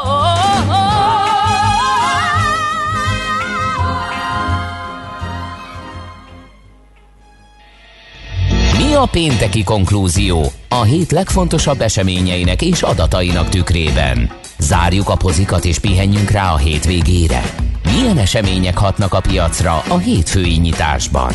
[8.78, 14.30] Mi a pénteki konklúzió a hét legfontosabb eseményeinek és adatainak tükrében?
[14.58, 17.42] Zárjuk a pozikat és pihenjünk rá a hétvégére.
[17.84, 21.34] Milyen események hatnak a piacra a hétfői nyitásban?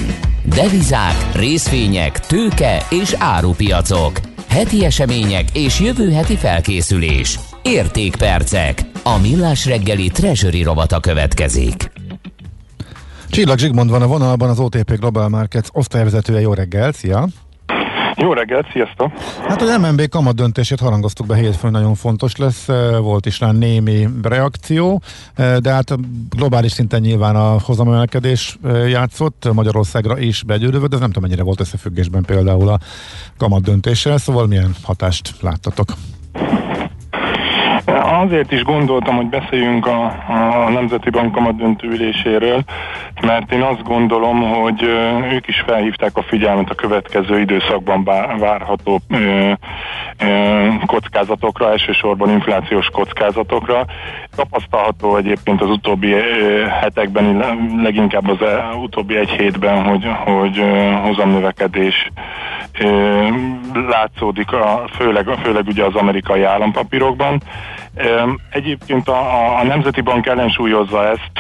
[0.48, 4.20] Devizák, részvények, tőke és árupiacok.
[4.48, 7.38] Heti események és jövő heti felkészülés.
[7.62, 8.80] Értékpercek.
[9.02, 11.90] A millás reggeli treasury rovata következik.
[13.30, 16.40] Csillag Zsigmond van a vonalban, az OTP Global Markets osztályvezetője.
[16.40, 17.28] Jó reggel, szia!
[18.20, 19.12] Jó reggelt, sziasztok!
[19.48, 23.52] Hát az MNB kamat döntését harangoztuk be hétfőn, nagyon fontos lesz, eh, volt is rá
[23.52, 25.02] némi reakció,
[25.34, 25.94] eh, de hát
[26.30, 31.60] globális szinten nyilván a hozamemelkedés eh, játszott, Magyarországra is begyűrűvött, de nem tudom mennyire volt
[31.60, 32.78] összefüggésben például a
[33.36, 35.88] kamat döntéssel, szóval milyen hatást láttatok?
[37.96, 41.88] Azért is gondoltam, hogy beszéljünk a, a Nemzeti Bank kamatdöntő
[43.20, 44.82] mert én azt gondolom, hogy
[45.32, 48.04] ők is felhívták a figyelmet a következő időszakban
[48.38, 49.52] várható ö,
[50.18, 53.84] ö, kockázatokra, elsősorban inflációs kockázatokra.
[54.38, 56.14] Tapasztalható egyébként az utóbbi
[56.80, 57.44] hetekben,
[57.82, 58.48] leginkább az
[58.82, 60.62] utóbbi egy hétben, hogy, hogy
[61.02, 62.10] hozamnövekedés
[63.88, 67.42] látszódik, a, főleg, főleg ugye az amerikai állampapírokban.
[68.50, 71.30] Egyébként a, a- Nemzeti Bank ellensúlyozza ezt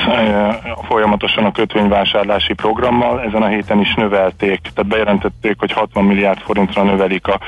[0.88, 6.82] folyamatosan a kötvényvásárlási programmal, ezen a héten is növelték, tehát bejelentették, hogy 60 milliárd forintra
[6.82, 7.38] növelik a,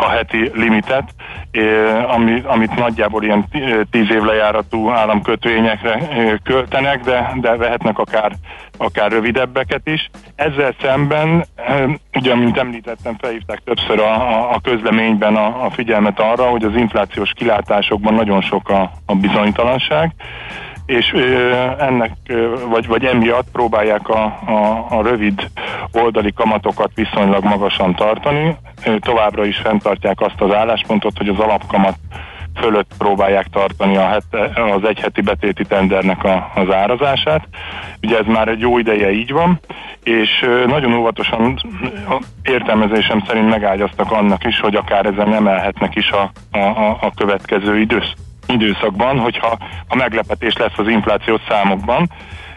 [0.00, 1.14] a heti limitet,
[2.06, 6.08] ami, amit nagyjából ilyen ti- e, 10 év lejáratú államkötvényekre
[6.42, 8.32] költenek, de, de vehetnek akár,
[8.76, 10.10] akár rövidebbeket is.
[10.34, 11.44] Ezzel szemben,
[12.14, 17.32] ugye, mint említettem, felhívták többször a, a- közleményben a, a figyelmet arra, hogy az inflációs
[17.32, 20.14] kilátásokban nagyon sok a, a bizonytalanság,
[20.86, 21.12] és
[21.78, 22.12] ennek,
[22.68, 25.50] vagy, vagy emiatt próbálják a, a, a rövid
[25.92, 28.56] oldali kamatokat viszonylag magasan tartani.
[28.98, 31.94] Továbbra is fenntartják azt az álláspontot, hogy az alapkamat
[32.54, 37.48] fölött próbálják tartani a het, az egyheti betéti tendernek a, az árazását.
[38.02, 39.60] Ugye ez már egy jó ideje így van,
[40.02, 41.60] és nagyon óvatosan
[42.42, 48.12] értelmezésem szerint megágyaztak annak is, hogy akár ezen emelhetnek is a, a, a, következő idősz,
[48.46, 49.58] időszakban, hogyha
[49.88, 52.10] a meglepetés lesz az inflációs számokban.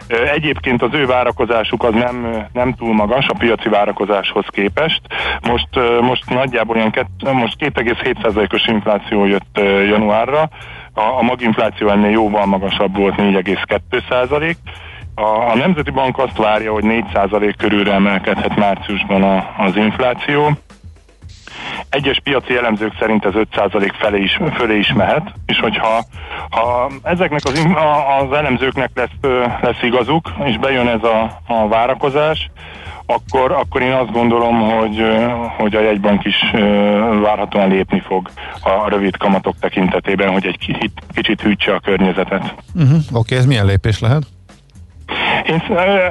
[0.08, 5.00] Egyébként az ő várakozásuk az nem, nem túl magas a piaci várakozáshoz képest.
[5.42, 5.68] Most,
[6.00, 10.48] most nagyjából ilyen kett, most 2,7%-os infláció jött januárra,
[10.92, 14.54] a, a maginfláció ennél jóval magasabb volt 4,2%.
[15.14, 20.50] A, a Nemzeti Bank azt várja, hogy 4% körülre emelkedhet márciusban a, az infláció.
[21.88, 26.04] Egyes piaci elemzők szerint ez 5% felé is, fölé is mehet, és hogyha
[26.50, 27.64] ha ezeknek az,
[28.20, 32.50] az elemzőknek lesz, lesz igazuk, és bejön ez a, a várakozás,
[33.06, 35.02] akkor, akkor én azt gondolom, hogy,
[35.56, 36.36] hogy a jegybank is
[37.22, 38.30] várhatóan lépni fog
[38.62, 42.54] a rövid kamatok tekintetében, hogy egy ki- kicsit hűtse a környezetet.
[42.74, 42.96] Uh-huh.
[42.96, 44.22] Oké, okay, ez milyen lépés lehet?
[45.46, 45.62] Én,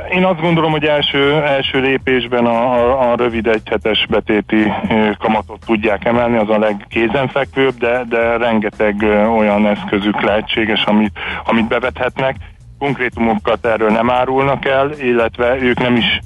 [0.09, 4.71] én azt gondolom, hogy első, első lépésben a, a, a rövid egyhetes betéti
[5.19, 8.95] kamatot tudják emelni, az a legkézenfekvőbb, de, de rengeteg
[9.37, 12.35] olyan eszközük lehetséges, amit, amit bevethetnek.
[12.79, 16.19] konkrétumokat erről nem árulnak el, illetve ők nem is,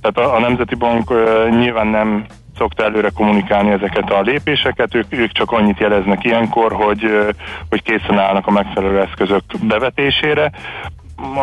[0.00, 1.12] tehát a, a Nemzeti Bank
[1.50, 2.24] nyilván nem
[2.56, 7.34] szokta előre kommunikálni ezeket a lépéseket, ők, ők csak annyit jeleznek ilyenkor, hogy,
[7.68, 10.50] hogy készen állnak a megfelelő eszközök bevetésére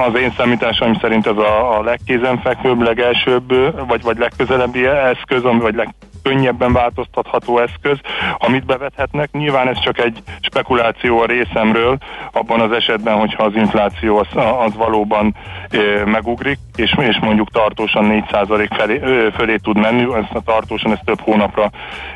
[0.08, 3.54] az én számításaim szerint ez a, a legkézenfekvőbb, legelsőbb,
[3.88, 8.00] vagy, vagy legközelebbi eszköz, vagy legkönnyebben változtatható eszköz,
[8.38, 9.32] amit bevethetnek.
[9.32, 11.98] Nyilván ez csak egy spekuláció a részemről,
[12.32, 14.28] abban az esetben, hogyha az infláció az,
[14.66, 15.36] az valóban
[15.70, 20.92] e, megugrik, és, és mondjuk tartósan 4% felé, e, fölé tud menni, ezt a tartósan,
[20.92, 21.70] ezt több hónapra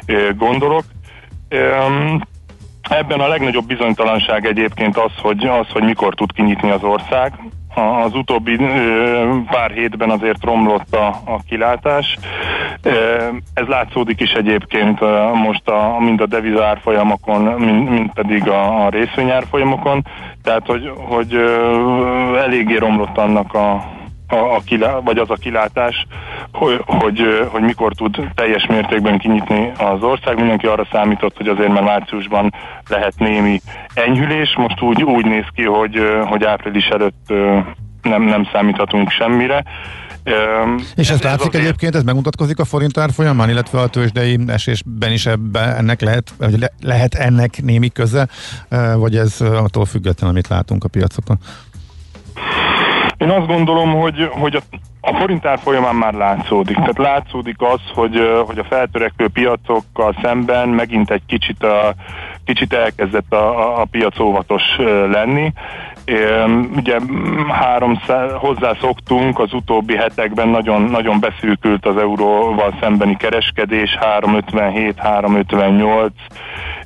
[0.06, 0.84] e, gondolok.
[1.50, 1.58] E,
[2.90, 7.34] Ebben a legnagyobb bizonytalanság egyébként az, hogy, az, hogy mikor tud kinyitni az ország.
[8.06, 8.58] Az utóbbi
[9.50, 12.18] pár hétben azért romlott a, a kilátás.
[13.54, 15.00] Ez látszódik is egyébként
[15.34, 20.06] most a, mind a devizárfolyamokon, mind, mind pedig a, a részvényárfolyamokon.
[20.44, 21.34] Tehát, hogy, hogy
[22.38, 23.84] eléggé romlott annak a,
[24.30, 26.08] a, a kilá, vagy az a kilátás,
[26.52, 30.36] hogy, hogy, hogy mikor tud teljes mértékben kinyitni az ország.
[30.36, 32.54] Mindenki arra számított, hogy azért már márciusban
[32.88, 33.62] lehet némi
[33.94, 34.56] enyhülés.
[34.56, 37.34] Most úgy, úgy néz ki, hogy, hogy április előtt
[38.02, 39.64] nem, nem számíthatunk semmire.
[40.96, 41.64] És ez, ez látszik azért...
[41.64, 46.60] egyébként, ez megmutatkozik a forint árfolyamán, illetve a tőzsdei esésben is ebbe ennek lehet, vagy
[46.60, 48.28] le, lehet ennek némi köze,
[48.96, 51.38] vagy ez attól független, amit látunk a piacokon?
[53.20, 54.60] Én azt gondolom, hogy, hogy a,
[55.02, 56.76] a forint folyamán már látszódik.
[56.76, 61.94] Tehát látszódik az, hogy, hogy a feltörekvő piacokkal szemben megint egy kicsit, a,
[62.46, 64.64] kicsit elkezdett a, a piac óvatos
[65.12, 65.54] lenni.
[66.76, 67.00] Ugye
[67.50, 76.12] 300, hozzászoktunk, az utóbbi hetekben nagyon, nagyon beszűkült az euróval szembeni kereskedés, 357, 358,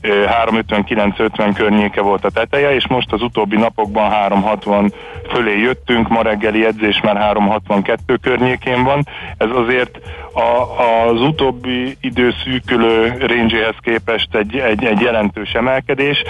[0.04, 4.94] 359-50 környéke volt a teteje, és most az utóbbi napokban 360
[5.30, 9.08] fölé jöttünk, ma reggeli edzés már 362 környékén van.
[9.38, 10.00] Ez azért
[10.34, 16.24] a, az utóbbi idő szűkülő range képest egy, egy, egy jelentős emelkedés.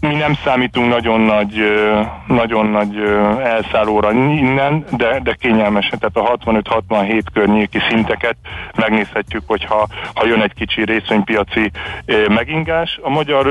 [0.00, 1.54] Mi nem számítunk nagyon nagy,
[2.26, 2.96] nagyon nagy
[3.42, 6.50] elszállóra innen, de, de kényelmesen, tehát a
[6.82, 8.36] 65-67 környéki szinteket
[8.76, 11.70] megnézhetjük, hogyha ha jön egy kicsi részvénypiaci
[12.28, 12.98] megingás.
[13.02, 13.46] A magyar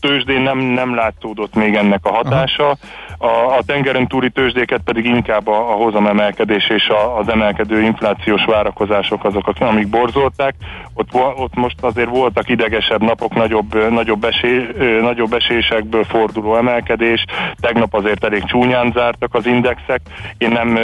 [0.00, 2.76] tőzsdén nem, nem látszódott még ennek a hatása.
[3.18, 8.44] A, a tengeren túli tőzsdéket pedig inkább a, a hozamemelkedés és a, az emelkedő inflációs
[8.44, 10.54] várakozások azok, amik borzolták.
[10.94, 14.68] Ott, ott most azért voltak idegesebb napok, nagyobb, nagyobb, esé,
[15.00, 17.24] nagyobb esésekből forduló emelkedés.
[17.60, 20.00] Tegnap azért elég csúnyán zártak az indexek.
[20.38, 20.78] Én nem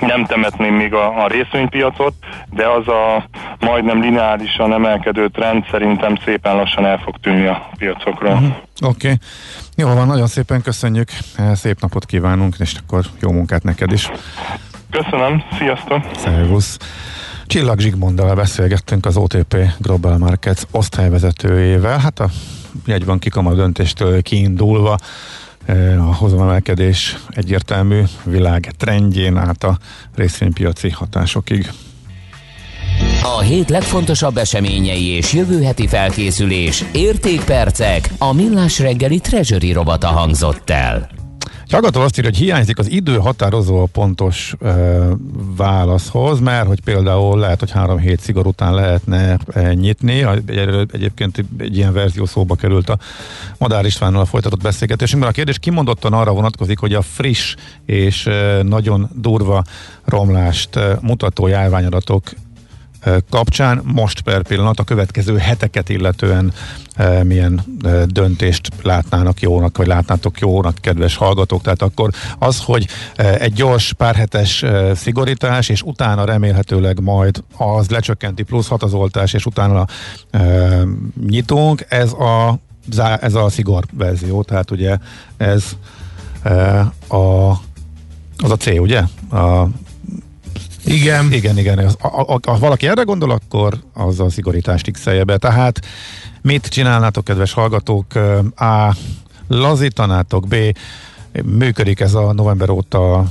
[0.00, 2.14] nem temetném még a, a részvénypiacot,
[2.50, 3.24] de az a
[3.58, 8.32] majdnem lineárisan emelkedő trend szerintem szépen lassan el fog tűnni a piacokról.
[8.32, 8.48] Uh-huh.
[8.80, 9.06] Oké.
[9.06, 9.14] Okay.
[9.80, 11.10] Jó van, nagyon szépen köszönjük,
[11.54, 14.10] szép napot kívánunk, és akkor jó munkát neked is.
[14.90, 16.04] Köszönöm, sziasztok!
[16.16, 16.76] Szervusz!
[17.46, 21.98] Csillag Zsigmonddal beszélgettünk az OTP Global Markets osztályvezetőjével.
[21.98, 22.28] Hát a
[22.86, 24.98] jegyban kikama döntéstől kiindulva
[25.66, 29.78] e, a hozamemelkedés egyértelmű világ trendjén át a
[30.14, 31.70] részvénypiaci hatásokig.
[33.22, 40.70] A hét legfontosabb eseményei és jövő heti felkészülés, értékpercek, a millás reggeli treasury robata hangzott
[40.70, 41.08] el.
[41.70, 44.74] Hallgató azt írja, hogy hiányzik az idő határozó a pontos e,
[45.56, 50.22] válaszhoz, mert hogy például lehet, hogy három hét szigor után lehetne e, nyitni.
[50.22, 52.98] Egy, egyébként egy ilyen verzió szóba került a
[53.58, 55.30] Madár Istvánnal folytatott beszélgetésünkben.
[55.30, 57.54] A kérdés kimondottan arra vonatkozik, hogy a friss
[57.86, 59.64] és e, nagyon durva
[60.04, 62.22] romlást e, mutató járványadatok
[63.30, 66.52] kapcsán most per pillanat a következő heteket illetően
[67.22, 71.62] milyen döntést látnának jónak, vagy látnátok jónak, kedves hallgatók.
[71.62, 72.86] Tehát akkor az, hogy
[73.16, 74.64] egy gyors párhetes
[74.94, 79.86] szigorítás, és utána remélhetőleg majd az lecsökkenti plusz hat az oltás, és utána
[81.26, 82.60] nyitunk, ez a,
[83.20, 84.96] ez a szigor verzió, tehát ugye
[85.36, 85.64] ez
[87.08, 87.50] a,
[88.38, 89.02] az a C, ugye?
[89.30, 89.68] A
[90.84, 91.32] igen.
[91.32, 91.90] Igen, igen.
[92.42, 95.36] Ha valaki erre gondol, akkor az a szigorítást x be.
[95.36, 95.80] Tehát
[96.42, 98.14] mit csinálnátok, kedves hallgatók?
[98.56, 98.96] A.
[99.48, 100.54] Lazítanátok, B.
[101.44, 103.24] Működik ez a november óta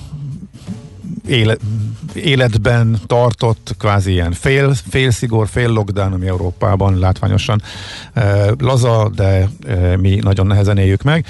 [1.28, 1.56] éle,
[2.14, 7.62] életben tartott kvázi ilyen fél, fél szigor, fél lockdown, ami Európában látványosan
[8.14, 11.26] e, laza, de e, mi nagyon nehezen éljük meg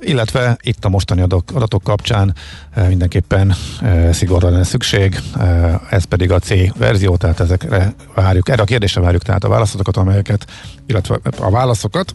[0.00, 2.34] illetve itt a mostani adatok, kapcsán
[2.74, 8.48] e, mindenképpen e, szigorra lenne szükség, e, ez pedig a C verzió, tehát ezekre várjuk,
[8.48, 10.46] erre a kérdésre várjuk tehát a válaszokat, amelyeket,
[10.86, 12.14] illetve a válaszokat,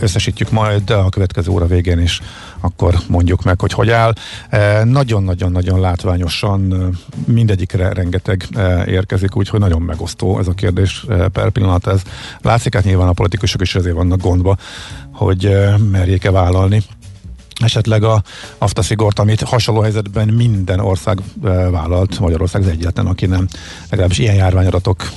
[0.00, 2.20] összesítjük majd a következő óra végén is,
[2.60, 4.12] akkor mondjuk meg, hogy hogy áll.
[4.84, 6.90] Nagyon-nagyon-nagyon látványosan
[7.26, 8.48] mindegyikre rengeteg
[8.86, 11.86] érkezik, úgyhogy nagyon megosztó ez a kérdés per pillanat.
[11.86, 12.02] Ez
[12.42, 14.56] látszik, hát nyilván a politikusok is ezért vannak gondba,
[15.12, 15.58] hogy
[15.90, 16.82] merjék-e vállalni
[17.60, 18.22] esetleg a
[18.58, 21.18] aftaszigort, amit hasonló helyzetben minden ország
[21.70, 23.48] vállalt, Magyarország az egyetlen, aki nem,
[23.90, 25.10] legalábbis ilyen járványadatok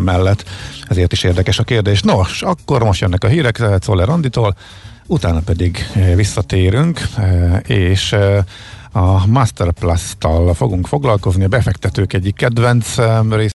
[0.00, 0.44] mellett,
[0.88, 2.02] ezért is érdekes a kérdés.
[2.02, 4.56] Nos, akkor most jönnek a hírek Czoller Anditól,
[5.06, 7.00] utána pedig visszatérünk,
[7.66, 8.16] és
[8.92, 12.94] a Masterplast-tal fogunk foglalkozni, a befektetők egyik kedvenc
[13.30, 13.48] rész